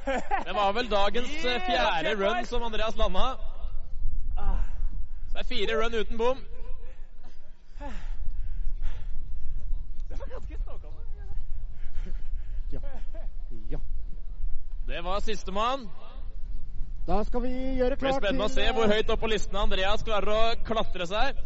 Det 0.48 0.54
var 0.56 0.72
vel 0.76 0.90
dagens 0.92 1.46
eh, 1.46 1.62
fjerde 1.64 2.16
run 2.20 2.46
som 2.46 2.64
Andreas 2.64 2.96
landa. 3.00 3.28
Det 5.34 5.40
er 5.40 5.44
fire 5.44 5.78
run 5.84 5.94
uten 5.94 6.18
bom. 6.18 6.38
Det 10.10 10.20
var 10.20 10.28
ganske 10.34 10.58
stålkonge. 10.62 11.00
Ja. 12.72 12.80
ja. 13.72 13.80
Det 14.88 15.02
var 15.02 15.20
sistemann. 15.20 15.90
Da 17.08 17.24
skal 17.24 17.42
vi 17.42 17.50
gjøre 17.50 17.96
klart 17.96 18.14
Det 18.14 18.20
blir 18.20 18.20
spennende 18.20 18.46
å 18.46 18.52
se 18.52 18.66
hvor 18.76 18.92
høyt 18.92 19.10
opp 19.14 19.22
på 19.22 19.30
listen 19.32 19.60
Andreas 19.60 20.04
klarer 20.04 20.32
å 20.32 20.42
klatre 20.68 21.08
seg. 21.08 21.40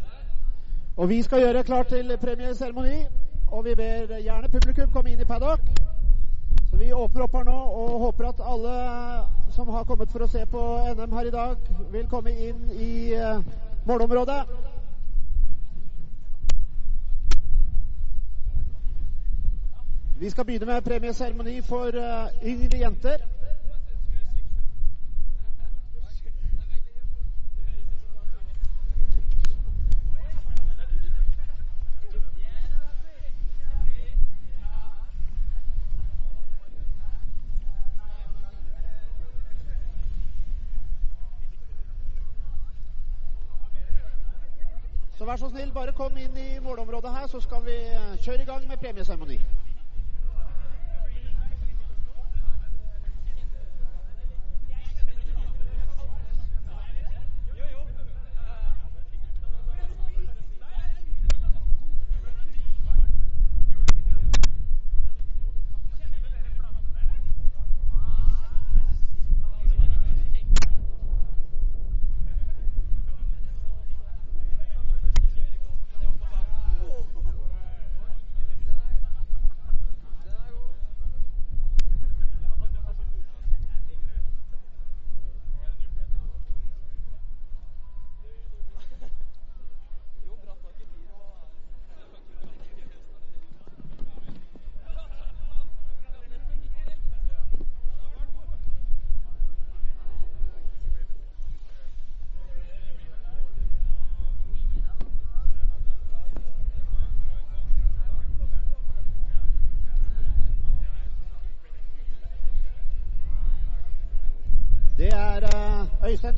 Og 0.98 1.08
vi 1.10 1.20
skal 1.22 1.44
gjøre 1.44 1.62
klart 1.66 1.92
til 1.94 2.10
premieseremoni. 2.18 3.04
Og 3.54 3.64
vi 3.64 3.74
ber 3.78 4.16
gjerne 4.18 4.50
publikum 4.50 4.90
komme 4.92 5.12
inn 5.12 5.22
i 5.22 5.28
paddock. 5.28 5.62
Så 6.70 6.76
vi 6.76 6.90
åpner 6.92 7.24
opp 7.24 7.36
her 7.38 7.46
nå 7.46 7.58
og 7.82 8.00
håper 8.08 8.28
at 8.32 8.42
alle 8.44 8.74
som 9.54 9.70
har 9.72 9.86
kommet 9.86 10.10
for 10.12 10.26
å 10.26 10.30
se 10.30 10.42
på 10.50 10.64
NM 10.98 11.14
her 11.16 11.30
i 11.30 11.34
dag, 11.34 11.70
vil 11.94 12.10
komme 12.10 12.34
inn 12.34 12.66
i 12.74 12.90
eh, 13.16 13.40
målområdet. 13.86 14.42
Vi 20.20 20.30
skal 20.30 20.44
begynne 20.44 20.66
med 20.66 20.82
premieseremoni 20.82 21.62
for 21.62 21.86
eh, 21.86 22.28
yngre 22.44 22.78
jenter. 22.78 23.16
Så 45.18 45.24
vær 45.24 45.36
så 45.36 45.48
snill, 45.48 45.72
bare 45.72 45.92
kom 45.92 46.16
inn 46.16 46.36
i 46.36 46.58
målområdet 46.62 47.10
her, 47.14 47.26
så 47.26 47.40
skal 47.40 47.64
vi 47.64 47.74
eh, 47.74 48.18
kjøre 48.22 48.42
i 48.42 48.44
gang 48.44 48.68
med 48.68 48.76
premieseremoni. 48.76 49.40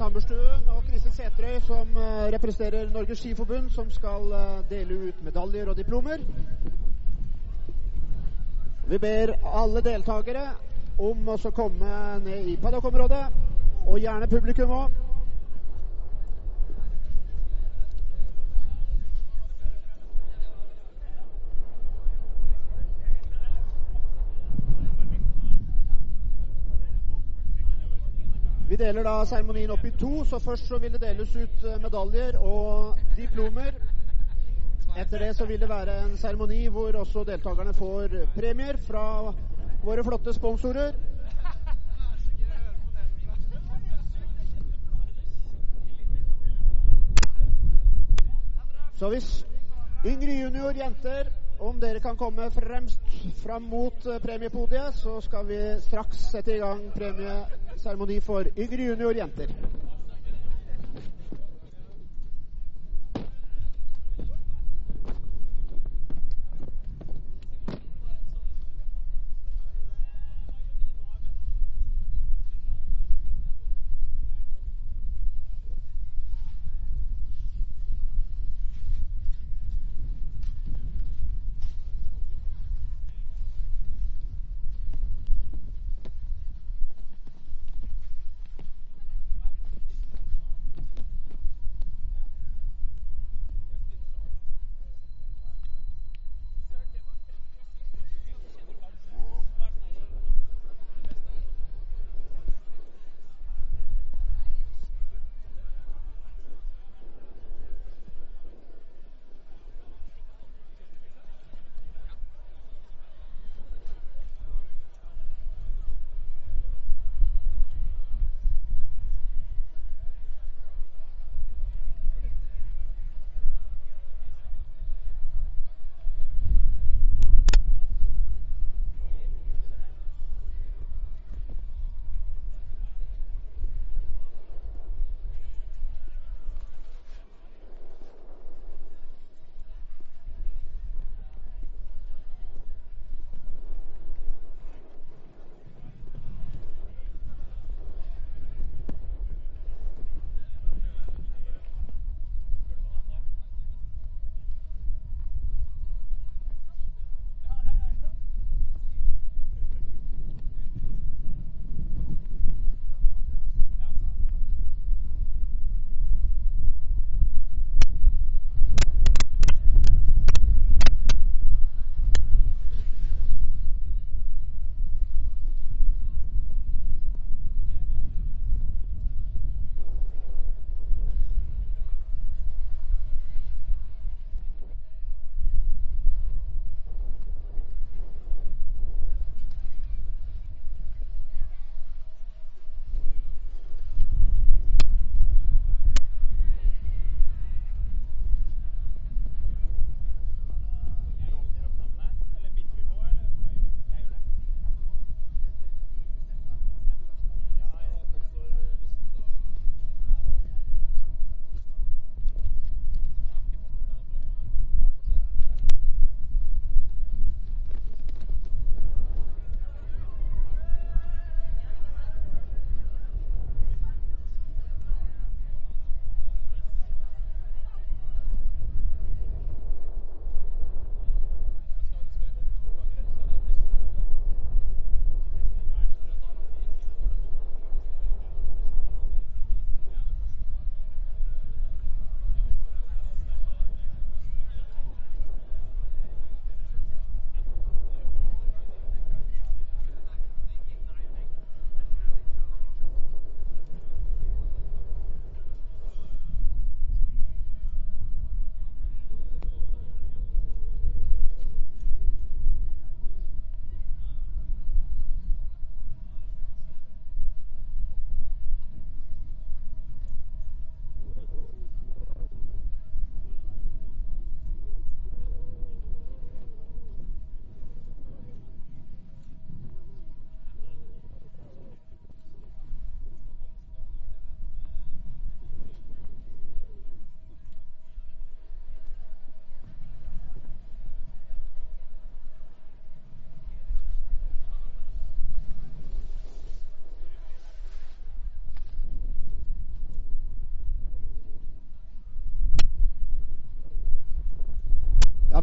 Eh, 0.01 0.77
og 0.77 0.85
Kristin 0.91 1.13
Sæterøy 1.13 1.61
som 1.61 1.89
eh, 1.97 2.33
representerer 2.33 2.91
Norges 2.91 3.19
Skiforbund, 3.19 3.71
som 3.71 3.91
skal 3.91 4.33
eh, 4.33 4.71
dele 4.71 4.95
ut 4.95 5.25
medaljer 5.25 5.69
og 5.69 5.77
diplomer. 5.77 6.19
Vi 8.89 8.99
ber 8.99 9.35
alle 9.45 9.81
deltakere 9.81 10.47
om 10.99 11.29
å 11.29 11.37
komme 11.51 11.93
ned 12.25 12.49
i 12.49 12.57
paddockområdet, 12.57 13.25
og 13.87 14.01
gjerne 14.01 14.29
publikum 14.29 14.71
òg. 14.71 14.99
Vi 28.71 28.77
deler 28.91 29.05
da 29.07 29.21
seremonien 29.27 29.71
opp 29.71 29.85
i 29.87 29.91
to, 29.95 30.25
så 30.27 30.39
først 30.43 30.67
så 30.67 30.79
vil 30.83 30.91
det 30.93 31.01
deles 31.03 31.31
ut 31.37 31.65
eh, 31.65 31.77
medaljer 31.83 32.39
og 32.43 32.99
diplomer. 33.17 33.77
Etter 34.99 35.23
det 35.23 35.37
så 35.39 35.47
vil 35.47 35.61
det 35.61 35.69
være 35.71 35.95
en 36.05 36.17
seremoni 36.19 36.65
hvor 36.75 36.97
også 36.99 37.23
deltakerne 37.29 37.75
får 37.75 38.17
premier 38.35 38.81
fra 38.89 39.05
våre 39.85 40.05
flotte 40.05 40.35
sponsorer. 40.35 40.91
Så 48.99 49.09
hvis 49.09 49.47
yngre 50.07 50.35
junior 50.41 50.75
jenter, 50.77 51.31
om 51.61 51.79
dere 51.81 52.01
kan 52.01 52.17
komme 52.17 52.51
fremst 52.51 53.01
fram 53.45 53.63
mot 53.63 54.07
eh, 54.07 54.19
premiepodiet, 54.19 54.95
så 54.95 55.21
skal 55.21 55.47
vi 55.47 55.63
straks 55.87 56.27
sette 56.33 56.57
i 56.57 56.59
gang 56.59 56.91
premieseremoni 57.83 58.21
for 58.21 58.45
yngre 58.57 58.85
junior 58.85 59.15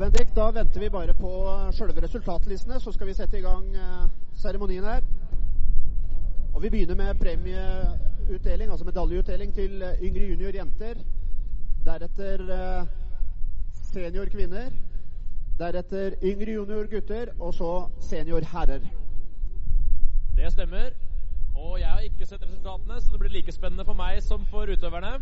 Bendik, 0.08 0.30
da 0.36 0.52
venter 0.56 0.80
vi 0.80 0.88
bare 0.88 1.12
på 1.20 1.30
sjølve 1.76 2.00
resultatlistene, 2.00 2.78
så 2.80 2.94
skal 2.96 3.10
vi 3.10 3.14
sette 3.18 3.42
i 3.42 3.44
gang 3.44 3.66
eh, 3.76 4.04
seremonien 4.40 4.86
her. 4.88 5.02
Og 6.54 6.62
vi 6.64 6.70
begynner 6.72 6.96
med 6.96 7.18
premieutdeling, 7.20 8.72
altså 8.72 8.86
medaljeutdeling 8.88 9.52
til 9.58 9.82
eh, 9.84 10.00
yngre 10.08 10.30
junior 10.30 10.56
jenter. 10.56 11.02
Deretter 11.86 12.44
eh, 12.56 12.94
senior 13.90 14.32
kvinner. 14.32 14.70
Deretter 15.60 16.16
yngre 16.24 16.56
junior 16.56 16.88
gutter, 16.94 17.34
og 17.40 17.54
så 17.54 17.74
senior 18.00 18.48
herrer. 18.54 18.88
Det 20.38 20.54
stemmer. 20.54 20.96
Og 21.56 21.80
jeg 21.82 21.90
har 21.90 22.08
ikke 22.08 22.30
sett 22.32 22.48
resultatene, 22.48 23.02
så 23.02 23.12
det 23.12 23.20
blir 23.26 23.36
like 23.36 23.52
spennende 23.52 23.84
for 23.84 24.00
meg 24.00 24.24
som 24.24 24.48
for 24.54 24.72
utøverne. 24.72 25.18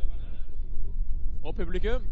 Og 1.42 1.56
publikum. 1.56 2.06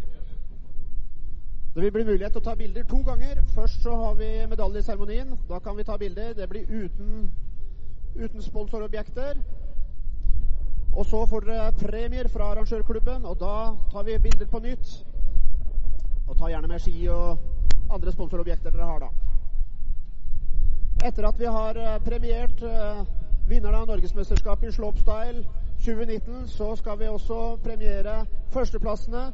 Det 1.74 1.82
vil 1.82 1.92
bli 1.92 2.04
mulighet 2.06 2.36
til 2.36 2.42
å 2.42 2.46
ta 2.46 2.54
bilder 2.56 2.84
to 2.86 3.00
ganger. 3.02 3.40
Først 3.56 3.82
så 3.82 3.96
har 3.98 4.14
vi 4.20 4.28
medaljeseremonien. 4.50 5.32
Da 5.50 5.58
kan 5.60 5.78
vi 5.78 5.84
ta 5.84 5.98
bilder. 5.98 6.34
Det 6.38 6.46
blir 6.50 6.70
uten, 6.70 7.32
uten 8.16 8.42
sponsorobjekter. 8.42 9.40
Og 10.94 11.06
så 11.06 11.26
får 11.26 11.48
dere 11.48 11.72
premier 11.80 12.28
fra 12.30 12.52
arrangørklubben, 12.54 13.26
og 13.26 13.40
da 13.40 13.74
tar 13.92 14.04
vi 14.06 14.20
bilder 14.22 14.46
på 14.52 14.60
nytt. 14.62 14.92
Og 16.28 16.38
ta 16.38 16.52
gjerne 16.52 16.70
med 16.70 16.84
ski 16.84 17.08
og 17.10 17.42
andre 17.90 18.14
sponsorobjekter 18.14 18.70
dere 18.76 18.90
har, 18.92 19.08
da. 19.08 19.10
Etter 21.08 21.26
at 21.28 21.40
vi 21.40 21.50
har 21.50 21.80
eh, 21.82 21.98
premiert 22.06 22.62
eh, 22.64 23.02
vinnerne 23.50 23.82
av 23.82 23.90
Norgesmesterskapet 23.90 24.70
i 24.70 24.76
slopestyle 24.78 25.42
2019, 25.82 26.46
så 26.48 26.76
skal 26.76 27.02
vi 27.02 27.10
også 27.10 27.58
premiere 27.66 28.22
førsteplassene 28.54 29.26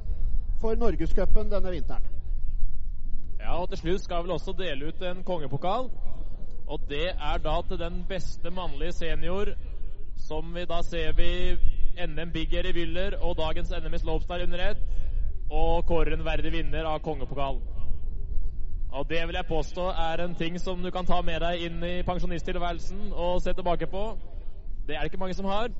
for 0.64 0.80
Norgescupen 0.80 1.52
denne 1.52 1.76
vinteren. 1.76 2.19
Ja, 3.50 3.56
og 3.64 3.72
til 3.72 3.80
slutt 3.80 4.04
skal 4.04 4.22
vel 4.22 4.36
også 4.36 4.54
dele 4.54 4.92
ut 4.92 5.00
en 5.02 5.24
kongepokal. 5.26 5.88
Og 6.70 6.82
det 6.90 7.08
er 7.10 7.40
da 7.42 7.56
til 7.66 7.80
den 7.82 8.04
beste 8.10 8.52
mannlige 8.54 8.92
senior, 8.94 9.50
som 10.28 10.52
vi 10.54 10.66
da 10.70 10.84
ser 10.86 11.16
vi 11.18 11.58
NM 12.06 12.30
Big 12.36 12.54
Air 12.54 12.70
i 12.70 12.76
Wyller 12.78 13.18
og 13.18 13.40
dagens 13.40 13.74
NM 13.74 13.96
i 13.98 14.02
slopestyle 14.04 14.46
under 14.46 14.62
ett, 14.68 14.84
og 15.50 15.86
kårer 15.90 16.14
en 16.14 16.26
verdig 16.26 16.52
vinner 16.54 16.86
av 16.86 17.02
kongepokal. 17.02 17.58
Og 18.92 19.10
det 19.10 19.26
vil 19.28 19.42
jeg 19.42 19.50
påstå 19.50 19.88
er 19.98 20.24
en 20.28 20.36
ting 20.36 20.62
som 20.62 20.84
du 20.84 20.92
kan 20.92 21.10
ta 21.10 21.22
med 21.26 21.42
deg 21.42 21.66
inn 21.66 21.82
i 21.84 21.96
pensjonisttilværelsen 22.06 23.10
og 23.16 23.42
se 23.42 23.54
tilbake 23.54 23.90
på. 23.90 24.04
Det 24.86 24.94
er 24.94 25.02
det 25.02 25.10
ikke 25.10 25.24
mange 25.26 25.34
som 25.34 25.50
har. 25.50 25.74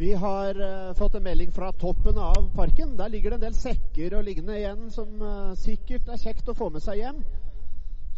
Vi 0.00 0.12
har 0.12 0.60
uh, 0.60 0.94
fått 0.94 1.14
en 1.14 1.22
melding 1.22 1.52
fra 1.52 1.72
toppen 1.72 2.18
av 2.18 2.54
parken. 2.54 2.96
Der 2.96 3.08
ligger 3.08 3.30
det 3.30 3.34
en 3.34 3.42
del 3.42 3.54
sekker 3.54 4.14
og 4.16 4.24
liggende 4.24 4.54
igjen 4.56 4.86
som 4.94 5.20
uh, 5.20 5.50
sikkert 5.60 6.08
er 6.08 6.22
kjekt 6.22 6.48
å 6.48 6.54
få 6.56 6.70
med 6.72 6.80
seg 6.80 7.02
hjem. 7.02 7.18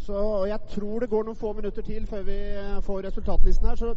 Så 0.04 0.20
jeg 0.46 0.60
tror 0.76 1.02
det 1.02 1.08
går 1.10 1.26
noen 1.26 1.40
få 1.40 1.50
minutter 1.58 1.82
til 1.82 2.06
før 2.06 2.22
vi 2.28 2.38
uh, 2.54 2.78
får 2.86 3.02
resultatlisten 3.08 3.66
her. 3.66 3.82
Så 3.82 3.96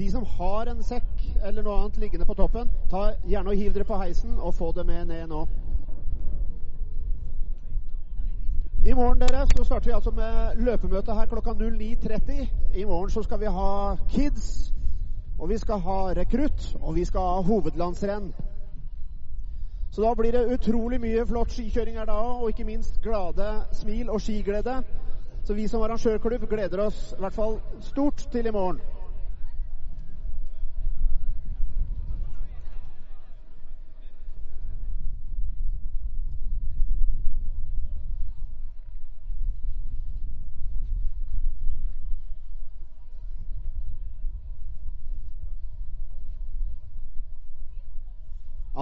de 0.00 0.08
som 0.14 0.24
har 0.38 0.72
en 0.72 0.80
sekk 0.80 1.26
eller 1.44 1.60
noe 1.60 1.76
annet 1.82 2.00
liggende 2.00 2.24
på 2.24 2.38
toppen, 2.40 2.72
ta 2.88 3.10
gjerne 3.28 3.52
og 3.52 3.60
hiv 3.66 3.76
dere 3.76 3.90
på 3.92 4.00
heisen 4.00 4.40
og 4.40 4.56
få 4.56 4.72
det 4.80 4.88
med 4.88 5.12
ned 5.12 5.28
nå. 5.28 5.44
I 8.80 8.96
morgen 8.96 9.20
dere, 9.20 9.44
så 9.52 9.68
starter 9.68 9.92
vi 9.92 9.98
altså 10.00 10.16
med 10.16 10.64
løpemøte 10.64 11.20
her 11.20 11.28
klokka 11.28 11.52
09.30. 11.52 12.44
I 12.80 12.88
morgen 12.88 13.12
så 13.12 13.28
skal 13.28 13.44
vi 13.44 13.56
ha 13.60 13.72
Kids 14.08 14.70
og 15.40 15.48
vi 15.48 15.58
skal 15.58 15.80
ha 15.80 15.98
rekrutt, 16.14 16.76
og 16.82 16.94
vi 16.94 17.04
skal 17.04 17.20
ha 17.20 17.42
hovedlandsrenn. 17.42 18.32
Så 19.90 20.02
da 20.04 20.12
blir 20.14 20.32
det 20.32 20.52
utrolig 20.54 21.00
mye 21.00 21.24
flott 21.26 21.54
skikjøring 21.56 21.96
her 21.98 22.06
da 22.06 22.18
òg, 22.20 22.42
og 22.42 22.52
ikke 22.52 22.68
minst 22.68 23.00
glade 23.02 23.48
smil 23.72 24.10
og 24.10 24.20
skiglede. 24.20 24.82
Så 25.44 25.56
vi 25.56 25.66
som 25.68 25.82
arrangørklubb 25.82 26.44
gleder 26.48 26.84
oss 26.84 27.14
i 27.16 27.20
hvert 27.24 27.34
fall 27.34 27.56
stort 27.80 28.26
til 28.32 28.46
i 28.46 28.52
morgen. 28.54 28.78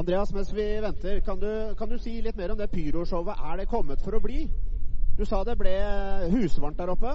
Andreas, 0.09 0.31
mens 0.33 0.53
vi 0.57 0.65
venter, 0.81 1.19
kan 1.21 1.41
du, 1.41 1.75
kan 1.77 1.91
du 1.91 1.99
si 2.01 2.15
litt 2.25 2.37
mer 2.41 2.55
om 2.55 2.57
det 2.57 2.71
pyroshowet? 2.73 3.43
Er 3.45 3.59
det 3.61 3.67
kommet 3.69 4.01
for 4.01 4.17
å 4.17 4.21
bli? 4.25 4.47
Du 5.19 5.27
sa 5.29 5.43
det 5.45 5.59
ble 5.61 5.75
husvarmt 6.33 6.79
der 6.79 6.89
oppe? 6.95 7.11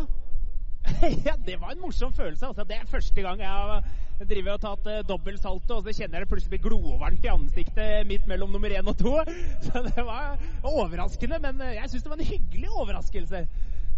ja, 1.25 1.33
det 1.41 1.55
var 1.57 1.73
en 1.73 1.81
morsom 1.81 2.13
følelse. 2.13 2.51
Altså. 2.51 2.67
Det 2.69 2.77
er 2.77 2.91
første 2.91 3.23
gang 3.25 3.41
jeg 3.41 3.49
har 3.49 3.81
drivet 4.29 4.51
og 4.53 4.61
tatt 4.61 4.89
uh, 4.91 4.99
dobbeltsalto, 5.09 5.79
og 5.79 5.89
så 5.89 5.95
kjenner 5.97 6.19
jeg 6.19 6.27
det 6.27 6.29
plutselig 6.35 6.53
blir 6.53 6.61
glovarmt 6.67 7.25
i 7.25 7.31
ansiktet 7.33 8.05
midt 8.11 8.29
mellom 8.29 8.53
nummer 8.53 8.77
én 8.77 8.93
og 8.93 9.01
to. 9.01 9.15
Så 9.65 9.83
det 9.89 10.05
var 10.05 10.37
overraskende, 10.61 11.41
men 11.47 11.65
eh, 11.65 11.79
jeg 11.79 11.95
syns 11.95 12.05
det 12.05 12.13
var 12.13 12.21
en 12.21 12.29
hyggelig 12.29 12.71
overraskelse. 12.75 13.43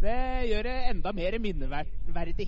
Det 0.07 0.17
gjør 0.53 0.71
det 0.71 0.77
enda 0.93 1.15
mer 1.19 1.39
minneverdig. 1.49 2.47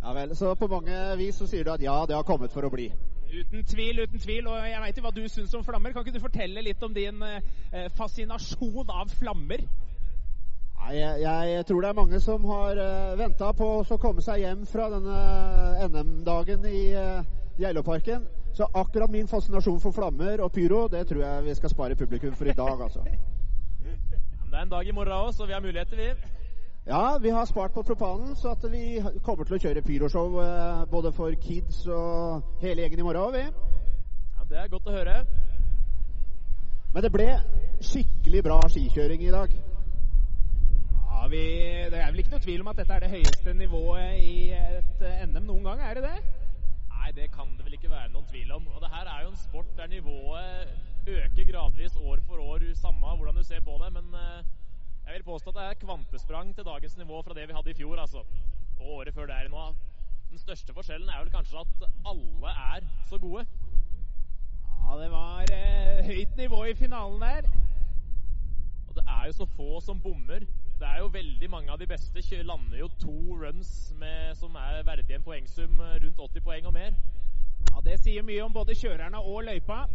Ja 0.00 0.16
vel, 0.16 0.32
Så 0.32 0.56
på 0.56 0.72
mange 0.72 1.04
vis 1.20 1.36
så 1.36 1.52
sier 1.52 1.68
du 1.68 1.74
at 1.76 1.84
ja, 1.84 2.00
det 2.08 2.16
har 2.16 2.24
kommet 2.24 2.56
for 2.56 2.64
å 2.64 2.72
bli? 2.72 2.88
Uten 3.28 3.64
tvil, 3.64 4.00
uten 4.00 4.20
tvil. 4.20 4.46
Og 4.48 4.56
jeg 4.68 4.80
veit 4.82 4.96
jo 4.96 5.04
hva 5.04 5.12
du 5.14 5.22
syns 5.28 5.54
om 5.56 5.64
flammer. 5.66 5.92
Kan 5.92 6.06
ikke 6.06 6.16
du 6.16 6.24
fortelle 6.24 6.64
litt 6.64 6.82
om 6.84 6.94
din 6.96 7.22
eh, 7.26 7.88
fascinasjon 7.98 8.88
av 8.88 9.12
flammer? 9.18 9.64
Nei, 10.78 10.94
jeg, 10.94 11.20
jeg, 11.24 11.66
tror 11.68 11.82
det 11.82 11.90
er 11.90 11.98
mange 11.98 12.20
som 12.24 12.44
har 12.48 12.80
eh, 12.80 13.18
venta 13.18 13.50
på 13.56 13.70
å 13.82 14.00
komme 14.00 14.24
seg 14.24 14.44
hjem 14.44 14.64
fra 14.70 14.88
denne 14.94 15.18
NM-dagen 15.90 16.64
i 16.70 16.84
eh, 16.96 17.28
Geilo-parken. 17.60 18.24
Så 18.56 18.66
akkurat 18.74 19.12
min 19.12 19.28
fascinasjon 19.30 19.82
for 19.82 19.94
flammer 19.94 20.40
og 20.42 20.52
pyro, 20.54 20.86
det 20.90 21.04
tror 21.10 21.22
jeg 21.26 21.44
vi 21.50 21.58
skal 21.58 21.74
spare 21.74 21.98
publikum 21.98 22.34
for 22.34 22.48
i 22.48 22.56
dag, 22.56 22.86
altså. 22.88 23.04
Ja, 23.88 24.50
det 24.50 24.56
er 24.56 24.64
en 24.64 24.70
dag 24.72 24.88
i 24.88 24.92
morgen 24.96 25.12
òg, 25.12 25.34
så 25.36 25.44
vi 25.44 25.52
har 25.52 25.60
muligheter, 25.60 25.98
vi. 26.00 26.37
Ja, 26.88 27.18
vi 27.22 27.30
har 27.30 27.44
spart 27.44 27.72
på 27.72 27.82
propanen, 27.82 28.36
så 28.36 28.48
at 28.48 28.62
vi 28.72 29.02
kommer 29.22 29.44
til 29.44 29.58
å 29.58 29.60
kjøre 29.60 29.82
pyroshow 29.84 30.38
eh, 30.40 30.84
både 30.88 31.10
for 31.12 31.34
kids 31.36 31.82
og 31.92 32.46
hele 32.62 32.80
gjengen 32.80 33.02
i 33.02 33.04
morgen. 33.04 33.34
vi. 33.34 33.42
Ja, 34.38 34.46
Det 34.48 34.56
er 34.56 34.70
godt 34.72 34.86
å 34.88 34.94
høre. 34.94 35.16
Men 36.94 37.04
det 37.04 37.10
ble 37.12 37.26
skikkelig 37.84 38.40
bra 38.46 38.56
skikjøring 38.72 39.20
i 39.20 39.34
dag. 39.34 39.52
Ja, 41.10 41.26
vi, 41.28 41.42
Det 41.92 42.00
er 42.00 42.08
vel 42.08 42.22
ikke 42.22 42.32
noe 42.38 42.46
tvil 42.46 42.64
om 42.64 42.70
at 42.72 42.80
dette 42.80 42.96
er 42.96 43.04
det 43.04 43.10
høyeste 43.12 43.52
nivået 43.52 44.22
i 44.24 44.36
et 44.56 45.04
eh, 45.04 45.26
NM 45.28 45.44
noen 45.44 45.68
gang, 45.68 45.82
er 45.84 46.00
det 46.00 46.06
det? 46.06 46.18
Nei, 46.94 47.10
det 47.18 47.28
kan 47.34 47.52
det 47.58 47.66
vel 47.66 47.76
ikke 47.76 47.92
være 47.92 48.14
noen 48.14 48.30
tvil 48.32 48.54
om. 48.56 48.64
Og 48.72 48.80
det 48.80 48.94
her 48.94 49.12
er 49.12 49.26
jo 49.26 49.34
en 49.34 49.42
sport 49.44 49.76
der 49.76 49.92
nivået 49.92 50.72
øker 51.04 51.52
gradvis 51.52 52.00
år 52.00 52.24
for 52.24 52.40
år, 52.40 52.64
samme 52.80 53.12
hvordan 53.20 53.36
du 53.36 53.44
ser 53.44 53.60
på 53.60 53.76
det. 53.84 53.92
men... 53.92 54.16
Jeg 55.08 55.16
vil 55.16 55.22
påstå 55.22 55.50
at 55.50 55.56
det 55.56 55.62
er 55.64 55.74
kvantesprang 55.86 56.54
til 56.54 56.64
dagens 56.64 56.96
nivå 56.96 57.22
fra 57.22 57.34
det 57.34 57.48
vi 57.48 57.54
hadde 57.56 57.70
i 57.70 57.74
fjor, 57.74 57.96
altså. 57.96 58.18
Og 58.80 58.90
året 58.96 59.14
før 59.14 59.26
der 59.26 59.48
nå. 59.48 59.62
Den 60.30 60.38
største 60.38 60.74
forskjellen 60.76 61.08
er 61.08 61.22
vel 61.22 61.30
kanskje 61.32 61.58
at 61.58 61.86
alle 62.10 62.50
er 62.74 62.84
så 63.08 63.18
gode. 63.18 63.46
Ja, 64.82 64.98
det 65.02 65.10
var 65.10 65.44
eh, 65.52 66.04
høyt 66.04 66.36
nivå 66.36 66.64
i 66.64 66.74
finalen 66.74 67.22
der. 67.22 67.48
Og 68.88 68.94
det 68.96 69.04
er 69.06 69.26
jo 69.26 69.32
så 69.32 69.46
få 69.56 69.80
som 69.80 70.00
bommer. 70.00 70.44
Det 70.80 70.88
er 70.88 70.98
jo 70.98 71.06
veldig 71.06 71.50
mange 71.50 71.72
av 71.72 71.80
de 71.80 71.86
beste 71.86 72.42
lander 72.42 72.78
jo 72.78 72.88
to 73.00 73.16
runs 73.40 73.94
med, 73.96 74.34
som 74.34 74.54
er 74.54 74.82
verdig 74.84 75.14
en 75.14 75.22
poengsum 75.22 75.80
rundt 75.80 76.20
80 76.20 76.40
poeng 76.40 76.66
og 76.66 76.72
mer. 76.72 76.92
Ja, 77.72 77.80
Det 77.80 78.00
sier 78.00 78.22
mye 78.22 78.44
om 78.44 78.52
både 78.52 78.74
kjørerne 78.74 79.24
og 79.24 79.44
løypa. 79.44 79.86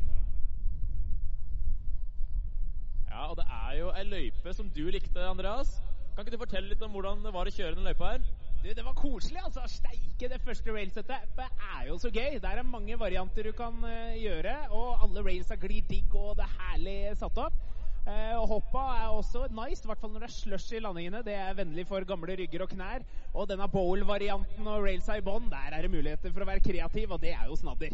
Ja, 3.14 3.28
og 3.30 3.38
det 3.38 3.46
er 3.46 3.74
jo 3.78 3.92
ei 3.94 4.04
løype 4.10 4.54
som 4.58 4.70
du 4.74 4.88
likte, 4.90 5.22
Andreas. 5.22 5.76
Kan 6.16 6.26
ikke 6.26 6.34
du 6.34 6.42
fortelle 6.42 6.72
litt 6.72 6.82
om 6.82 6.96
hvordan 6.96 7.22
det 7.22 7.34
var 7.36 7.46
å 7.46 7.52
kjøre 7.54 7.78
den 7.78 7.86
løypa 7.86 8.16
her? 8.16 8.24
Du, 8.64 8.70
det 8.74 8.86
var 8.86 8.96
koselig, 8.98 9.42
altså. 9.44 9.68
Steike, 9.70 10.30
det 10.32 10.40
første 10.42 10.74
railsettet 10.74 11.38
er 11.38 11.84
jo 11.92 12.00
så 12.02 12.10
gøy. 12.10 12.40
Der 12.42 12.58
er 12.58 12.66
mange 12.66 12.98
varianter 12.98 13.46
du 13.46 13.52
kan 13.58 13.78
uh, 13.86 14.16
gjøre, 14.18 14.56
og 14.74 15.04
alle 15.06 15.26
railsa 15.28 15.60
glir 15.62 15.86
digg, 15.92 16.10
og 16.18 16.40
det 16.40 16.48
er 16.48 16.58
herlig 16.58 16.96
satt 17.22 17.38
opp. 17.44 17.62
Uh, 18.08 18.34
og 18.40 18.48
Hoppa 18.56 18.88
er 18.96 19.14
også 19.14 19.46
nice, 19.54 19.86
i 19.86 19.92
hvert 19.92 20.02
fall 20.02 20.16
når 20.16 20.26
det 20.26 20.32
er 20.32 20.36
slush 20.40 20.74
i 20.74 20.82
landingene. 20.82 21.22
Det 21.28 21.38
er 21.38 21.54
vennlig 21.62 21.86
for 21.92 22.10
gamle 22.10 22.40
rygger 22.42 22.66
og 22.66 22.74
knær. 22.74 23.06
Og 23.36 23.50
denne 23.54 23.70
bowl-varianten 23.78 24.74
og 24.74 24.88
railsa 24.88 25.22
i 25.22 25.26
bånn, 25.30 25.54
der 25.54 25.70
er 25.70 25.86
det 25.86 25.94
muligheter 25.94 26.34
for 26.34 26.48
å 26.48 26.50
være 26.50 26.66
kreativ, 26.66 27.14
og 27.14 27.22
det 27.22 27.38
er 27.38 27.46
jo 27.46 27.62
snadder. 27.62 27.94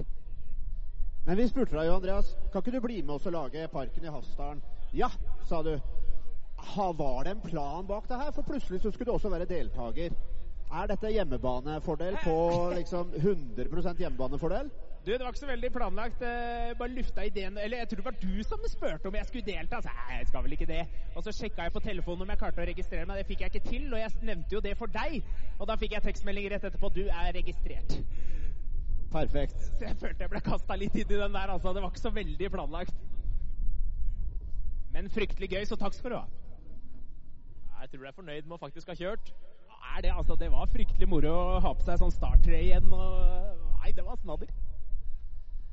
Men 1.28 1.38
vi 1.44 1.52
spurte 1.52 1.76
deg 1.76 1.92
jo, 1.92 2.00
Andreas, 2.00 2.38
kan 2.54 2.64
ikke 2.64 2.78
du 2.78 2.84
bli 2.88 3.02
med 3.02 3.18
oss 3.20 3.28
og 3.28 3.36
lage 3.36 3.68
parken 3.74 4.08
i 4.08 4.14
Hafsdalen? 4.14 4.64
Ja, 4.94 5.10
sa 5.46 5.62
du. 5.64 5.80
Ha, 6.58 6.92
var 6.92 7.24
det 7.24 7.32
en 7.32 7.42
plan 7.42 7.88
bak 7.88 8.10
det 8.10 8.18
her? 8.18 8.32
For 8.32 8.42
plutselig 8.42 8.82
så 8.82 8.92
skulle 8.92 9.12
du 9.12 9.16
også 9.16 9.30
være 9.30 9.46
deltaker. 9.46 10.14
Er 10.70 10.86
dette 10.90 11.12
hjemmebanefordel 11.14 12.18
på 12.24 12.38
liksom 12.80 13.14
100% 13.14 13.98
hjemmebanefordel? 14.04 14.70
Du, 15.06 15.12
Det 15.12 15.20
var 15.20 15.28
ikke 15.28 15.40
så 15.40 15.48
veldig 15.48 15.72
planlagt. 15.74 16.22
Uh, 16.22 16.78
bare 16.78 16.92
lufta 16.92 17.22
ideen 17.22 17.58
Eller 17.58 17.78
jeg 17.78 17.88
tror 17.90 17.96
det 17.96 18.06
var 18.06 18.18
du 18.22 18.44
som 18.44 18.66
spurte 18.68 19.08
om 19.08 19.16
jeg 19.16 19.26
skulle 19.26 19.46
delta. 19.46 19.82
Så 19.82 19.90
jeg 20.12 20.28
skal 20.28 20.44
vel 20.44 20.52
ikke 20.52 20.66
det. 20.66 20.82
Og 21.16 21.24
så 21.24 21.32
sjekka 21.32 21.64
jeg 21.64 21.72
på 21.72 21.80
telefonen 21.80 22.22
om 22.22 22.34
jeg 22.34 22.42
klarte 22.42 22.62
å 22.62 22.68
registrere 22.70 23.06
meg. 23.06 23.18
Det 23.18 23.30
fikk 23.30 23.46
jeg 23.46 23.54
ikke 23.54 23.70
til. 23.70 23.94
Og 23.94 24.00
jeg 24.00 24.12
nevnte 24.22 24.56
jo 24.56 24.62
det 24.62 24.76
for 24.78 24.92
deg. 24.94 25.22
Og 25.60 25.70
da 25.70 25.78
fikk 25.80 25.96
jeg 25.98 26.06
tekstmelding 26.10 26.50
rett 26.54 26.68
etterpå. 26.70 26.92
Du 26.98 27.06
er 27.08 27.32
registrert. 27.40 27.96
Perfekt. 29.14 29.64
Så 29.78 29.88
jeg 29.88 29.98
følte 29.98 30.26
jeg 30.26 30.34
ble 30.36 30.44
kasta 30.46 30.76
litt 30.78 30.98
inn 30.98 31.08
i 31.16 31.22
den 31.24 31.34
der, 31.34 31.56
altså. 31.56 31.74
Det 31.74 31.82
var 31.82 31.90
ikke 31.94 32.06
så 32.06 32.14
veldig 32.14 32.52
planlagt. 32.54 33.08
Men 34.94 35.10
fryktelig 35.14 35.52
gøy, 35.52 35.66
så 35.70 35.78
takk 35.78 35.94
skal 35.98 36.14
du 36.14 36.18
ha. 36.18 36.26
Jeg 37.80 37.92
tror 37.92 38.02
du 38.02 38.08
er 38.10 38.16
fornøyd 38.18 38.48
med 38.48 38.58
å 38.58 38.62
faktisk 38.62 38.90
ha 38.92 38.98
kjørt. 38.98 39.32
Er 39.98 40.02
det, 40.04 40.12
altså. 40.12 40.36
Det 40.36 40.50
var 40.52 40.68
fryktelig 40.72 41.08
moro 41.10 41.32
å 41.32 41.60
ha 41.64 41.72
på 41.74 41.86
seg 41.86 42.02
sånn 42.02 42.14
starttre 42.14 42.58
igjen. 42.58 42.90
Og... 42.94 43.70
Nei, 43.80 43.94
det 43.96 44.04
var 44.06 44.20
snadder. 44.20 44.52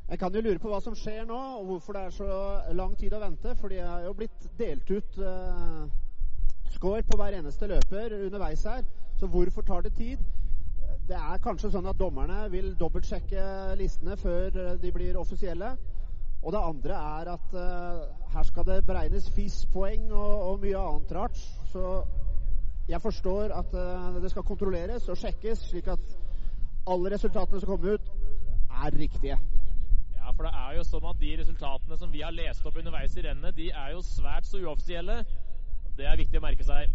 Jeg 0.06 0.20
kan 0.22 0.34
jo 0.34 0.42
lure 0.44 0.62
på 0.62 0.70
hva 0.70 0.78
som 0.84 0.94
skjer 0.94 1.24
nå, 1.26 1.36
og 1.58 1.64
hvorfor 1.72 1.96
det 1.96 2.02
er 2.06 2.14
så 2.14 2.28
lang 2.78 2.94
tid 3.00 3.16
å 3.16 3.22
vente. 3.24 3.56
For 3.58 3.72
de 3.72 3.80
har 3.82 4.04
jo 4.06 4.14
blitt 4.14 4.46
delt 4.60 4.92
ut 4.92 5.18
uh, 5.18 5.82
score 6.76 7.02
på 7.08 7.18
hver 7.18 7.40
eneste 7.40 7.66
løper 7.72 8.14
underveis 8.20 8.62
her. 8.68 8.86
Så 9.18 9.26
hvorfor 9.32 9.66
tar 9.66 9.82
det 9.82 9.96
tid? 9.98 10.22
Det 11.10 11.18
er 11.18 11.42
kanskje 11.42 11.72
sånn 11.74 11.90
at 11.90 11.98
dommerne 11.98 12.44
vil 12.52 12.72
dobbeltsjekke 12.78 13.42
listene 13.80 14.14
før 14.20 14.78
de 14.82 14.94
blir 14.94 15.18
offisielle. 15.18 15.74
Og 16.46 16.52
det 16.54 16.60
andre 16.62 16.94
er 16.94 17.28
at 17.32 17.54
uh, 17.58 18.02
her 18.34 18.42
skal 18.46 18.66
det 18.66 18.84
beregnes 18.86 19.30
FIS-poeng 19.34 20.12
og, 20.12 20.34
og, 20.50 20.60
mye 20.62 20.78
annet 20.78 21.14
rart. 21.16 21.40
Så 21.72 22.04
jeg 22.88 23.02
forstår 23.02 23.50
at 23.56 23.74
uh, 23.74 24.22
det 24.22 24.30
skal 24.30 24.46
kontrolleres 24.46 25.08
og 25.08 25.18
sjekkes, 25.18 25.64
slik 25.72 25.90
at 25.90 26.14
alle 26.86 27.10
resultatene 27.16 27.60
som 27.60 27.72
kommer 27.72 27.98
ut, 27.98 28.12
er 28.84 28.98
riktige. 28.98 29.38
Ja, 30.14 30.30
for 30.30 30.46
det 30.46 30.54
er 30.54 30.76
jo 30.76 30.86
sånn 30.86 31.10
at 31.10 31.18
de 31.24 31.32
resultatene 31.40 31.98
som 31.98 32.14
vi 32.14 32.22
har 32.22 32.38
lest 32.38 32.66
opp 32.66 32.78
underveis 32.78 33.18
i 33.18 33.26
rennet, 33.26 33.58
de 33.58 33.72
er 33.74 33.96
jo 33.96 34.06
svært 34.06 34.46
så 34.46 34.62
uoffisielle. 34.62 35.18
Det 35.98 36.06
er 36.06 36.22
viktig 36.22 36.38
å 36.38 36.46
merke 36.46 36.66
seg. 36.66 36.94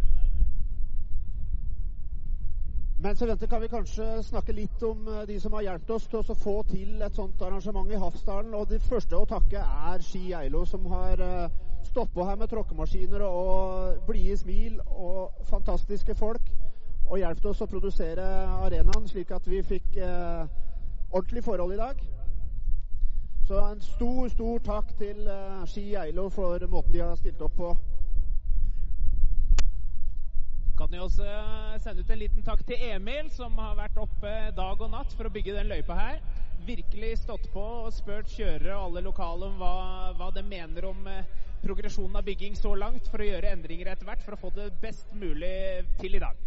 Men 3.01 3.15
så 3.15 3.25
venter 3.25 3.47
kan 3.49 3.61
vi 3.61 3.67
kanskje 3.67 4.05
snakke 4.23 4.53
litt 4.53 4.83
om 4.85 5.07
de 5.27 5.39
som 5.41 5.53
har 5.57 5.63
hjulpet 5.65 5.93
oss 5.95 6.03
til 6.09 6.19
å 6.21 6.35
få 6.37 6.53
til 6.69 7.01
et 7.01 7.15
sånt 7.17 7.41
arrangement 7.41 7.89
i 7.89 7.97
Hafsdalen. 7.97 8.53
Og 8.53 8.67
det 8.69 8.77
første 8.85 9.17
å 9.17 9.25
takke 9.25 9.57
er 9.57 10.03
Ski 10.05 10.27
Eilo, 10.37 10.61
som 10.69 10.85
har 10.91 11.23
stått 11.87 12.13
på 12.13 12.25
her 12.27 12.37
med 12.37 12.51
tråkkemaskiner 12.51 13.23
og 13.25 14.03
blide 14.07 14.37
smil 14.37 14.77
og 14.85 15.41
fantastiske 15.49 16.15
folk. 16.15 16.51
Og 17.09 17.17
hjulpet 17.19 17.47
oss 17.49 17.63
å 17.65 17.69
produsere 17.71 18.25
arenaen 18.61 19.09
slik 19.09 19.33
at 19.35 19.47
vi 19.49 19.63
fikk 19.65 19.97
eh, 19.97 20.45
ordentlig 21.09 21.43
forhold 21.43 21.73
i 21.73 21.81
dag. 21.81 22.03
Så 23.47 23.63
en 23.65 23.81
stor, 23.81 24.29
stor 24.31 24.61
takk 24.63 24.93
til 25.01 25.25
eh, 25.25 25.65
Ski 25.67 25.89
Eilo 25.99 26.29
for 26.29 26.69
måten 26.69 26.93
de 26.93 27.01
har 27.01 27.17
stilt 27.19 27.41
opp 27.41 27.57
på 27.57 27.73
kan 30.81 30.95
jo 30.97 31.03
også 31.05 31.25
sende 31.83 32.01
ut 32.01 32.11
en 32.11 32.19
liten 32.19 32.45
takk 32.45 32.63
til 32.65 32.79
Emil, 32.87 33.27
som 33.29 33.53
har 33.61 33.75
vært 33.77 33.99
oppe 34.01 34.31
dag 34.57 34.79
og 34.81 34.89
natt 34.89 35.13
for 35.13 35.29
å 35.29 35.33
bygge 35.33 35.53
den 35.53 35.69
løypa 35.69 35.93
her. 35.93 36.17
Virkelig 36.65 37.11
stått 37.21 37.45
på 37.53 37.61
og 37.83 37.91
spurt 37.93 38.31
kjørere 38.33 38.73
og 38.73 38.87
alle 38.87 39.03
lokale 39.05 39.49
om 39.51 39.59
hva, 39.61 39.75
hva 40.17 40.31
de 40.33 40.41
mener 40.45 40.87
om 40.89 41.05
eh, 41.09 41.29
progresjonen 41.61 42.17
av 42.17 42.25
bygging 42.25 42.57
så 42.57 42.73
langt, 42.73 43.11
for 43.13 43.21
å 43.21 43.29
gjøre 43.29 43.53
endringer 43.53 43.91
etter 43.93 44.09
hvert 44.09 44.25
for 44.25 44.33
å 44.33 44.41
få 44.41 44.53
det 44.57 44.71
best 44.81 45.13
mulig 45.13 45.53
til 46.01 46.17
i 46.17 46.23
dag. 46.23 46.41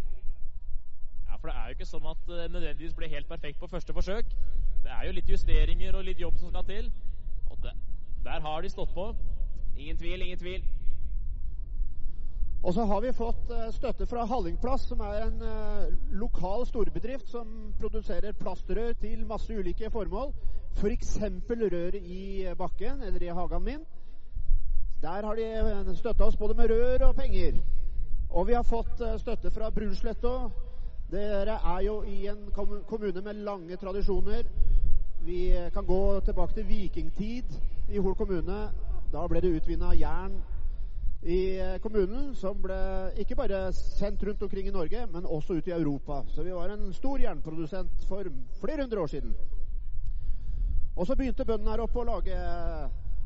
Ja, 1.29 1.39
for 1.39 1.47
det 1.47 1.55
er 1.55 1.71
jo 1.71 1.79
ikke 1.79 1.91
sånn 1.93 2.11
at 2.11 2.27
det 2.27 2.51
nødvendigvis 2.51 2.99
blir 2.99 3.15
helt 3.15 3.31
perfekt 3.31 3.63
på 3.63 3.71
første 3.71 3.95
forsøk. 3.95 4.35
Det 4.83 4.91
er 4.91 5.07
jo 5.07 5.15
litt 5.15 5.31
justeringer 5.31 5.95
og 5.95 6.09
litt 6.09 6.19
jobb 6.19 6.35
som 6.41 6.51
skal 6.51 6.67
til. 6.67 6.91
Og 7.47 7.63
det, 7.63 7.71
der 8.27 8.43
har 8.43 8.67
de 8.67 8.75
stått 8.75 8.91
på. 8.97 9.13
Ingen 9.77 10.03
tvil, 10.03 10.27
ingen 10.27 10.43
tvil. 10.43 10.67
Og 12.63 12.73
så 12.73 12.85
har 12.85 13.01
vi 13.01 13.11
fått 13.13 13.51
uh, 13.51 13.67
støtte 13.73 14.07
fra 14.09 14.25
Hallingplass, 14.25 14.87
som 14.89 15.01
er 15.05 15.27
en 15.27 15.41
uh, 15.41 15.93
lokal 16.17 16.65
storbedrift 16.65 17.29
som 17.29 17.73
produserer 17.79 18.33
plastrør 18.39 18.93
til 19.01 19.25
masse 19.29 19.53
ulike 19.53 19.89
formål. 19.93 20.33
F.eks. 20.75 21.17
For 21.47 21.69
rør 21.71 21.95
i 21.99 22.47
bakken 22.57 23.03
eller 23.03 23.23
i 23.23 23.33
hagen 23.37 23.63
min. 23.63 23.85
Der 25.01 25.27
har 25.27 25.35
de 25.35 25.49
uh, 25.61 25.95
støtta 25.95 26.25
oss 26.25 26.37
både 26.37 26.57
med 26.57 26.71
rør 26.71 27.09
og 27.09 27.15
penger. 27.15 27.59
Og 28.29 28.47
vi 28.47 28.53
har 28.53 28.63
fått 28.63 29.03
støtte 29.21 29.51
fra 29.51 29.69
Brunsletta. 29.69 30.33
Dere 31.11 31.59
er 31.75 31.81
jo 31.85 32.01
i 32.03 32.25
en 32.27 32.49
kommune 32.87 33.21
med 33.21 33.43
lange 33.45 33.77
tradisjoner. 33.77 34.43
Vi 35.21 35.53
kan 35.73 35.85
gå 35.85 36.19
tilbake 36.19 36.53
til 36.53 36.67
vikingtid 36.67 37.55
i 37.89 38.01
Hol 38.01 38.15
kommune. 38.15 38.57
Da 39.13 39.27
ble 39.29 39.41
det 39.41 39.53
utvinna 39.55 39.93
jern 39.93 40.41
i 41.25 41.57
eh, 41.57 41.77
kommunen, 41.81 42.35
som 42.37 42.59
ble 42.61 42.77
ikke 43.17 43.37
bare 43.39 43.71
sendt 43.73 44.23
rundt 44.27 44.43
omkring 44.45 44.67
i 44.69 44.73
Norge, 44.73 45.07
men 45.09 45.25
også 45.25 45.57
ut 45.57 45.67
i 45.67 45.73
Europa. 45.73 46.21
Så 46.29 46.43
vi 46.45 46.53
var 46.53 46.69
en 46.69 46.91
stor 46.93 47.21
jernprodusent 47.21 48.05
for 48.09 48.29
flere 48.61 48.85
hundre 48.85 49.01
år 49.01 49.07
siden. 49.07 49.33
Og 50.95 51.07
så 51.07 51.15
begynte 51.15 51.45
bøndene 51.45 51.73
her 51.73 51.83
oppe 51.83 51.99
å 51.99 52.07
lage 52.07 52.37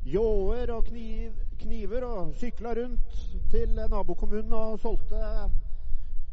ljåer 0.08 0.72
og 0.72 0.88
kniv, 0.88 1.34
kniver 1.60 2.06
og 2.08 2.32
sykla 2.40 2.72
rundt 2.80 3.20
til 3.52 3.76
nabokommunen 3.92 4.56
og 4.56 4.80
solgte 4.80 5.20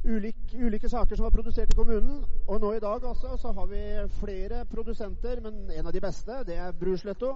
ulike, 0.07 0.55
ulike 0.55 0.89
saker 0.89 1.19
som 1.19 1.27
var 1.27 1.35
produsert 1.35 1.75
i 1.75 1.77
kommunen. 1.77 2.23
Og 2.47 2.63
nå 2.63 2.77
i 2.77 2.81
dag 2.81 3.05
altså, 3.11 3.35
så 3.43 3.53
har 3.59 3.67
vi 3.75 3.83
flere 4.21 4.63
produsenter, 4.71 5.43
men 5.43 5.67
en 5.75 5.91
av 5.91 5.93
de 5.93 6.05
beste 6.05 6.45
det 6.47 6.63
er 6.63 6.79
Brusletto. 6.79 7.35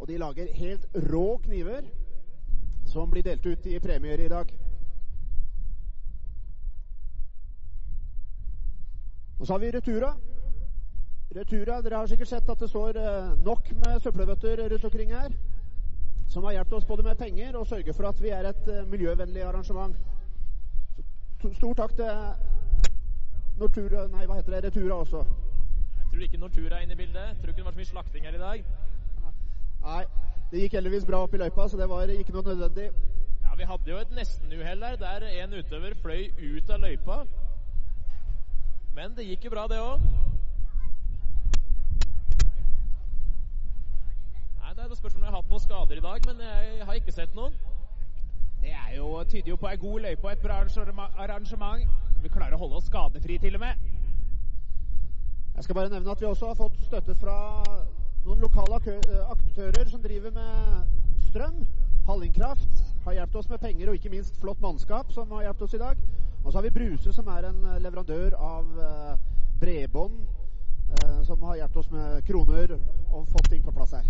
Og 0.00 0.08
de 0.08 0.18
lager 0.20 0.48
helt 0.56 0.88
rå 1.12 1.28
kniver 1.44 1.84
som 2.96 3.10
blir 3.10 3.22
delt 3.22 3.46
ut 3.46 3.66
i 3.66 3.80
premier 3.80 4.20
i 4.20 4.28
dag. 4.28 4.52
Og 9.40 9.46
så 9.46 9.52
har 9.52 9.58
vi 9.58 9.70
Retura. 9.70 10.14
Retura, 11.36 11.82
Dere 11.82 11.98
har 12.00 12.06
sikkert 12.08 12.30
sett 12.30 12.48
at 12.48 12.60
det 12.60 12.70
står 12.70 12.96
eh, 12.96 13.34
nok 13.44 13.68
med 13.82 14.00
søppelbøtter 14.00 14.62
rundt 14.72 14.84
omkring 14.88 15.12
her. 15.12 15.34
Som 16.28 16.44
har 16.44 16.56
hjulpet 16.56 16.78
oss 16.78 16.88
både 16.88 17.02
med 17.02 17.20
penger 17.20 17.56
og 17.56 17.66
sørger 17.66 17.92
for 17.92 18.08
at 18.08 18.22
vi 18.22 18.32
er 18.32 18.48
et 18.48 18.68
eh, 18.72 18.88
miljøvennlig 18.88 19.42
arrangement. 19.44 19.96
Så 21.42 21.52
stor 21.58 21.74
takk 21.74 21.96
til 22.00 22.12
Nortura, 23.60 24.06
nei, 24.08 24.24
hva 24.24 24.40
heter 24.40 24.56
det, 24.56 24.64
Retura 24.70 25.02
også. 25.02 25.26
Jeg 25.98 26.08
tror 26.14 26.28
ikke 26.30 26.40
Nortura 26.46 26.80
er 26.80 26.88
inne 26.88 26.96
i 26.96 27.02
bildet. 27.04 27.28
Jeg 27.28 27.36
tror 27.42 27.52
ikke 27.52 27.60
det 27.60 27.68
var 27.68 27.76
så 27.76 27.82
mye 27.84 27.92
slakting 27.92 28.24
her 28.24 28.40
i 28.40 28.44
dag. 28.46 28.64
Nei, 29.84 30.04
det 30.50 30.62
gikk 30.62 30.76
heldigvis 30.78 31.06
bra 31.08 31.22
opp 31.24 31.34
i 31.34 31.40
løypa, 31.42 31.68
så 31.68 31.80
det 31.80 31.88
var 31.90 32.12
ikke 32.12 32.32
noe 32.32 32.46
nødvendig. 32.46 32.90
Ja, 33.44 33.54
Vi 33.56 33.64
hadde 33.72 33.90
jo 33.90 33.98
et 33.98 34.14
nestenuhell 34.14 34.80
der, 34.80 34.96
der 34.96 35.26
en 35.42 35.58
utøver 35.58 35.94
fløy 36.02 36.30
ut 36.38 36.70
av 36.70 36.80
løypa. 36.80 37.24
Men 38.94 39.16
det 39.16 39.26
gikk 39.26 39.44
jo 39.44 39.50
bra, 39.50 39.66
det 39.68 39.82
òg. 39.82 40.00
Det 44.76 44.84
er 44.84 44.90
et 44.90 44.98
spørsmål 44.98 45.22
om 45.22 45.24
jeg 45.24 45.32
har 45.32 45.40
hatt 45.40 45.50
noen 45.50 45.60
skader 45.60 45.96
i 45.96 46.02
dag, 46.04 46.26
men 46.26 46.40
jeg 46.44 46.86
har 46.86 46.96
ikke 46.98 47.12
sett 47.12 47.34
noen. 47.34 47.54
Det 48.60 48.72
er 48.76 48.90
jo, 48.96 49.06
tyder 49.24 49.48
jo 49.48 49.56
på 49.56 49.70
ei 49.70 49.78
god 49.80 50.02
løype 50.04 50.26
og 50.26 50.32
et 50.32 50.42
bra 50.42 50.58
arrangement. 51.24 51.86
Vi 52.20 52.28
klarer 52.34 52.58
å 52.58 52.58
holde 52.60 52.76
oss 52.76 52.90
skadefri, 52.90 53.38
til 53.40 53.56
og 53.56 53.62
med. 53.62 53.86
Jeg 55.54 55.64
skal 55.64 55.78
bare 55.78 55.88
nevne 55.94 56.12
at 56.12 56.20
vi 56.20 56.28
også 56.28 56.50
har 56.50 56.60
fått 56.60 56.76
støtte 56.84 57.16
fra 57.16 57.38
noen 58.26 58.42
lokale 58.42 58.78
eh, 58.90 59.30
aktører 59.30 59.88
som 59.88 60.02
driver 60.02 60.32
med 60.34 61.20
strøm. 61.28 61.62
Hallingkraft 62.06 62.82
har 63.04 63.14
hjulpet 63.14 63.38
oss 63.40 63.50
med 63.50 63.62
penger 63.62 63.90
og 63.90 63.98
ikke 63.98 64.10
minst 64.10 64.38
flott 64.42 64.60
mannskap 64.62 65.12
som 65.14 65.30
har 65.36 65.46
hjulpet 65.46 65.66
oss 65.68 65.76
i 65.78 65.82
dag. 65.82 66.02
Og 66.44 66.52
så 66.52 66.58
har 66.58 66.66
vi 66.66 66.74
Bruse, 66.74 67.12
som 67.12 67.30
er 67.30 67.48
en 67.48 67.62
eh, 67.64 67.80
leverandør 67.86 68.34
av 68.38 68.82
eh, 68.88 69.14
bredbånd, 69.62 70.24
som 71.26 71.42
har 71.42 71.56
hjulpet 71.58 71.80
oss 71.80 71.88
med 71.90 72.20
kroner 72.28 72.76
og 73.10 73.24
fått 73.32 73.48
ting 73.50 73.62
på 73.64 73.72
plass 73.74 73.96
her. 73.96 74.04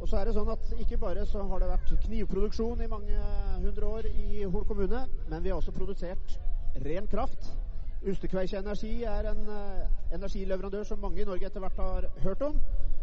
Og 0.00 0.08
så 0.08 0.16
er 0.16 0.28
det 0.28 0.34
sånn 0.36 0.50
at 0.52 0.68
ikke 0.78 0.98
bare 1.02 1.24
så 1.26 1.42
har 1.50 1.62
det 1.62 1.70
vært 1.72 1.94
knivproduksjon 2.04 2.84
i 2.84 2.90
mange 2.90 3.16
hundre 3.62 3.88
år 3.98 4.06
i 4.10 4.44
Hol 4.44 4.66
kommune, 4.68 5.00
men 5.28 5.42
vi 5.42 5.50
har 5.50 5.58
også 5.58 5.74
produsert 5.74 6.38
ren 6.84 7.08
kraft. 7.10 7.50
Ustekveikje 8.06 8.60
Energi 8.62 8.92
er 9.02 9.26
en 9.32 9.42
uh, 9.50 10.14
energileverandør 10.14 10.86
som 10.86 11.02
mange 11.02 11.22
i 11.22 11.26
Norge 11.26 11.48
etter 11.48 11.64
hvert 11.64 11.80
har 11.82 12.06
hørt 12.22 12.42
om. 12.46 12.60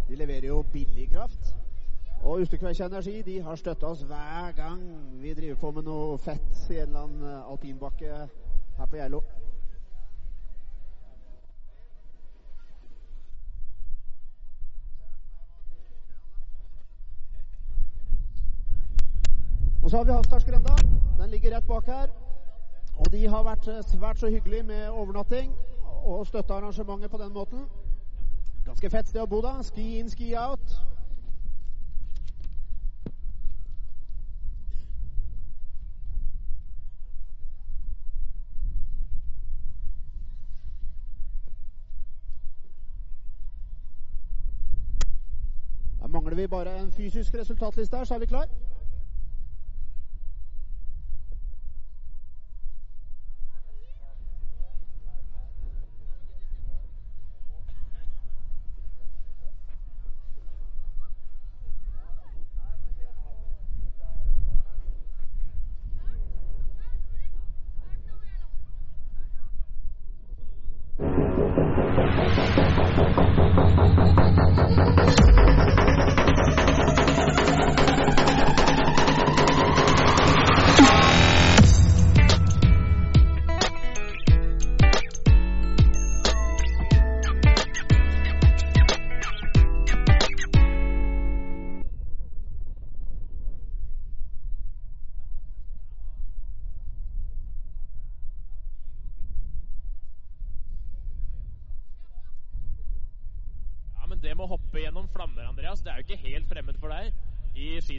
De 0.08 0.16
leverer 0.16 0.48
jo 0.48 0.62
billig 0.72 1.10
kraft. 1.12 1.52
Og 2.24 2.46
Ustekveikje 2.46 2.88
Energi 2.88 3.22
de 3.28 3.42
har 3.44 3.60
støtta 3.60 3.92
oss 3.92 4.06
hver 4.08 4.56
gang 4.56 4.80
vi 5.20 5.34
driver 5.36 5.60
på 5.60 5.72
med 5.76 5.90
noe 5.90 6.16
fett 6.18 6.70
i 6.72 6.80
en 6.80 6.88
eller 6.88 7.02
annen 7.04 7.28
uh, 7.28 7.52
alpinbakke 7.52 8.22
her 8.80 8.88
på 8.88 9.02
Geilo. 9.02 9.22
Og 19.86 19.92
så 19.92 19.98
har 19.98 20.04
vi 20.04 20.12
Havsdalsgrenda. 20.12 20.76
Den 21.20 21.30
ligger 21.30 21.56
rett 21.56 21.68
bak 21.68 21.86
her. 21.86 22.08
Og 22.98 23.12
de 23.12 23.28
har 23.28 23.44
vært 23.44 23.86
svært 23.86 24.20
så 24.20 24.30
hyggelige 24.30 24.64
med 24.64 24.90
overnatting 24.90 25.54
og 26.06 26.28
støtta 26.28 26.54
arrangementet 26.54 27.12
på 27.12 27.18
den 27.18 27.34
måten. 27.34 27.60
Ganske 28.66 28.90
fett 28.90 29.08
sted 29.08 29.22
å 29.22 29.30
bo, 29.30 29.44
da. 29.46 29.62
Ski 29.62 30.00
in, 30.00 30.10
ski 30.10 30.34
out. 30.34 30.74
Da 46.02 46.08
mangler 46.08 46.36
vi 46.36 46.48
bare 46.48 46.80
en 46.80 46.92
fysisk 46.92 47.36
resultatliste 47.38 47.98
her, 47.98 48.06
så 48.06 48.14
er 48.14 48.20
vi 48.20 48.34
klar. 48.34 48.65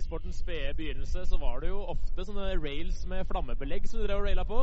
I 0.07 0.09
skisportens 0.09 0.37
spede 0.39 0.75
begynnelse 0.75 1.27
så 1.27 1.37
var 1.37 1.61
det 1.61 1.69
jo 1.69 1.81
ofte 1.91 2.25
sånne 2.25 2.53
rails 2.63 3.01
med 3.11 3.27
flammebelegg 3.27 3.89
som 3.91 3.99
du 3.99 4.05
drev 4.07 4.21
og 4.21 4.29
raila 4.29 4.45
på. 4.47 4.59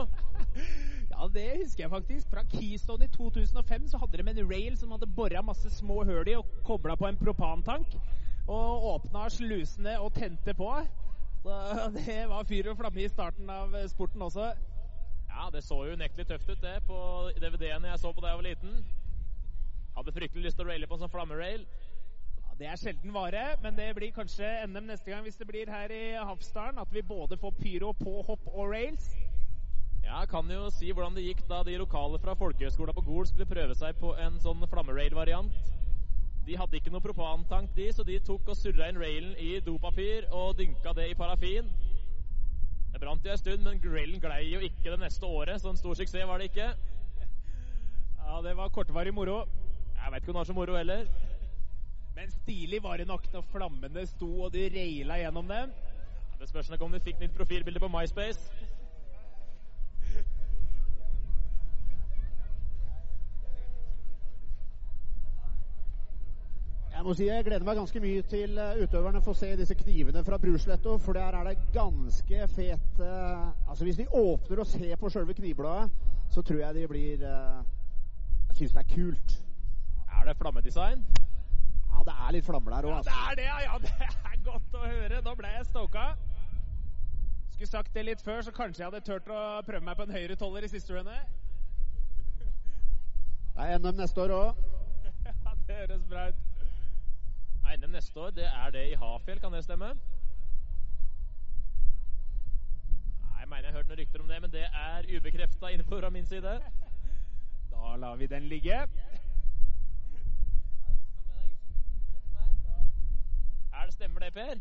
Ja, 1.14 1.28
det 1.28 1.44
husker 1.60 1.84
jeg 1.84 1.92
faktisk. 1.92 2.30
Fra 2.32 2.42
Keystone 2.48 3.06
i 3.06 3.12
2005 3.12 3.90
så 3.92 4.00
hadde 4.02 4.18
de 4.18 4.30
en 4.32 4.50
rail 4.50 4.78
som 4.80 4.92
hadde 4.96 5.10
bora 5.18 5.42
masse 5.44 5.70
små 5.70 6.06
høl 6.08 6.32
i 6.32 6.38
og 6.40 6.48
kobla 6.66 6.96
på 6.96 7.06
en 7.10 7.20
propantank. 7.20 7.98
Og 8.48 8.88
åpna 8.94 9.28
slusene 9.30 10.00
og 10.00 10.14
tente 10.16 10.56
på. 10.58 10.72
Så 11.44 11.60
det 12.00 12.18
var 12.32 12.48
fyr 12.48 12.72
og 12.72 12.80
flamme 12.80 13.04
i 13.04 13.12
starten 13.12 13.52
av 13.52 13.76
sporten 13.92 14.24
også. 14.24 14.48
Ja, 15.28 15.50
det 15.54 15.66
så 15.68 15.84
jo 15.86 15.94
unektelig 16.00 16.28
tøft 16.32 16.50
ut, 16.50 16.64
det, 16.64 16.80
på 16.88 16.98
DVD-ene 17.36 17.92
jeg 17.92 18.00
så 18.00 18.16
på 18.16 18.24
da 18.24 18.32
jeg 18.32 18.42
var 18.42 18.48
liten. 18.48 18.80
Hadde 20.00 20.16
fryktelig 20.16 20.48
lyst 20.48 20.58
til 20.58 20.66
å 20.66 20.72
raile 20.72 20.88
på 20.88 20.98
en 20.98 21.04
sånn 21.04 21.14
flammerail. 21.14 21.68
Det 22.60 22.68
er 22.70 22.78
sjelden 22.78 23.14
vare, 23.14 23.44
men 23.64 23.74
det 23.78 23.88
blir 23.98 24.12
kanskje 24.14 24.46
NM 24.70 24.86
neste 24.86 25.10
gang 25.10 25.24
hvis 25.26 25.40
det 25.40 25.48
blir 25.50 25.70
her 25.74 25.90
i 25.90 26.04
Hafsdalen. 26.14 26.78
At 26.78 26.92
vi 26.94 27.02
både 27.02 27.38
får 27.38 27.56
pyro 27.58 27.92
på 27.98 28.22
hopp 28.28 28.46
og 28.54 28.70
rails. 28.70 29.08
Ja, 30.04 30.20
jeg 30.20 30.30
kan 30.30 30.52
jo 30.52 30.68
si 30.70 30.92
hvordan 30.92 31.16
det 31.16 31.24
gikk 31.26 31.42
da 31.50 31.64
de 31.66 31.80
lokale 31.82 32.20
fra 32.22 32.36
folkehøgskolen 32.38 32.94
på 32.94 33.06
Gol 33.08 33.26
skulle 33.28 33.50
prøve 33.50 33.76
seg 33.80 33.98
på 33.98 34.14
en 34.22 34.38
sånn 34.44 34.62
flammerail-variant. 34.70 35.58
De 36.46 36.58
hadde 36.60 36.78
ikke 36.78 36.92
noe 36.92 37.02
propantank, 37.02 37.72
de, 37.76 37.88
så 37.96 38.04
de 38.06 38.20
tok 38.28 38.52
og 38.52 38.60
surra 38.60 38.92
inn 38.92 39.00
railen 39.02 39.34
i 39.40 39.58
dopapir 39.64 40.28
og 40.30 40.58
dynka 40.60 40.94
det 40.94 41.10
i 41.10 41.18
parafin. 41.18 41.72
Det 42.94 43.02
brant 43.02 43.26
jo 43.26 43.34
en 43.34 43.40
stund, 43.40 43.64
men 43.66 43.82
railen 43.82 44.22
glei 44.22 44.44
jo 44.52 44.60
ikke 44.62 44.92
det 44.92 45.00
neste 45.02 45.26
året, 45.26 45.62
så 45.62 45.72
en 45.72 45.80
stor 45.80 45.98
suksess 45.98 46.28
var 46.30 46.44
det 46.44 46.52
ikke. 46.52 46.74
Ja, 48.24 48.40
det 48.42 48.54
var 48.56 48.70
kortvarig 48.72 49.12
moro. 49.14 49.44
Jeg 49.98 50.12
veit 50.12 50.22
ikke 50.24 50.32
om 50.32 50.38
det 50.38 50.40
var 50.40 50.48
så 50.48 50.54
moro 50.56 50.78
heller. 50.78 51.08
Men 52.16 52.32
stilig 52.32 52.84
var 52.84 52.98
det 52.98 53.08
nok 53.08 53.26
når 53.34 53.42
flammene 53.42 54.06
sto 54.08 54.30
og 54.46 54.54
du 54.54 54.60
raila 54.76 55.18
gjennom 55.18 55.48
dem. 55.50 55.74
Ja, 56.32 56.38
det 56.40 56.50
spørs 56.50 56.70
nok 56.70 56.82
om 56.82 56.92
de 56.92 57.00
fikk 57.00 57.20
nytt 57.20 57.36
profilbilde 57.38 57.80
på 57.80 57.90
MySpace. 57.90 58.52
Jeg 66.94 67.08
må 67.08 67.14
si 67.18 67.26
jeg 67.26 67.44
gleder 67.44 67.66
meg 67.68 67.76
ganske 67.76 68.00
mye 68.00 68.22
til 68.32 68.60
eh, 68.62 68.84
utøverne 68.86 69.22
får 69.26 69.34
se 69.36 69.48
disse 69.60 69.76
knivene 69.76 70.22
fra 70.24 70.38
Brusletto, 70.38 70.94
for 71.02 71.18
der 71.18 71.36
er 71.36 71.50
det 71.50 71.58
ganske 71.74 72.48
fet 72.54 73.02
eh, 73.02 73.48
Altså 73.70 73.84
Hvis 73.84 73.98
de 73.98 74.06
åpner 74.14 74.62
og 74.62 74.68
ser 74.68 74.96
på 75.02 75.10
sjølve 75.10 75.34
knivbladet, 75.34 75.90
så 76.32 76.42
tror 76.42 76.62
jeg 76.62 76.76
de 76.76 76.88
blir 76.88 77.26
eh, 77.28 77.60
Jeg 78.48 78.56
syns 78.62 78.78
det 78.78 78.86
er 78.86 78.96
kult. 78.96 79.38
Er 80.22 80.30
det 80.30 80.38
flammedesign? 80.38 81.04
Det 82.04 82.14
er 82.20 82.32
litt 82.36 82.46
flammer 82.46 82.72
der 82.76 82.86
òg, 82.88 82.92
Ja, 82.92 82.98
altså. 82.98 83.12
det 83.12 83.20
er 83.32 83.36
det, 83.36 83.46
ja. 83.64 83.78
Det 83.80 83.92
er 84.32 84.38
godt 84.44 84.74
å 84.76 84.82
høre. 84.84 85.22
Nå 85.24 85.36
ble 85.40 85.52
jeg 85.54 85.66
stoka. 85.70 86.06
Skulle 87.54 87.70
sagt 87.70 87.94
det 87.96 88.04
litt 88.06 88.22
før, 88.26 88.42
så 88.44 88.52
kanskje 88.52 88.82
jeg 88.84 88.90
hadde 88.92 89.04
turt 89.08 89.30
å 89.32 89.42
prøve 89.68 89.86
meg 89.86 89.96
på 90.00 90.04
en 90.08 90.12
høyre 90.16 90.36
toller 90.36 90.66
i 90.66 90.72
siste 90.72 90.94
runde. 90.98 91.16
Det 93.54 93.68
er 93.70 93.78
NM 93.80 93.96
neste 94.02 94.22
år 94.26 94.34
òg. 94.40 94.64
Ja, 95.24 95.54
det 95.68 95.76
høres 95.78 96.02
bra 96.10 96.26
ut. 96.34 96.40
NM 97.78 97.94
neste 97.96 98.20
år, 98.20 98.34
det 98.36 98.50
er 98.50 98.72
det 98.76 98.82
i 98.92 98.96
Hafjell, 99.00 99.40
kan 99.40 99.54
det 99.56 99.62
stemme? 99.64 99.94
Nei, 103.24 103.40
jeg 103.40 103.48
mener 103.50 103.64
jeg 103.64 103.72
har 103.72 103.78
hørt 103.80 103.88
noen 103.94 104.00
rykter 104.02 104.24
om 104.26 104.28
det, 104.34 104.40
men 104.44 104.52
det 104.54 104.66
er 104.68 105.08
ubekrefta 105.16 105.72
info 105.72 106.00
fra 106.02 106.10
min 106.14 106.28
side. 106.28 106.58
Da 107.74 107.96
lar 108.00 108.16
vi 108.20 108.28
den 108.32 108.46
ligge. 108.52 108.76
Er 113.74 113.86
det 113.86 113.94
Stemmer 113.94 114.20
det, 114.20 114.34
Per? 114.34 114.56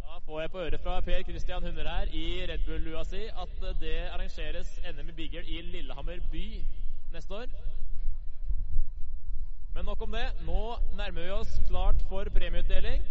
Da 0.00 0.18
får 0.26 0.40
jeg 0.40 0.50
på 0.50 0.58
øret 0.58 0.80
fra 0.80 1.00
Per 1.00 1.22
Christian 1.22 1.62
Hunder 1.62 1.88
her 1.88 2.06
i 2.12 2.46
Red 2.52 2.58
Bull-lua 2.66 3.04
si 3.04 3.24
at 3.26 3.80
det 3.80 4.08
arrangeres 4.10 4.80
NM 4.94 5.08
i 5.08 5.12
Bigger 5.12 5.40
i 5.40 5.60
Lillehammer 5.60 6.18
by 6.32 6.64
neste 7.12 7.34
år. 7.34 7.46
Men 9.74 9.84
nok 9.84 10.02
om 10.02 10.12
det. 10.12 10.28
Nå 10.46 10.76
nærmer 10.96 11.22
vi 11.22 11.30
oss 11.30 11.60
klart 11.68 12.02
for 12.08 12.24
premieutdeling. 12.34 13.02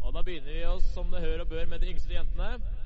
Og 0.00 0.14
da 0.14 0.22
begynner 0.22 0.52
vi 0.52 0.64
oss 0.64 0.84
som 0.94 1.10
det 1.12 1.20
hør 1.20 1.40
og 1.40 1.48
bør 1.48 1.66
med 1.66 1.78
de 1.78 1.90
yngste 1.92 2.14
jentene. 2.14 2.77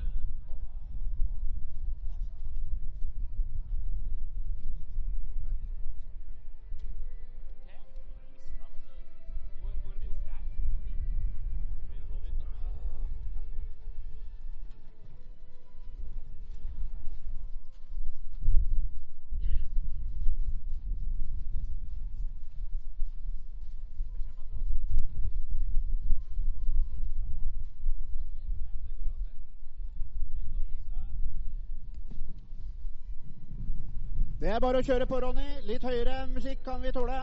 Det 34.53 34.57
er 34.59 34.61
bare 34.61 34.81
å 34.83 34.85
kjøre 34.85 35.07
på, 35.09 35.17
Ronny. 35.17 35.47
Litt 35.65 35.85
høyere 35.89 36.27
musikk 36.29 36.59
kan 36.67 36.83
vi 36.85 36.91
tåle. 36.93 37.23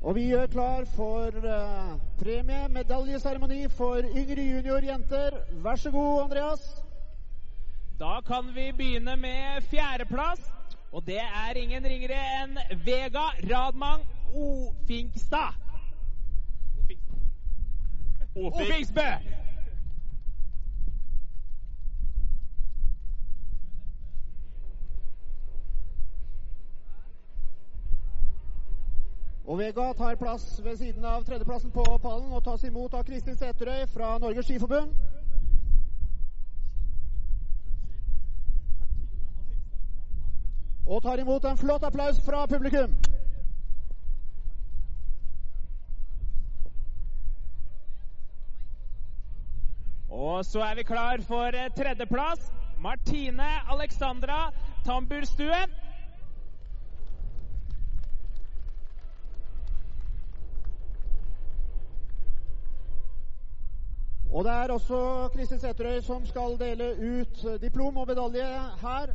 Og 0.00 0.16
vi 0.16 0.24
gjør 0.30 0.48
klar 0.56 0.88
for 0.94 1.36
uh, 1.44 1.92
premie, 2.22 2.64
medaljeseremoni 2.72 3.68
for 3.76 4.00
yngre 4.00 4.48
juniorjenter. 4.48 5.40
Vær 5.60 5.84
så 5.84 5.92
god, 5.92 6.24
Andreas. 6.24 6.66
Da 8.00 8.16
kan 8.24 8.48
vi 8.56 8.70
begynne 8.72 9.20
med 9.28 9.68
fjerdeplass. 9.68 10.48
Og 10.96 11.04
det 11.04 11.20
er 11.20 11.64
ingen 11.66 11.84
ringere 11.84 12.24
enn 12.40 12.62
Vega 12.88 13.28
Radmang 13.44 14.08
Ofinkstad. 14.34 15.54
Ofingsbø! 18.36 19.00
Og 29.46 29.58
Vega 29.58 29.92
tar 29.92 30.14
plass 30.14 30.64
ved 30.64 30.76
siden 30.76 31.04
av 31.04 31.24
tredjeplassen 31.24 31.70
på 31.70 31.84
pallen 32.02 32.32
og 32.32 32.44
tas 32.44 32.64
imot 32.64 32.94
av 32.94 33.04
Kristin 33.04 33.36
Sæterøy 33.36 33.86
fra 33.86 34.18
Norges 34.18 34.48
Skiforbund. 34.48 34.94
Og 40.86 41.02
tar 41.02 41.20
imot 41.20 41.44
en 41.44 41.60
flott 41.60 41.84
applaus 41.84 42.20
fra 42.24 42.46
publikum. 42.46 42.96
Og 50.24 50.44
så 50.44 50.60
er 50.60 50.74
vi 50.74 50.82
klar 50.82 51.20
for 51.28 51.46
eh, 51.52 51.70
tredjeplass. 51.76 52.52
Martine 52.80 53.48
Alexandra 53.72 54.52
Tamburstuen. 54.84 55.74
Og 64.32 64.44
det 64.44 64.52
er 64.52 64.72
også 64.72 65.28
Kristin 65.34 65.58
Sæterøy 65.58 66.00
som 66.00 66.26
skal 66.26 66.56
dele 66.58 66.88
ut 67.18 67.44
diplom 67.62 67.96
og 67.96 68.08
medalje 68.08 68.48
her. 68.80 69.12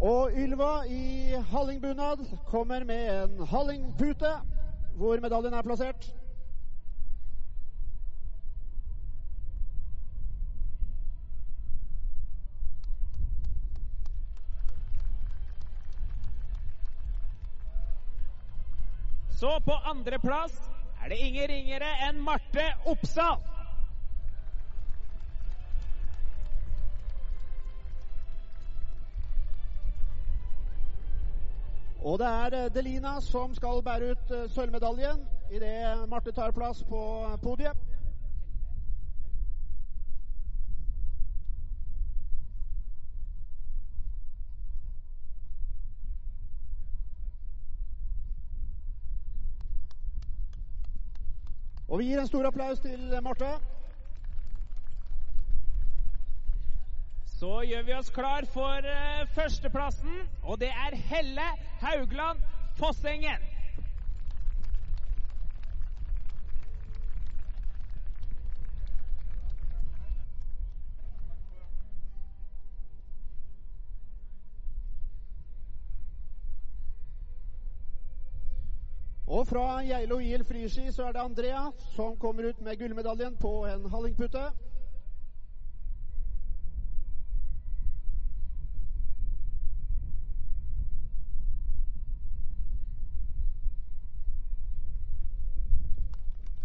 Og 0.00 0.30
Ylva 0.36 0.82
i 0.88 1.34
hallingbunad 1.52 2.26
kommer 2.46 2.84
med 2.84 3.22
en 3.22 3.46
hallingpute 3.46 4.34
hvor 4.96 5.20
medaljen 5.20 5.54
er 5.54 5.62
plassert. 5.62 6.14
Så 19.44 19.60
på 19.64 19.72
andreplass 19.72 20.70
er 21.04 21.08
det 21.08 21.16
ingen 21.20 21.48
ringere 21.50 21.88
enn 22.06 22.20
Marte 22.24 22.62
Oppsal. 22.88 23.42
Og 32.00 32.16
det 32.22 32.30
er 32.30 32.56
eh, 32.56 32.70
Delina 32.72 33.18
som 33.20 33.52
skal 33.58 33.84
bære 33.84 34.14
ut 34.14 34.32
eh, 34.32 34.48
sølvmedaljen 34.56 35.20
idet 35.52 36.08
Marte 36.08 36.32
tar 36.32 36.56
plass 36.56 36.80
på 36.88 37.02
podiet. 37.44 37.93
Og 51.94 52.00
vi 52.00 52.08
gir 52.10 52.18
en 52.18 52.26
stor 52.26 52.46
applaus 52.48 52.80
til 52.82 53.02
Marte. 53.22 53.48
Så 57.36 57.60
gjør 57.68 57.84
vi 57.86 57.94
oss 57.94 58.10
klar 58.10 58.48
for 58.50 58.88
uh, 58.96 59.20
førsteplassen, 59.36 60.16
og 60.42 60.58
det 60.58 60.72
er 60.74 60.96
Helle 61.12 61.46
Haugland 61.84 62.42
Fossengen. 62.80 63.53
Og 79.34 79.46
fra 79.46 79.80
Geilo 79.82 80.20
IL 80.22 80.44
friski 80.46 80.92
så 80.94 81.08
er 81.08 81.12
det 81.12 81.20
Andrea 81.20 81.62
som 81.96 82.16
kommer 82.22 82.48
ut 82.48 82.60
med 82.62 82.76
gullmedaljen 82.78 83.34
på 83.36 83.66
en 83.66 83.88
hallingpute. 83.90 84.42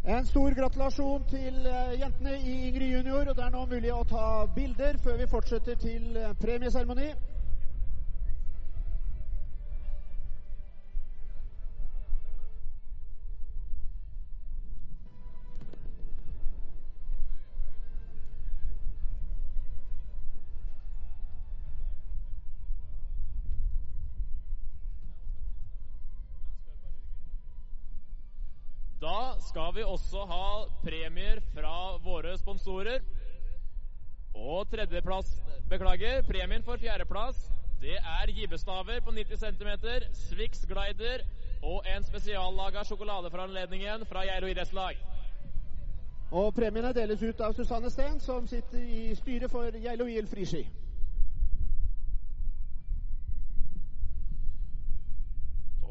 En 0.06 0.26
stor 0.26 0.54
gratulasjon 0.54 1.26
til 1.30 1.66
eh, 1.66 2.00
jentene 2.02 2.38
i 2.38 2.54
Ingrid 2.68 2.94
junior. 2.98 3.30
og 3.30 3.36
Det 3.36 3.44
er 3.46 3.52
nå 3.58 3.66
mulig 3.66 3.92
å 3.94 4.06
ta 4.10 4.46
bilder 4.56 4.98
før 5.04 5.18
vi 5.18 5.28
fortsetter 5.34 5.76
til 5.76 6.18
eh, 6.18 6.34
premieseremoni. 6.42 7.12
Skal 29.50 29.74
vi 29.76 29.84
også 29.84 30.26
ha 30.30 30.48
premier 30.84 31.42
fra 31.54 31.76
våre 32.06 32.38
sponsorer. 32.38 33.02
Og 34.36 34.68
tredjeplass 34.70 35.32
Beklager, 35.70 36.22
premien 36.26 36.64
for 36.66 36.78
fjerdeplass 36.82 37.50
det 37.82 37.96
er 37.96 38.32
gibbestaver 38.36 39.00
på 39.06 39.12
90 39.16 39.38
cm, 39.40 39.70
Swix 40.14 40.66
glider 40.68 41.22
og 41.64 41.86
en 41.88 42.04
spesiallaga 42.04 42.84
sjokolade 42.84 43.30
for 43.32 43.40
anledningen 43.40 44.06
fra 44.06 44.26
Geilo 44.28 44.50
idrettslag. 44.52 45.00
Og 46.32 46.52
premiene 46.54 46.92
deles 46.94 47.24
ut 47.24 47.42
av 47.42 47.56
Susanne 47.56 47.90
Steen, 47.90 48.20
som 48.20 48.48
sitter 48.48 48.84
i 48.84 49.16
styret 49.16 49.52
for 49.52 49.72
Geilo 49.72 50.10
IL 50.12 50.28
friski. 50.28 50.66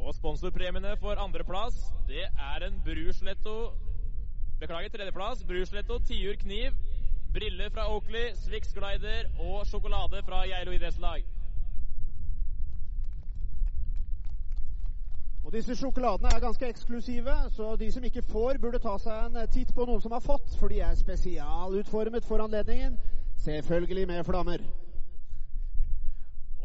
Og 0.09 0.15
sponsorpremiene 0.15 0.95
for 0.97 1.21
andreplass, 1.21 1.75
det 2.09 2.23
er 2.25 2.63
en 2.65 2.79
Brusletto 2.85 3.57
Beklager, 4.61 4.89
tredjeplass. 4.89 5.45
Brusletto 5.45 5.99
tiur 5.99 6.39
kniv, 6.41 6.73
briller 7.33 7.69
fra 7.71 7.85
Oakley, 7.95 8.31
Swix 8.35 8.73
glider 8.73 9.29
og 9.39 9.67
sjokolade 9.67 10.23
fra 10.25 10.41
Geilo 10.49 10.73
idrettslag. 10.73 11.27
Og 15.45 15.53
disse 15.53 15.77
sjokoladene 15.77 16.33
er 16.33 16.41
ganske 16.41 16.69
eksklusive, 16.73 17.37
så 17.51 17.77
de 17.77 17.93
som 17.93 18.05
ikke 18.05 18.25
får, 18.33 18.59
burde 18.65 18.81
ta 18.81 18.97
seg 19.05 19.29
en 19.29 19.47
titt 19.53 19.77
på 19.77 19.85
noen 19.85 20.01
som 20.01 20.17
har 20.17 20.25
fått, 20.25 20.57
for 20.57 20.73
de 20.73 20.81
er 20.89 20.97
spesialutformet 20.97 22.25
for 22.25 22.49
anledningen. 22.49 22.97
Selvfølgelig 23.45 24.09
med 24.09 24.25
flammer. 24.25 24.65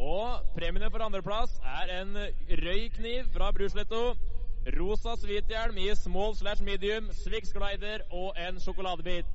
Og 0.03 0.47
premiene 0.57 0.89
for 0.91 0.99
andreplass 1.05 1.53
er 1.63 1.91
en 2.01 2.17
røykniv 2.65 3.29
fra 3.31 3.51
Brusletto, 3.55 4.01
rosa 4.75 5.13
svithjelm 5.21 5.77
i 5.79 5.93
small 5.95 6.35
slash 6.35 6.63
medium, 6.63 7.07
Swix 7.15 7.53
glider 7.55 8.03
og 8.11 8.35
en 8.47 8.59
sjokoladebit. 8.59 9.25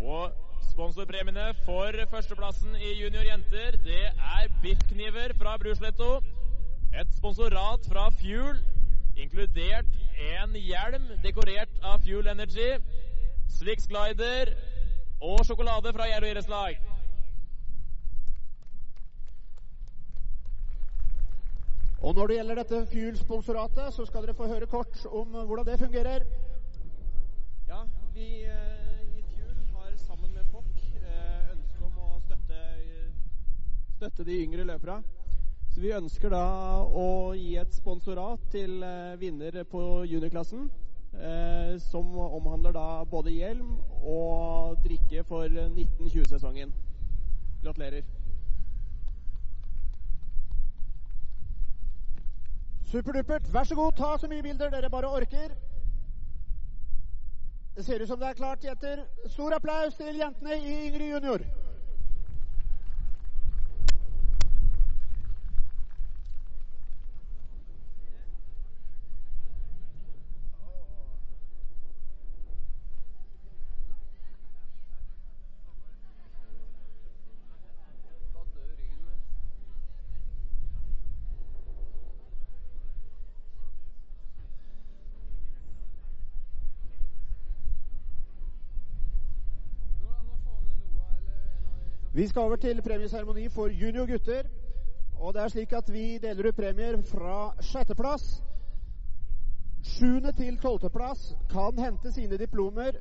Og 0.00 0.34
sponsorpremiene 0.72 1.46
for 1.62 2.02
førsteplassen 2.10 2.74
i 2.74 2.96
junior 3.04 3.30
jenter, 3.30 3.78
det 3.86 4.02
er 4.10 4.50
biffkniver 4.62 5.38
fra 5.38 5.54
Brusletto. 5.62 6.12
Et 7.00 7.16
sponsorat 7.20 7.86
fra 7.86 8.08
Fuel, 8.18 8.58
inkludert 9.22 9.86
en 10.30 10.54
hjelm 10.56 11.08
dekorert 11.24 11.82
av 11.82 12.00
Fuel 12.04 12.26
Energy. 12.32 12.70
Swix 13.50 13.86
glider, 13.90 14.54
og 15.20 15.44
sjokolade 15.44 15.92
fra 15.92 16.06
Gjerdo 16.08 16.30
idrettslag. 16.30 16.78
Og 22.00 22.14
når 22.16 22.26
det 22.26 22.36
gjelder 22.36 22.60
dette 22.62 22.86
Fuel-sponsoratet, 22.92 23.92
så 23.94 24.06
skal 24.08 24.24
dere 24.24 24.34
få 24.34 24.48
høre 24.48 24.66
kort 24.66 25.02
om 25.06 25.28
hvordan 25.28 25.66
det 25.66 25.78
fungerer. 25.78 26.24
Ja, 27.68 27.82
vi 28.14 28.28
eh, 28.44 29.18
i 29.18 29.22
Fuel 29.34 29.56
har 29.74 29.96
sammen 30.06 30.32
med 30.34 30.44
POC 30.52 30.86
eh, 31.04 31.52
ønske 31.52 31.84
om 31.84 31.98
å 32.00 32.20
støtte, 32.24 32.62
støtte 33.98 34.24
de 34.24 34.40
yngre 34.46 34.64
løperne. 34.64 35.19
Vi 35.80 35.94
ønsker 35.96 36.28
da 36.28 36.44
å 36.84 37.32
gi 37.32 37.54
et 37.56 37.72
sponsorat 37.72 38.42
til 38.52 38.82
eh, 38.84 39.14
vinner 39.16 39.62
på 39.64 39.80
juniorklassen. 40.04 40.66
Eh, 41.10 41.78
som 41.80 42.10
omhandler 42.20 42.74
da 42.76 43.04
både 43.08 43.32
hjelm 43.32 43.78
og 44.04 44.76
drikke 44.84 45.24
for 45.24 45.48
1920-sesongen. 45.48 46.74
Gratulerer. 47.64 48.04
Superdupert. 52.92 53.48
Vær 53.54 53.64
så 53.64 53.80
god, 53.80 53.96
ta 53.96 54.12
så 54.20 54.28
mye 54.28 54.44
bilder 54.44 54.70
dere 54.76 54.92
bare 54.92 55.08
orker. 55.08 55.56
Det 57.76 57.88
ser 57.88 58.04
ut 58.04 58.12
som 58.12 58.20
det 58.20 58.28
er 58.28 58.36
klart, 58.36 58.68
jenter. 58.68 59.06
Stor 59.32 59.56
applaus 59.56 59.96
til 59.96 60.20
jentene 60.20 60.60
i 60.60 60.78
Yngre 60.90 61.12
junior. 61.14 61.48
Vi 92.20 92.28
skal 92.28 92.42
over 92.42 92.56
til 92.56 92.82
premieseremoni 92.82 93.48
for 93.48 93.66
junior 93.66 94.06
gutter. 94.06 94.42
Og 95.16 95.34
det 95.34 95.42
er 95.42 95.48
slik 95.48 95.72
at 95.72 95.92
vi 95.92 96.18
deler 96.18 96.48
ut 96.48 96.56
premier 96.56 96.98
fra 97.02 97.54
sjetteplass. 97.60 98.42
Sjuende 99.82 100.32
til 100.32 100.58
tolvteplass 100.60 101.22
kan 101.50 101.80
hente 101.84 102.12
sine 102.12 102.36
diplomer 102.36 102.98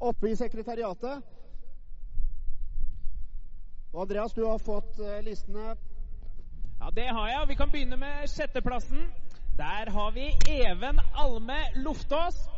oppe 0.00 0.30
i 0.30 0.34
sekretariatet. 0.34 1.22
Og 3.92 4.02
Andreas, 4.02 4.34
du 4.34 4.42
har 4.46 4.58
fått 4.58 4.98
eh, 5.06 5.22
listene. 5.22 5.76
Ja, 6.80 6.90
det 6.96 7.08
har 7.14 7.28
jeg. 7.28 7.48
Vi 7.48 7.54
kan 7.54 7.70
begynne 7.70 7.96
med 7.96 8.26
sjetteplassen. 8.26 9.06
Der 9.56 9.90
har 9.90 10.10
vi 10.10 10.26
Even 10.50 10.98
Alme 11.14 11.62
Loftås. 11.76 12.57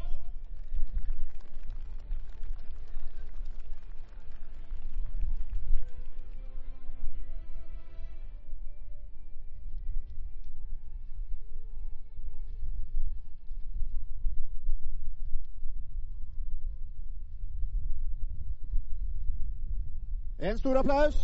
En 20.50 20.58
stor 20.58 20.76
applaus. 20.76 21.16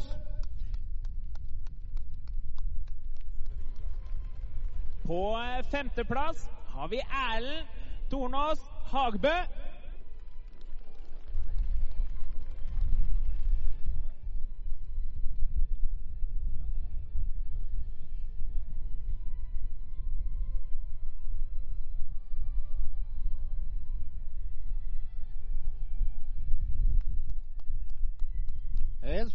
På 5.07 5.39
eh, 5.39 5.65
femteplass 5.71 6.49
har 6.67 6.89
vi 6.89 6.97
Erlend 6.97 7.67
Tornås 8.11 8.59
Hagbø. 8.85 9.35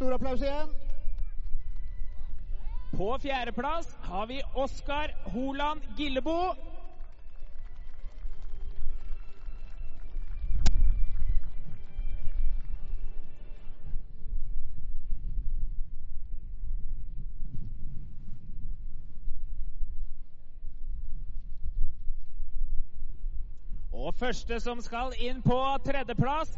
Stor 0.02 0.14
applaus 0.14 0.42
igjen. 0.42 0.70
På 2.98 3.20
fjerdeplass 3.20 3.96
har 4.02 4.26
vi 4.28 4.42
Oskar 4.54 5.14
Holand 5.24 5.82
Gillebo. 5.98 6.56
Og 23.94 24.14
første 24.18 24.60
som 24.60 24.82
skal 24.82 25.14
inn 25.22 25.46
på 25.46 25.62
tredjeplass, 25.86 26.58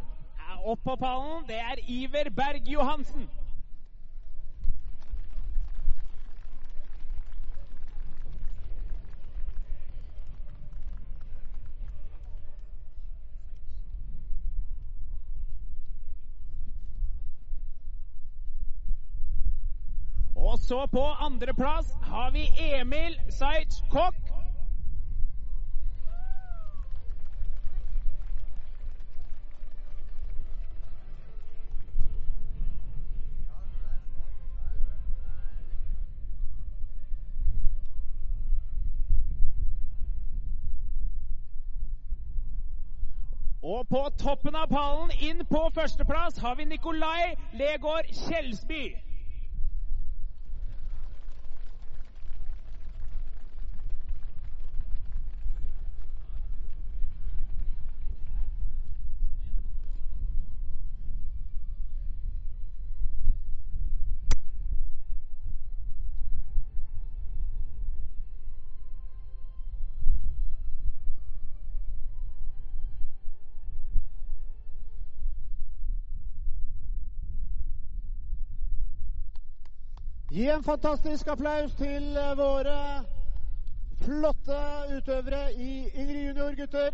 opp 0.64 0.84
på 0.84 0.96
pallen, 0.96 1.44
det 1.48 1.56
er 1.56 1.76
Iver 1.88 2.30
Berg 2.30 2.68
Johansen. 2.68 3.30
Og 20.36 20.60
så 20.60 20.86
på 20.86 21.04
andreplass 21.04 21.88
har 22.02 22.32
vi 22.32 22.48
Emil 22.60 23.20
Seitz 23.30 23.82
Kokk. 23.92 24.23
På 43.94 44.10
toppen 44.18 44.56
av 44.58 44.68
pallen, 44.72 45.12
inn 45.22 45.44
på 45.46 45.60
førsteplass, 45.76 46.40
har 46.42 46.56
vi 46.58 46.66
Nikolai 46.66 47.36
Legård 47.60 48.08
Kjelsby. 48.24 48.88
Gi 80.44 80.50
en 80.50 80.64
fantastisk 80.64 81.28
applaus 81.32 81.72
til 81.80 82.18
eh, 82.20 82.32
våre 82.36 82.74
flotte 84.02 84.58
utøvere 84.92 85.54
i 85.56 85.86
Yngre 86.02 86.24
junior 86.26 86.58
gutter. 86.58 86.90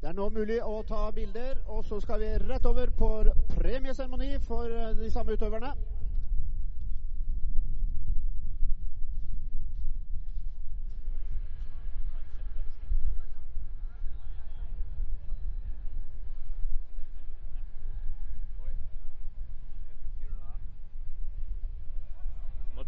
Det 0.00 0.10
er 0.10 0.18
nå 0.18 0.26
mulig 0.34 0.58
å 0.58 0.82
ta 0.90 1.04
bilder, 1.14 1.62
og 1.70 1.86
så 1.86 2.00
skal 2.02 2.18
vi 2.24 2.34
rett 2.48 2.66
over 2.66 2.90
på 2.98 3.14
premieseremoni 3.54 4.40
for 4.48 4.66
eh, 4.66 4.96
de 4.98 5.14
samme 5.14 5.38
utøverne. 5.38 5.76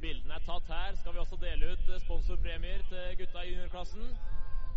Bildene 0.04 0.36
er 0.36 0.44
tatt 0.44 0.68
her, 0.68 0.96
skal 1.00 1.14
vi 1.14 1.20
også 1.22 1.36
dele 1.40 1.72
ut 1.72 1.86
eh, 1.88 2.00
sponsorpremier 2.02 2.82
til 2.90 3.18
gutta 3.20 3.42
i 3.44 3.52
juniorklassen. 3.54 4.08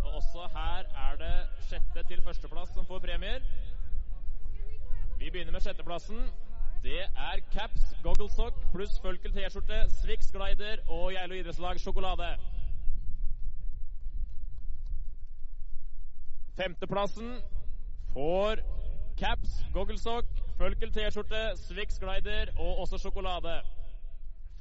Og 0.06 0.14
også 0.20 0.48
her 0.54 0.88
er 1.06 1.18
det 1.20 1.36
sjette 1.68 2.04
til 2.08 2.22
førsteplass 2.24 2.72
som 2.76 2.88
får 2.88 3.02
premier. 3.04 3.44
Vi 5.20 5.30
begynner 5.32 5.52
med 5.52 5.66
sjetteplassen. 5.66 6.22
Det 6.84 7.02
er 7.02 7.42
caps, 7.52 7.90
gogglesock 8.04 8.60
pluss 8.72 9.00
Følkel 9.04 9.34
T-skjorte, 9.34 9.80
Swix 9.98 10.30
glider 10.32 10.84
og 10.88 11.10
Geilo 11.16 11.36
idrettslag 11.36 11.80
sjokolade. 11.82 12.30
Femteplassen 16.58 17.34
får 18.14 18.62
caps, 19.20 19.58
gogglesock, 19.74 20.30
Følkel 20.62 20.94
T-skjorte, 20.94 21.42
Swix 21.66 22.00
glider 22.00 22.54
og 22.56 22.86
også 22.86 23.02
sjokolade. 23.02 23.58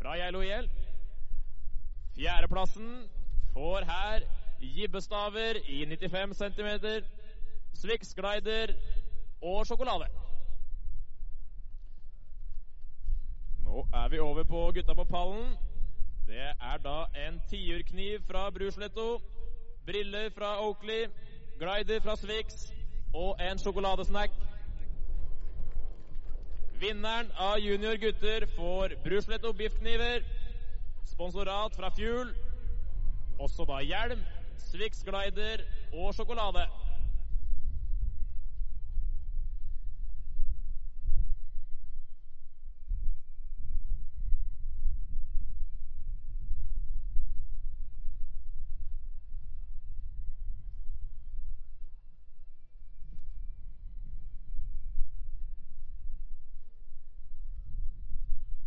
Fra 0.00 0.16
Geilo 0.16 0.40
IL. 0.40 0.70
Fjerdeplassen 2.14 3.08
får 3.52 3.84
her 3.84 4.20
gibbestaver 4.60 5.54
i 5.68 5.84
95 5.86 6.34
cm, 6.36 7.04
Swix 7.74 8.14
glider 8.14 8.72
og 9.42 9.66
sjokolade. 9.66 10.08
Nå 13.64 13.86
er 13.92 14.08
vi 14.08 14.18
over 14.18 14.44
på 14.44 14.70
gutta 14.74 14.94
på 14.94 15.04
pallen. 15.04 15.56
Det 16.26 16.40
er 16.40 16.78
da 16.84 17.28
en 17.28 17.40
tiurkniv 17.50 18.20
fra 18.30 18.50
Brusletto, 18.50 19.20
briller 19.86 20.30
fra 20.38 20.66
Oakley, 20.66 21.06
glider 21.58 22.00
fra 22.00 22.16
Swix 22.16 22.72
og 23.14 23.36
en 23.50 23.58
sjokoladesnack. 23.58 24.30
Vinneren 26.80 27.30
av 27.36 27.58
junior 27.58 27.94
gutter 27.96 28.44
får 28.56 28.94
Brusletto 29.04 29.52
biffkniver, 29.52 30.24
sponsorat 31.08 31.76
fra 31.76 31.88
Fuel, 31.96 32.34
også 33.40 33.64
da 33.64 33.80
hjelm, 33.80 34.20
Swix 34.68 35.00
glider 35.06 35.64
og 35.94 36.12
sjokolade. 36.12 36.66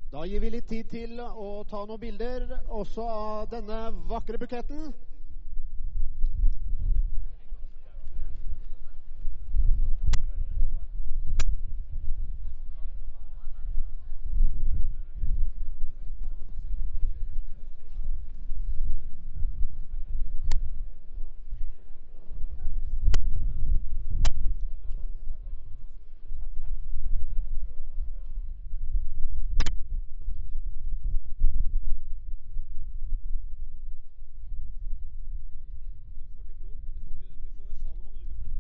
Da 0.10 0.18
gir 0.30 0.40
vi 0.44 0.50
litt 0.54 0.68
tid 0.70 0.90
til 0.92 1.20
å 1.20 1.64
ta 1.70 1.80
noen 1.90 2.02
bilder 2.02 2.44
også 2.70 3.06
av 3.10 3.48
denne 3.50 3.80
vakre 4.10 4.38
buketten. 4.38 4.92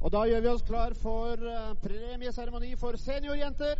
Og 0.09 0.13
da 0.13 0.23
gjør 0.25 0.39
vi 0.41 0.47
oss 0.47 0.61
klar 0.65 0.93
for 0.97 1.33
eh, 1.37 1.75
premieseremoni 1.83 2.75
for 2.75 2.97
seniorjenter. 2.97 3.75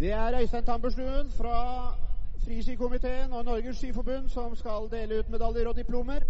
Det 0.00 0.10
er 0.12 0.40
Øystein 0.40 0.64
Tamberstuen 0.64 1.30
fra 1.30 1.94
Friskikomiteen 2.44 3.32
og 3.32 3.44
Norges 3.44 3.76
Skiforbund 3.76 4.28
som 4.28 4.56
skal 4.56 4.90
dele 4.90 5.18
ut 5.18 5.30
medaljer 5.30 5.68
og 5.68 5.76
diplomer. 5.76 6.26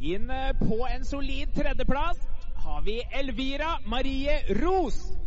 Inn 0.00 0.28
på 0.60 0.84
en 0.92 1.04
solid 1.04 1.56
tredjeplass 1.56 2.20
har 2.56 2.80
vi 2.80 3.00
Elvira 3.20 3.78
Marie 3.86 4.42
Ros. 4.60 5.23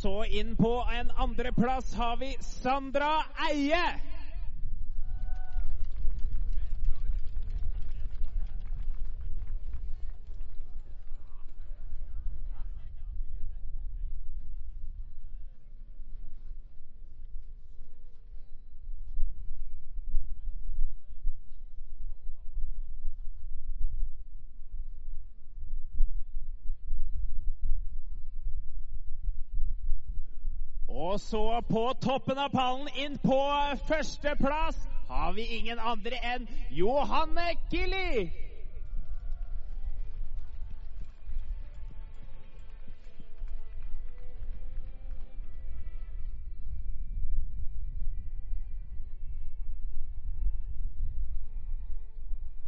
Så 0.00 0.24
inn 0.24 0.56
på 0.56 0.86
en 0.92 1.10
andreplass 1.10 1.94
har 1.94 2.16
vi 2.16 2.36
Sandra 2.40 3.24
Eie. 3.50 4.09
Så 31.20 31.62
på 31.68 31.94
toppen 32.00 32.38
av 32.38 32.48
pallen, 32.48 32.88
inn 32.96 33.18
på 33.18 33.38
førsteplass, 33.88 34.76
har 35.08 35.32
vi 35.36 35.44
ingen 35.58 35.78
andre 35.78 36.16
enn 36.24 36.46
Johanne 36.72 37.52
Killi. 37.70 38.30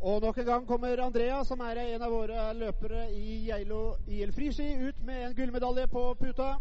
Og 0.03 0.21
nok 0.21 0.39
en 0.39 0.45
gang 0.45 0.67
kommer 0.67 1.01
Andrea, 1.01 1.41
som 1.45 1.61
er 1.65 1.81
en 1.87 2.03
av 2.03 2.13
våre 2.13 2.45
løpere 2.59 3.09
i 3.17 3.41
Geilo 3.49 3.97
IL 4.07 4.33
Friski, 4.37 4.69
ut 4.83 5.03
med 5.07 5.25
en 5.25 5.35
gullmedalje 5.41 5.89
på 5.89 6.05
puta. 6.21 6.53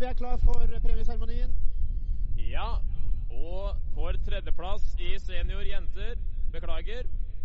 Vi 0.00 0.06
er 0.06 0.14
klar 0.14 0.36
for 0.36 0.66
premieseremonien. 0.82 1.50
Ja, 2.50 2.78
Og 3.30 3.76
for 3.94 4.12
tredjeplass 4.26 4.94
i 4.98 5.18
senior 5.18 5.60
jenter 5.60 6.14
Beklager. 6.52 7.04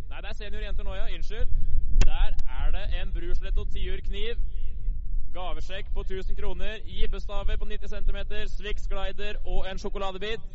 Nei, 0.10 0.22
det 0.22 0.30
er 0.30 0.38
senior 0.38 0.64
jenter 0.64 0.88
nå, 0.88 0.94
ja. 0.96 1.06
Unnskyld. 1.16 1.52
Der 2.06 2.32
er 2.60 2.72
det 2.72 2.86
en 3.02 3.12
bruslett 3.14 3.60
og 3.60 3.68
Tiur 3.74 4.00
kniv. 4.08 4.40
Gavesjekk 5.34 5.92
på 5.94 6.06
1000 6.08 6.36
kroner. 6.40 6.80
Gibbestaver 6.86 7.58
på 7.58 7.66
90 7.66 7.90
cm. 7.90 8.20
Swix 8.48 8.88
glider 8.88 9.42
og 9.46 9.68
en 9.72 9.80
sjokoladebit. 9.80 10.48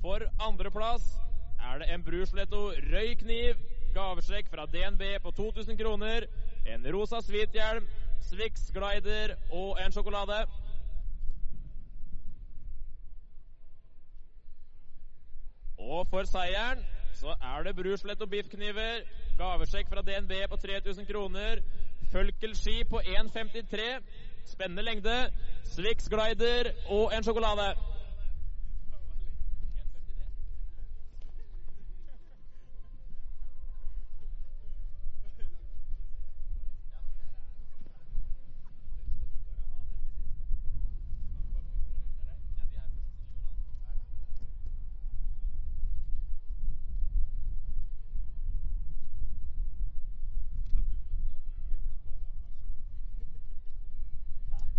For 0.00 0.24
andreplass 0.48 1.04
er 1.60 1.78
det 1.78 1.92
en 1.94 2.04
Brusletto 2.08 2.70
rød 2.92 3.14
kniv. 3.20 3.54
Gavesjekk 3.94 4.48
fra 4.48 4.66
DNB 4.66 5.02
på 5.22 5.30
2000 5.30 5.78
kroner. 5.78 6.26
En 6.66 6.86
rosa 6.94 7.20
svithjelm, 7.22 7.86
Swix 8.26 8.70
glider 8.74 9.34
og 9.50 9.78
en 9.86 9.92
sjokolade. 9.92 10.46
Og 15.78 16.06
for 16.10 16.22
seieren 16.26 16.82
så 17.14 17.34
er 17.42 17.62
det 17.62 17.76
Bruslet 17.76 18.22
og 18.22 18.30
biffkniver. 18.30 19.04
Gavesjekk 19.38 19.88
fra 19.88 20.02
DNB 20.02 20.32
på 20.50 20.56
3000 20.56 21.06
kroner. 21.06 21.62
Følkel 22.12 22.56
ski 22.56 22.84
på 22.90 23.00
1,53. 23.00 24.02
Spennende 24.46 24.82
lengde. 24.82 25.18
Swix 25.64 26.08
glider 26.08 26.72
og 26.88 27.16
en 27.16 27.22
sjokolade. 27.22 27.74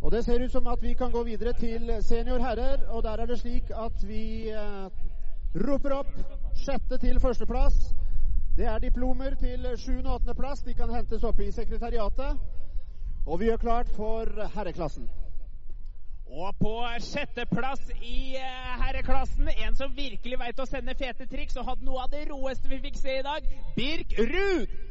Og 0.07 0.11
Det 0.11 0.25
ser 0.25 0.43
ut 0.43 0.51
som 0.51 0.67
at 0.67 0.81
vi 0.81 0.93
kan 0.93 1.11
gå 1.11 1.23
videre 1.23 1.53
til 1.53 1.89
senior 2.01 2.39
herrer. 2.39 2.87
og 2.89 3.03
Der 3.03 3.17
er 3.17 3.25
det 3.25 3.39
slik 3.39 3.63
at 3.75 4.07
vi 4.07 4.49
eh, 4.49 4.87
roper 5.67 5.95
opp 5.97 6.13
sjette 6.55 6.97
til 6.97 7.19
førsteplass. 7.19 7.73
Det 8.57 8.65
er 8.65 8.79
diplomer 8.79 9.35
til 9.35 9.67
sjuende 9.77 10.09
og 10.09 10.15
åttendeplass. 10.15 10.63
De 10.63 10.73
kan 10.73 10.95
hentes 10.95 11.23
opp 11.23 11.39
i 11.39 11.51
sekretariatet. 11.51 12.39
Og 13.25 13.39
vi 13.39 13.45
gjør 13.45 13.57
klart 13.57 13.89
for 13.95 14.47
herreklassen. 14.55 15.09
Og 16.27 16.55
på 16.55 16.73
sjetteplass 16.99 17.91
i 18.01 18.35
eh, 18.35 18.73
herreklassen, 18.85 19.49
en 19.67 19.75
som 19.75 19.91
virkelig 19.95 20.39
veit 20.39 20.59
å 20.59 20.71
sende 20.71 20.95
fete 20.95 21.27
triks 21.27 21.59
og 21.59 21.67
hadde 21.67 21.83
noe 21.83 22.07
av 22.07 22.11
det 22.15 22.29
råeste 22.31 22.71
vi 22.71 22.79
fikk 22.87 23.03
se 23.03 23.19
i 23.19 23.27
dag, 23.27 23.55
Birk 23.75 24.15
Ruud. 24.19 24.87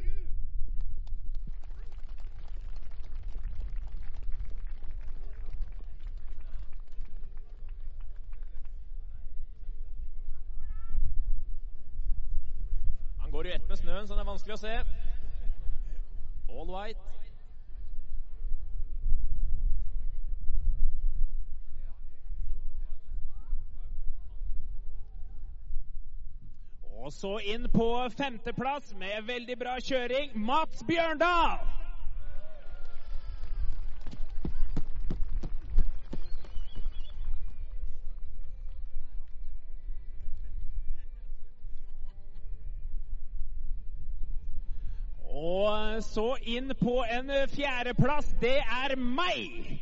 Han 13.26 13.32
går 13.32 13.46
i 13.46 13.52
ett 13.52 13.68
med 13.68 13.78
snøen, 13.96 14.08
så 14.08 14.14
det 14.14 14.20
er 14.20 14.24
vanskelig 14.24 14.54
å 14.54 14.60
se. 14.60 14.74
All 16.48 16.68
right. 16.70 16.98
Og 27.06 27.12
så 27.12 27.38
inn 27.38 27.68
på 27.70 27.86
femteplass 28.18 28.92
med 28.98 29.22
veldig 29.28 29.58
bra 29.58 29.78
kjøring, 29.80 30.32
Mats 30.34 30.84
Bjørndal. 30.88 31.75
Så 46.02 46.36
inn 46.42 46.72
på 46.80 47.04
en 47.04 47.32
fjerdeplass, 47.52 48.28
det 48.40 48.58
er 48.60 48.96
meg. 48.96 49.80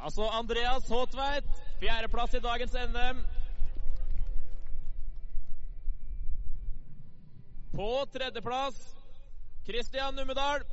Altså 0.00 0.28
Andreas 0.32 0.88
Håtveit, 0.88 1.48
fjerdeplass 1.80 2.34
i 2.34 2.40
dagens 2.40 2.72
NM. 2.72 3.20
På 7.76 7.90
tredjeplass 8.12 8.80
Christian 9.66 10.14
Numedal. 10.14 10.64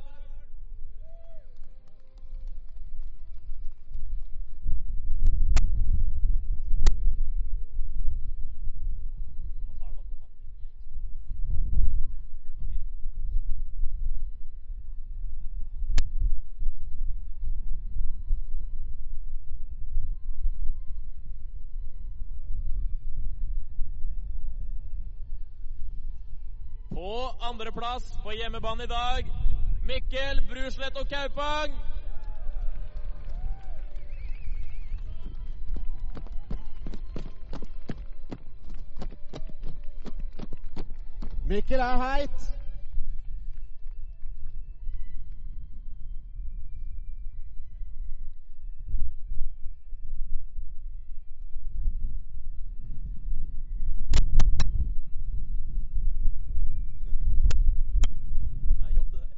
Andreplass 27.42 28.18
på 28.22 28.30
hjemmebane 28.32 28.84
i 28.84 28.86
dag 28.86 29.30
Mikkel 29.88 30.42
Bruslett 30.50 30.96
og 30.96 31.08
Kaupang. 31.08 31.72
Mikkel 41.48 41.80
er 41.80 41.96
heit. 41.96 42.30
Nei, 58.80 58.92
jobb 58.96 59.10
til 59.10 59.18
det. 59.18 59.28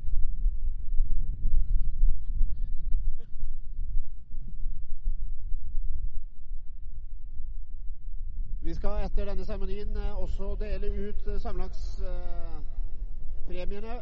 Vi 8.62 8.68
skal 8.80 9.02
etter 9.04 9.28
denne 9.28 9.44
seremonien 9.44 9.92
eh, 9.92 10.22
også 10.22 10.54
dele 10.60 10.88
ut 10.88 11.26
samlagspremiene, 11.42 13.94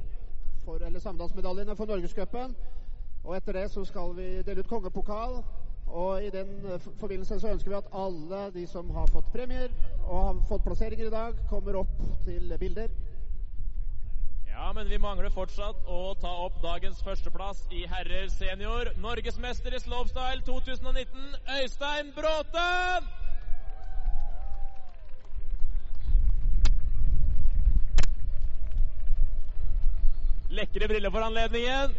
for, 0.62 0.78
eller 0.86 1.00
samdalsmedaljene, 1.02 1.76
for 1.76 1.86
Norgescupen. 1.90 2.54
Og 3.24 3.36
etter 3.36 3.52
det 3.58 3.66
så 3.72 3.84
skal 3.88 4.16
vi 4.16 4.42
dele 4.46 4.60
ut 4.62 4.70
kongepokal. 4.70 5.32
Og 5.88 6.22
i 6.22 6.30
den 6.30 6.48
eh, 6.62 6.80
forbindelse 7.00 7.40
så 7.42 7.48
ønsker 7.56 7.70
vi 7.72 7.80
at 7.80 7.92
alle 8.04 8.40
de 8.54 8.64
som 8.70 8.90
har 8.94 9.06
fått 9.10 9.32
premier 9.34 9.70
og 10.06 10.18
har 10.28 10.34
fått 10.48 10.64
plasseringer 10.68 11.06
i 11.10 11.16
dag, 11.16 11.32
kommer 11.50 11.72
opp 11.82 11.94
til 12.24 12.44
bilder. 12.60 12.88
Ja, 14.48 14.72
men 14.74 14.88
vi 14.90 14.98
mangler 14.98 15.30
fortsatt 15.30 15.76
å 15.86 16.14
ta 16.22 16.28
opp 16.46 16.62
dagens 16.62 17.02
førsteplass 17.02 17.66
i 17.74 17.86
herrer 17.90 18.28
senior. 18.30 18.84
Norgesmester 19.02 19.74
i 19.74 19.80
slopestyle 19.82 20.42
2019, 20.46 21.34
Øystein 21.62 22.12
Bråten! 22.14 23.27
Lekre 30.58 30.88
briller 30.88 31.10
for 31.10 31.22
anledningen. 31.22 31.92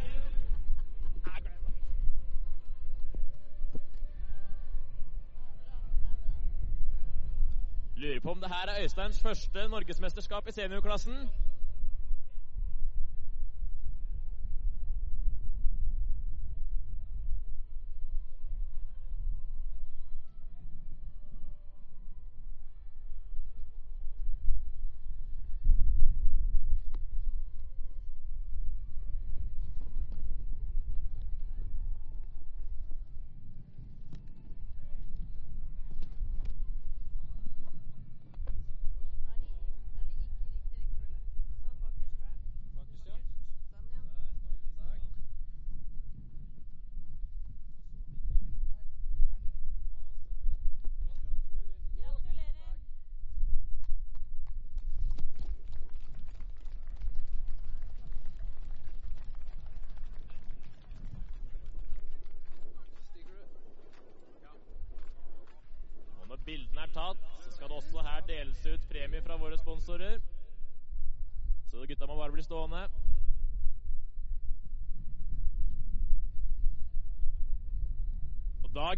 Lurer 7.96 8.20
på 8.20 8.32
om 8.32 8.40
det 8.40 8.50
her 8.50 8.68
er 8.68 8.84
Øysteins 8.84 9.22
første 9.22 9.68
norgesmesterskap 9.68 10.48
i 10.48 10.52
seniorklassen. 10.52 11.30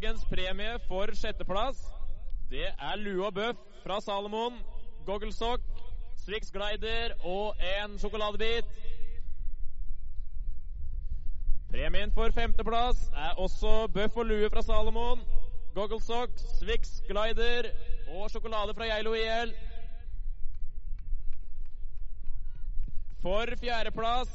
Dagens 0.01 0.23
premie 0.25 0.79
for 0.87 1.11
sjetteplass, 1.13 1.77
det 2.49 2.65
er 2.65 2.95
lue 2.97 3.25
og 3.27 3.35
bøff 3.35 3.59
fra 3.83 3.99
Salomon, 4.01 4.55
gogglesokk, 5.05 5.61
Strix 6.23 6.49
glider 6.49 7.13
og 7.21 7.61
en 7.75 7.99
sjokoladebit. 8.01 8.65
Premien 11.69 12.13
for 12.17 12.33
femteplass 12.33 13.03
er 13.13 13.37
også 13.45 13.75
bøff 13.93 14.17
og 14.17 14.25
lue 14.25 14.49
fra 14.49 14.65
Salomon, 14.65 15.21
gogglesokk, 15.77 16.33
Swix 16.57 16.97
glider 17.05 17.69
og 18.07 18.29
sjokolade 18.33 18.73
fra 18.73 18.89
Geilo 18.89 19.13
IL. 19.13 19.53
For 23.21 23.53
fjerdeplass 23.61 24.33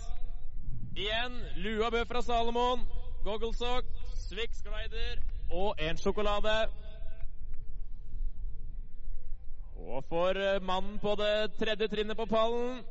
igjen 0.94 1.40
lue 1.58 1.80
og 1.82 1.96
bøff 1.98 2.12
fra 2.14 2.22
Salomon, 2.22 2.86
gogglesokk, 3.26 3.96
Swix 4.28 4.62
glider 4.62 5.26
og 5.50 5.74
en 5.78 5.96
sjokolade. 5.96 6.56
Og 9.76 10.04
for 10.08 10.28
eh, 10.28 10.62
mannen 10.62 10.98
på 10.98 11.14
det 11.18 11.52
tredje 11.58 11.88
trinnet 11.88 12.16
på 12.16 12.26
pallen, 12.26 12.82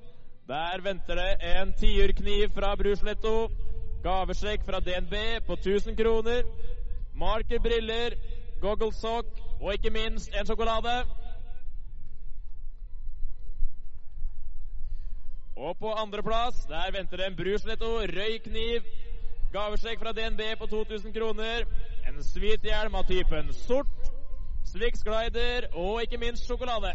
der 0.47 0.81
venter 0.81 1.15
det 1.15 1.55
en 1.55 1.73
tiurkniv 1.73 2.49
fra 2.55 2.75
Brusletto. 2.75 3.49
Gavesjekk 4.03 4.65
fra 4.65 4.79
DNB 4.79 5.15
på 5.47 5.53
1000 5.53 5.97
kroner. 5.97 6.43
Marker 7.15 7.59
briller, 7.59 8.15
gogglesokk 8.61 9.25
og 9.61 9.73
ikke 9.73 9.89
minst 9.89 10.35
en 10.39 10.45
sjokolade. 10.45 11.05
Og 15.55 15.77
på 15.77 15.91
andreplass, 15.93 16.65
der 16.65 16.91
venter 16.91 17.17
det 17.17 17.27
en 17.27 17.35
Brusletto 17.35 17.85
rød 17.85 18.39
kniv. 18.43 18.81
Gavesjekk 19.53 19.99
fra 19.99 20.11
DNB 20.11 20.41
på 20.59 20.65
2000 20.65 21.13
kroner. 21.13 21.65
En 22.07 22.23
svithjelm 22.23 22.95
av 22.95 23.03
typen 23.03 23.53
sort. 23.53 24.11
Swix 24.65 25.03
glider 25.03 25.67
og 25.73 26.01
ikke 26.01 26.17
minst 26.17 26.45
sjokolade. 26.45 26.93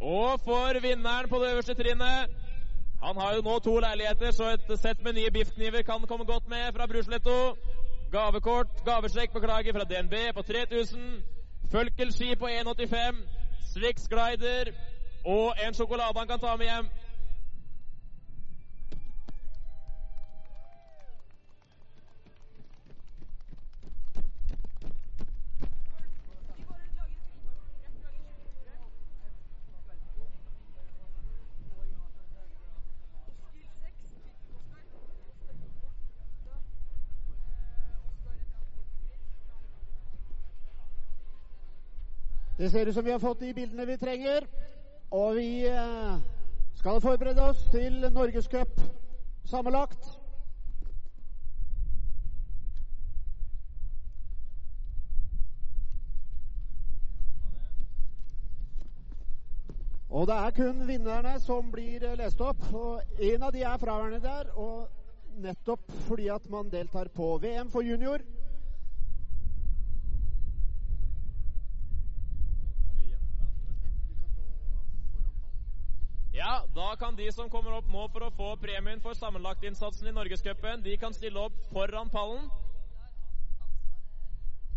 Og 0.00 0.40
for 0.40 0.80
vinneren 0.80 1.28
på 1.28 1.38
det 1.38 1.50
øverste 1.52 1.74
trinnet 1.74 2.30
Han 3.02 3.16
har 3.16 3.34
jo 3.34 3.42
nå 3.42 3.58
to 3.58 3.78
leiligheter, 3.78 4.30
så 4.30 4.44
et 4.50 4.78
sett 4.80 5.02
med 5.04 5.12
nye 5.12 5.30
biffkniver 5.30 5.82
kan 5.82 6.06
komme 6.06 6.24
godt 6.24 6.48
med 6.48 6.72
fra 6.74 6.86
Brusletto. 6.86 7.56
Gavekort, 8.12 8.84
gavesjekk, 8.84 9.32
beklager, 9.32 9.72
fra 9.72 9.84
DNB 9.84 10.14
på 10.34 10.42
3000. 10.42 11.24
Følkelski 11.70 12.34
på 12.34 12.46
1,85. 12.46 13.16
Swix 13.72 14.08
glider 14.08 14.72
og 15.24 15.54
en 15.66 15.74
sjokolade 15.74 16.18
han 16.18 16.28
kan 16.28 16.40
ta 16.40 16.56
med 16.56 16.66
hjem. 16.66 16.88
Det 42.58 42.70
ser 42.70 42.86
ut 42.86 42.94
som 42.94 43.04
vi 43.04 43.12
har 43.12 43.18
fått 43.18 43.40
de 43.40 43.54
bildene 43.54 43.84
vi 43.86 43.96
trenger. 43.96 44.46
Og 45.10 45.36
vi 45.36 45.66
eh, 45.66 46.16
skal 46.74 47.00
forberede 47.00 47.42
oss 47.42 47.60
til 47.70 48.00
Norgescup 48.10 48.80
sammenlagt. 49.46 50.08
Og 60.10 60.26
det 60.26 60.34
er 60.34 60.50
kun 60.56 60.82
vinnerne 60.88 61.36
som 61.40 61.70
blir 61.70 62.08
lest 62.18 62.40
opp. 62.42 62.66
Og 62.74 63.22
en 63.22 63.42
av 63.42 63.54
de 63.54 63.62
er 63.62 63.78
fraværende 63.78 64.20
der. 64.26 64.50
Og 64.58 64.88
nettopp 65.38 65.86
fordi 66.08 66.26
at 66.34 66.50
man 66.50 66.74
deltar 66.74 67.14
på 67.14 67.36
VM 67.38 67.70
for 67.70 67.86
junior. 67.86 68.18
Ja, 76.48 76.64
da 76.74 76.96
kan 76.96 77.16
de 77.16 77.26
som 77.32 77.50
kommer 77.52 77.74
opp 77.76 77.88
nå 77.92 78.06
for 78.08 78.24
å 78.24 78.30
få 78.32 78.46
premien 78.56 79.02
for 79.04 79.12
sammenlagtinnsatsen 79.18 80.08
i 80.08 80.12
Norgescupen, 80.16 80.80
de 80.80 80.94
kan 80.96 81.12
stille 81.12 81.42
opp 81.44 81.58
foran 81.74 82.08
pallen. 82.08 82.46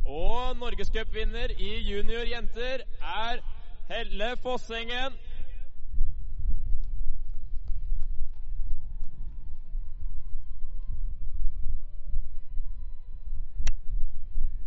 Og 0.04 0.58
norgescupvinner 0.60 1.54
i 1.56 1.70
junior 1.88 2.28
jenter 2.28 2.84
er 3.00 3.40
Helle 3.88 4.34
Fossengen. 4.44 5.16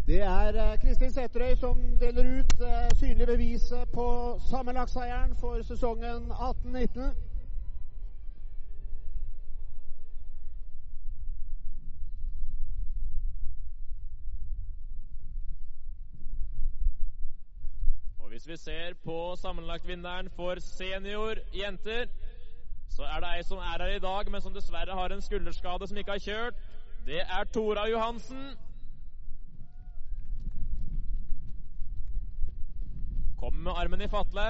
Det 0.06 0.20
er 0.20 0.72
eh, 0.72 0.80
Kristin 0.80 1.12
Sæterøy 1.12 1.54
som 1.54 1.78
deler 2.00 2.38
ut 2.38 2.60
eh, 2.60 2.96
synlig 2.96 3.26
beviset 3.26 3.88
på 3.94 4.38
sammenlagtseieren 4.50 5.36
for 5.40 5.62
sesongen 5.62 6.32
18-19. 6.32 7.00
Og 18.18 18.28
hvis 18.28 18.48
vi 18.48 18.56
ser 18.56 18.94
på 19.04 19.36
sammenlagtvinneren 19.36 20.30
for 20.36 20.54
senior 20.60 21.34
jenter, 21.54 22.06
så 22.88 23.02
er 23.02 23.20
det 23.20 23.28
ei 23.36 23.42
som 23.42 23.58
er 23.58 23.82
her 23.82 23.96
i 23.96 23.98
dag, 23.98 24.30
men 24.30 24.40
som 24.42 24.54
dessverre 24.54 25.00
har 25.00 25.08
en 25.08 25.22
skulderskade 25.22 25.88
som 25.88 25.96
ikke 25.96 26.10
har 26.10 26.18
kjørt. 26.18 26.54
Det 27.06 27.20
er 27.20 27.44
Tora 27.54 27.88
Johansen. 27.88 28.56
Kommer 33.44 33.60
med 33.60 33.72
armen 33.76 34.00
i 34.00 34.06
fatle. 34.08 34.42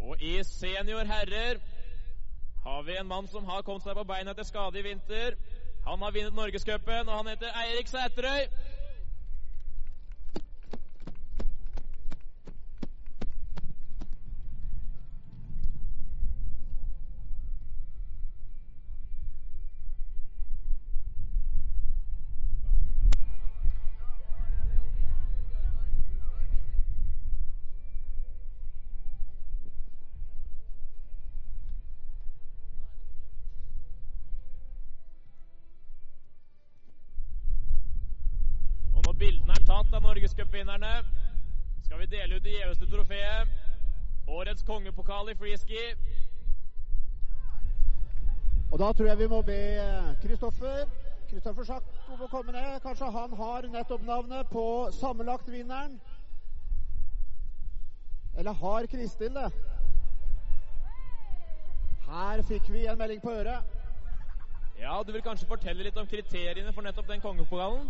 Og 0.00 0.22
i 0.22 0.38
senior 0.44 1.04
herrer 1.04 1.60
har 2.64 2.82
vi 2.82 2.96
en 2.96 3.06
mann 3.06 3.28
som 3.28 3.44
har 3.44 3.60
kommet 3.60 3.84
seg 3.84 3.92
på 3.92 4.04
beina 4.08 4.32
etter 4.32 4.48
skade 4.48 4.80
i 4.80 4.86
vinter. 4.88 5.36
Han 5.84 6.00
har 6.00 6.16
vunnet 6.16 6.32
Norgescupen, 6.40 7.08
og 7.08 7.16
han 7.20 7.34
heter 7.34 7.60
Eirik 7.66 7.92
Sæterøy. 7.92 8.48
Kongepokal 44.72 45.28
i 45.28 45.34
freeski. 45.36 45.80
Og 48.72 48.78
da 48.78 48.92
tror 48.92 49.06
jeg 49.06 49.18
vi 49.18 49.26
må 49.28 49.42
be 49.44 49.62
Kristoffer 50.22 50.84
Kristoffer 51.28 51.64
Sjakk 51.64 52.08
om 52.12 52.22
å 52.24 52.28
komme 52.28 52.52
ned. 52.52 52.78
Kanskje 52.84 53.10
han 53.12 53.34
har 53.36 53.68
nettopp 53.72 54.02
navnet 54.04 54.48
på 54.52 54.64
sammenlagtvinneren. 54.98 55.98
Eller 58.36 58.56
har 58.60 58.88
Kristin 58.92 59.36
det? 59.36 59.50
Her 62.08 62.42
fikk 62.48 62.68
vi 62.72 62.86
en 62.88 63.00
melding 63.00 63.20
på 63.24 63.32
øret. 63.32 63.76
Ja, 64.80 64.98
du 65.06 65.12
vil 65.12 65.24
kanskje 65.24 65.48
fortelle 65.48 65.84
litt 65.84 65.96
om 66.00 66.08
kriteriene 66.08 66.72
for 66.72 66.84
nettopp 66.84 67.08
den 67.08 67.24
kongepokalen? 67.24 67.88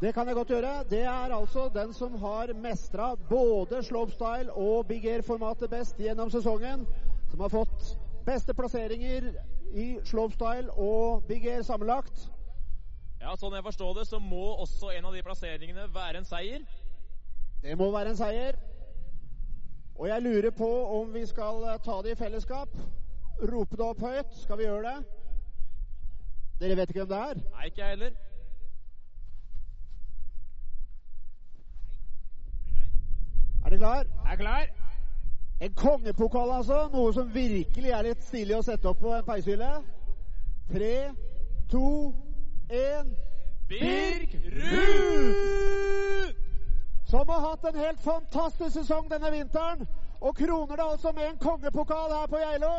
Det 0.00 0.14
kan 0.14 0.26
jeg 0.26 0.34
godt 0.34 0.48
gjøre. 0.48 0.84
Det 0.90 1.02
er 1.02 1.32
altså 1.34 1.68
den 1.74 1.92
som 1.94 2.14
har 2.14 2.52
mestra 2.52 3.14
både 3.14 3.82
slopestyle 3.82 4.52
og 4.52 4.86
big 4.86 5.06
air-formatet 5.08 5.70
best 5.70 5.96
gjennom 5.96 6.30
sesongen. 6.30 6.86
Som 7.30 7.40
har 7.40 7.48
fått 7.48 7.98
beste 8.26 8.54
plasseringer 8.54 9.30
i 9.72 9.86
slopestyle 10.04 10.70
og 10.72 11.24
big 11.28 11.46
air 11.48 11.62
sammenlagt. 11.62 12.28
Ja, 13.20 13.32
Sånn 13.40 13.56
jeg 13.56 13.64
forstår 13.64 13.94
det, 13.96 14.04
så 14.06 14.20
må 14.20 14.44
også 14.60 14.92
en 14.92 15.08
av 15.08 15.16
de 15.16 15.24
plasseringene 15.24 15.88
være 15.94 16.20
en 16.20 16.28
seier. 16.28 16.68
Det 17.64 17.78
må 17.80 17.88
være 17.90 18.12
en 18.12 18.20
seier. 18.20 18.60
Og 19.96 20.08
jeg 20.10 20.22
lurer 20.22 20.52
på 20.52 20.70
om 21.00 21.14
vi 21.14 21.24
skal 21.26 21.64
ta 21.84 22.02
det 22.04 22.12
i 22.12 22.20
fellesskap. 22.20 22.76
Rope 23.48 23.80
det 23.80 23.88
opp 23.88 24.04
høyt. 24.04 24.36
Skal 24.44 24.60
vi 24.60 24.68
gjøre 24.68 24.92
det? 24.92 24.96
Dere 26.60 26.76
vet 26.76 26.92
ikke 26.92 27.04
hvem 27.04 27.14
det 27.14 27.24
er? 27.30 27.44
Nei, 27.56 27.70
ikke 27.72 27.80
jeg 27.80 27.96
heller. 27.96 28.35
Er 33.66 33.70
du 33.70 33.76
klar? 33.76 33.96
Jeg 34.24 34.32
er 34.32 34.36
klar. 34.36 34.66
En 35.60 35.74
kongepokal, 35.74 36.50
altså. 36.56 36.88
Noe 36.92 37.12
som 37.14 37.34
virkelig 37.34 37.90
er 37.90 38.02
litt 38.06 38.22
stilig 38.22 38.54
å 38.54 38.62
sette 38.62 38.86
opp 38.86 39.00
på 39.02 39.10
en 39.16 39.24
peishylle. 39.26 39.70
Tre, 40.70 40.92
to, 41.70 41.88
én 42.70 43.10
Birk 43.66 44.36
Ruud! 44.54 46.36
Som 47.10 47.28
har 47.28 47.42
hatt 47.48 47.66
en 47.72 47.80
helt 47.80 48.06
fantastisk 48.06 48.78
sesong 48.78 49.10
denne 49.10 49.32
vinteren. 49.34 49.82
Og 50.20 50.38
kroner 50.38 50.78
det 50.78 50.86
altså 50.86 51.12
med 51.12 51.26
en 51.32 51.42
kongepokal 51.42 52.14
her 52.14 52.30
på 52.30 52.38
Geilo. 52.44 52.72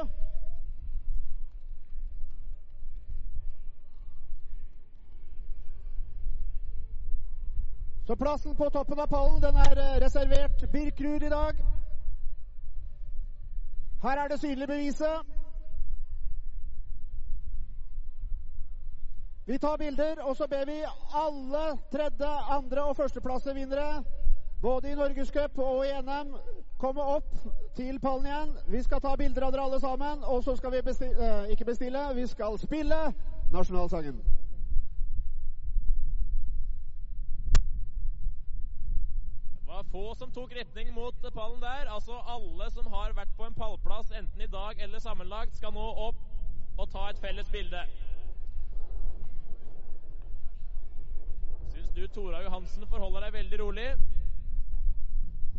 Så 8.07 8.15
plassen 8.15 8.55
på 8.55 8.69
toppen 8.69 8.99
av 8.99 9.07
pallen 9.07 9.41
den 9.41 9.55
er 9.59 9.79
eh, 9.83 9.95
reservert 9.99 10.61
Birkrud 10.71 11.23
i 11.23 11.29
dag. 11.29 11.57
Her 14.03 14.21
er 14.23 14.27
det 14.31 14.39
synlige 14.39 14.67
beviset. 14.67 15.33
Vi 19.47 19.57
tar 19.59 19.77
bilder, 19.77 20.23
og 20.23 20.37
så 20.37 20.47
ber 20.47 20.65
vi 20.65 20.77
alle 21.15 21.65
tredje, 21.91 22.31
andre 22.49 22.83
og 22.83 22.95
førsteplassevinnere, 22.95 24.03
både 24.61 24.91
i 24.91 24.95
Norgescup 24.95 25.59
og 25.59 25.85
i 25.87 25.91
NM, 26.01 26.33
komme 26.79 27.03
opp 27.03 27.35
til 27.75 27.99
pallen 27.99 28.25
igjen. 28.25 28.57
Vi 28.67 28.83
skal 28.83 29.03
ta 29.03 29.15
bilder 29.19 29.49
av 29.49 29.51
dere 29.51 29.67
alle 29.67 29.83
sammen, 29.83 30.23
og 30.23 30.43
så 30.43 30.55
skal 30.55 30.71
vi 30.71 30.81
bestille, 30.81 31.31
eh, 31.43 31.51
ikke 31.51 31.71
bestille, 31.75 32.07
vi 32.15 32.27
skal 32.27 32.59
spille 32.59 33.03
nasjonalsangen. 33.51 34.46
Var 39.77 39.83
få 39.91 40.15
som 40.15 40.31
tok 40.31 40.53
retning 40.57 40.93
mot 40.93 41.15
pallen 41.33 41.61
der. 41.61 41.85
Altså 41.93 42.17
alle 42.35 42.69
som 42.71 42.87
har 42.93 43.13
vært 43.13 43.33
på 43.37 43.45
en 43.45 43.53
pallplass, 43.53 44.11
enten 44.11 44.41
i 44.41 44.49
dag 44.49 44.79
eller 44.81 44.99
sammenlagt, 44.99 45.55
skal 45.57 45.73
nå 45.73 45.85
opp 46.07 46.23
og 46.77 46.89
ta 46.93 47.09
et 47.09 47.19
felles 47.21 47.49
bilde. 47.53 47.83
Syns 51.73 51.91
du 51.93 52.07
Tora 52.15 52.41
Johansen 52.45 52.87
forholder 52.89 53.27
deg 53.27 53.37
veldig 53.37 53.59
rolig? 53.61 53.87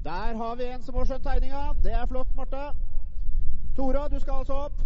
Der 0.05 0.35
har 0.41 0.57
vi 0.57 0.67
en 0.73 0.83
som 0.83 0.99
har 0.99 1.07
skjønt 1.11 1.27
tegninga. 1.27 1.63
Det 1.85 1.95
er 1.95 2.07
flott, 2.11 2.35
Marte. 2.39 2.65
Tora, 3.77 4.09
du 4.09 4.19
skal 4.21 4.43
altså 4.43 4.59
opp. 4.67 4.83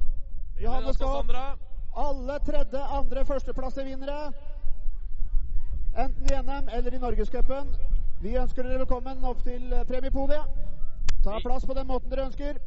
Johanne 0.61 0.93
skal 0.95 1.23
opp. 1.23 1.33
Alle 1.97 2.39
tredje, 2.45 2.85
andre, 2.99 3.25
førsteplassevinnere. 3.25 4.21
Enten 6.05 6.29
i 6.29 6.39
NM 6.43 6.69
eller 6.73 6.95
i 6.97 7.01
Norgescupen. 7.01 7.75
Vi 8.23 8.37
ønsker 8.39 8.63
dere 8.63 8.79
velkommen 8.79 9.25
opp 9.27 9.41
til 9.43 9.73
eh, 9.75 9.81
premiepodiet. 9.87 10.45
Ta 11.25 11.41
plass 11.43 11.65
på 11.67 11.75
den 11.75 11.87
måten 11.87 12.11
dere 12.11 12.29
ønsker. 12.29 12.61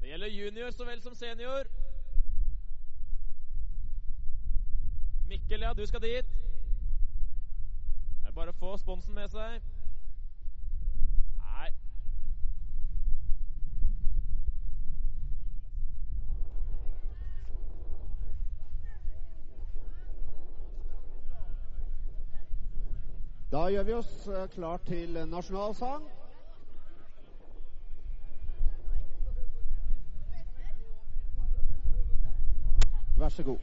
Det 0.00 0.08
gjelder 0.10 0.32
junior 0.34 0.70
så 0.74 0.84
vel 0.84 1.02
som 1.02 1.14
senior. 1.14 1.68
Mikkel, 5.28 5.60
ja, 5.60 5.72
du 5.72 5.86
skal 5.86 6.02
dit. 6.02 6.34
Det 8.18 8.26
er 8.26 8.34
bare 8.34 8.50
å 8.50 8.58
få 8.58 8.74
sponsen 8.82 9.14
med 9.14 9.30
seg. 9.30 9.62
Nei. 11.38 11.70
Da 23.56 23.68
gjør 23.72 23.84
vi 23.88 23.92
oss 23.96 24.26
eh, 24.28 24.48
klar 24.52 24.82
til 24.84 25.14
nasjonalsang. 25.30 26.02
Vær 33.16 33.28
så 33.28 33.42
god. 33.42 33.58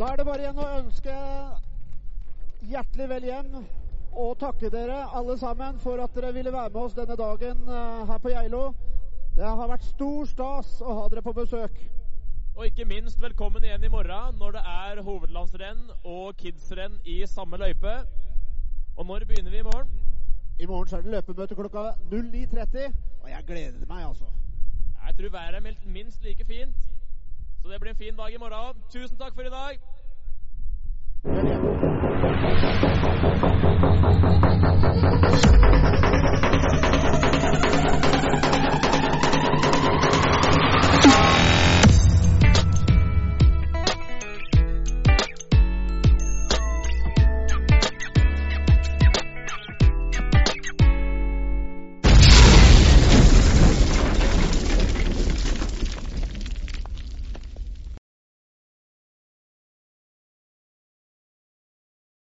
Da 0.00 0.06
er 0.08 0.16
det 0.16 0.24
bare 0.24 0.40
igjen 0.40 0.56
å 0.56 0.66
ønske 0.78 1.14
hjertelig 2.70 3.06
vel 3.10 3.24
hjem 3.28 3.56
og 4.16 4.30
takke 4.40 4.70
dere 4.72 5.02
alle 5.18 5.34
sammen 5.36 5.76
for 5.82 6.00
at 6.00 6.14
dere 6.16 6.30
ville 6.32 6.52
være 6.54 6.70
med 6.72 6.78
oss 6.80 6.94
denne 6.96 7.16
dagen 7.20 7.66
eh, 7.68 8.06
her 8.08 8.22
på 8.24 8.32
Geilo. 8.32 8.62
Det 9.34 9.44
har 9.44 9.68
vært 9.68 9.84
stor 9.84 10.30
stas 10.30 10.70
å 10.80 10.94
ha 10.96 11.02
dere 11.12 11.20
på 11.26 11.34
besøk. 11.36 11.76
Og 12.54 12.64
ikke 12.70 12.86
minst 12.88 13.20
velkommen 13.20 13.66
igjen 13.68 13.84
i 13.84 13.90
morgen 13.92 14.40
når 14.40 14.56
det 14.56 14.62
er 14.72 15.02
hovedlandsrenn 15.04 15.82
og 16.00 16.32
kidsrenn 16.40 16.96
i 17.04 17.18
samme 17.28 17.60
løype. 17.60 17.98
Og 18.96 19.04
når 19.04 19.28
begynner 19.28 19.52
vi 19.52 19.60
i 19.60 19.66
morgen? 19.68 19.92
I 20.56 20.70
morgen 20.70 20.88
så 20.88 21.02
er 21.02 21.04
det 21.04 21.12
løpemøte 21.18 21.60
klokka 21.60 21.90
09.30, 22.08 22.96
og 23.20 23.28
jeg 23.34 23.46
gleder 23.52 23.84
meg, 23.84 24.08
altså. 24.08 24.32
Jeg 25.04 25.20
tror 25.20 25.36
været 25.36 25.60
er 25.60 25.92
minst 25.92 26.24
like 26.24 26.48
fint. 26.48 26.88
Så 27.62 27.68
det 27.68 27.80
blir 27.80 27.90
en 27.90 27.96
fin 27.96 28.16
dag 28.16 28.32
i 28.32 28.38
morgen. 28.38 28.82
Tusen 28.92 29.16
takk 29.18 29.34
for 29.34 29.42
i 29.42 29.50
dag. 29.50 29.78
Thank 38.22 38.94
you. 38.94 38.99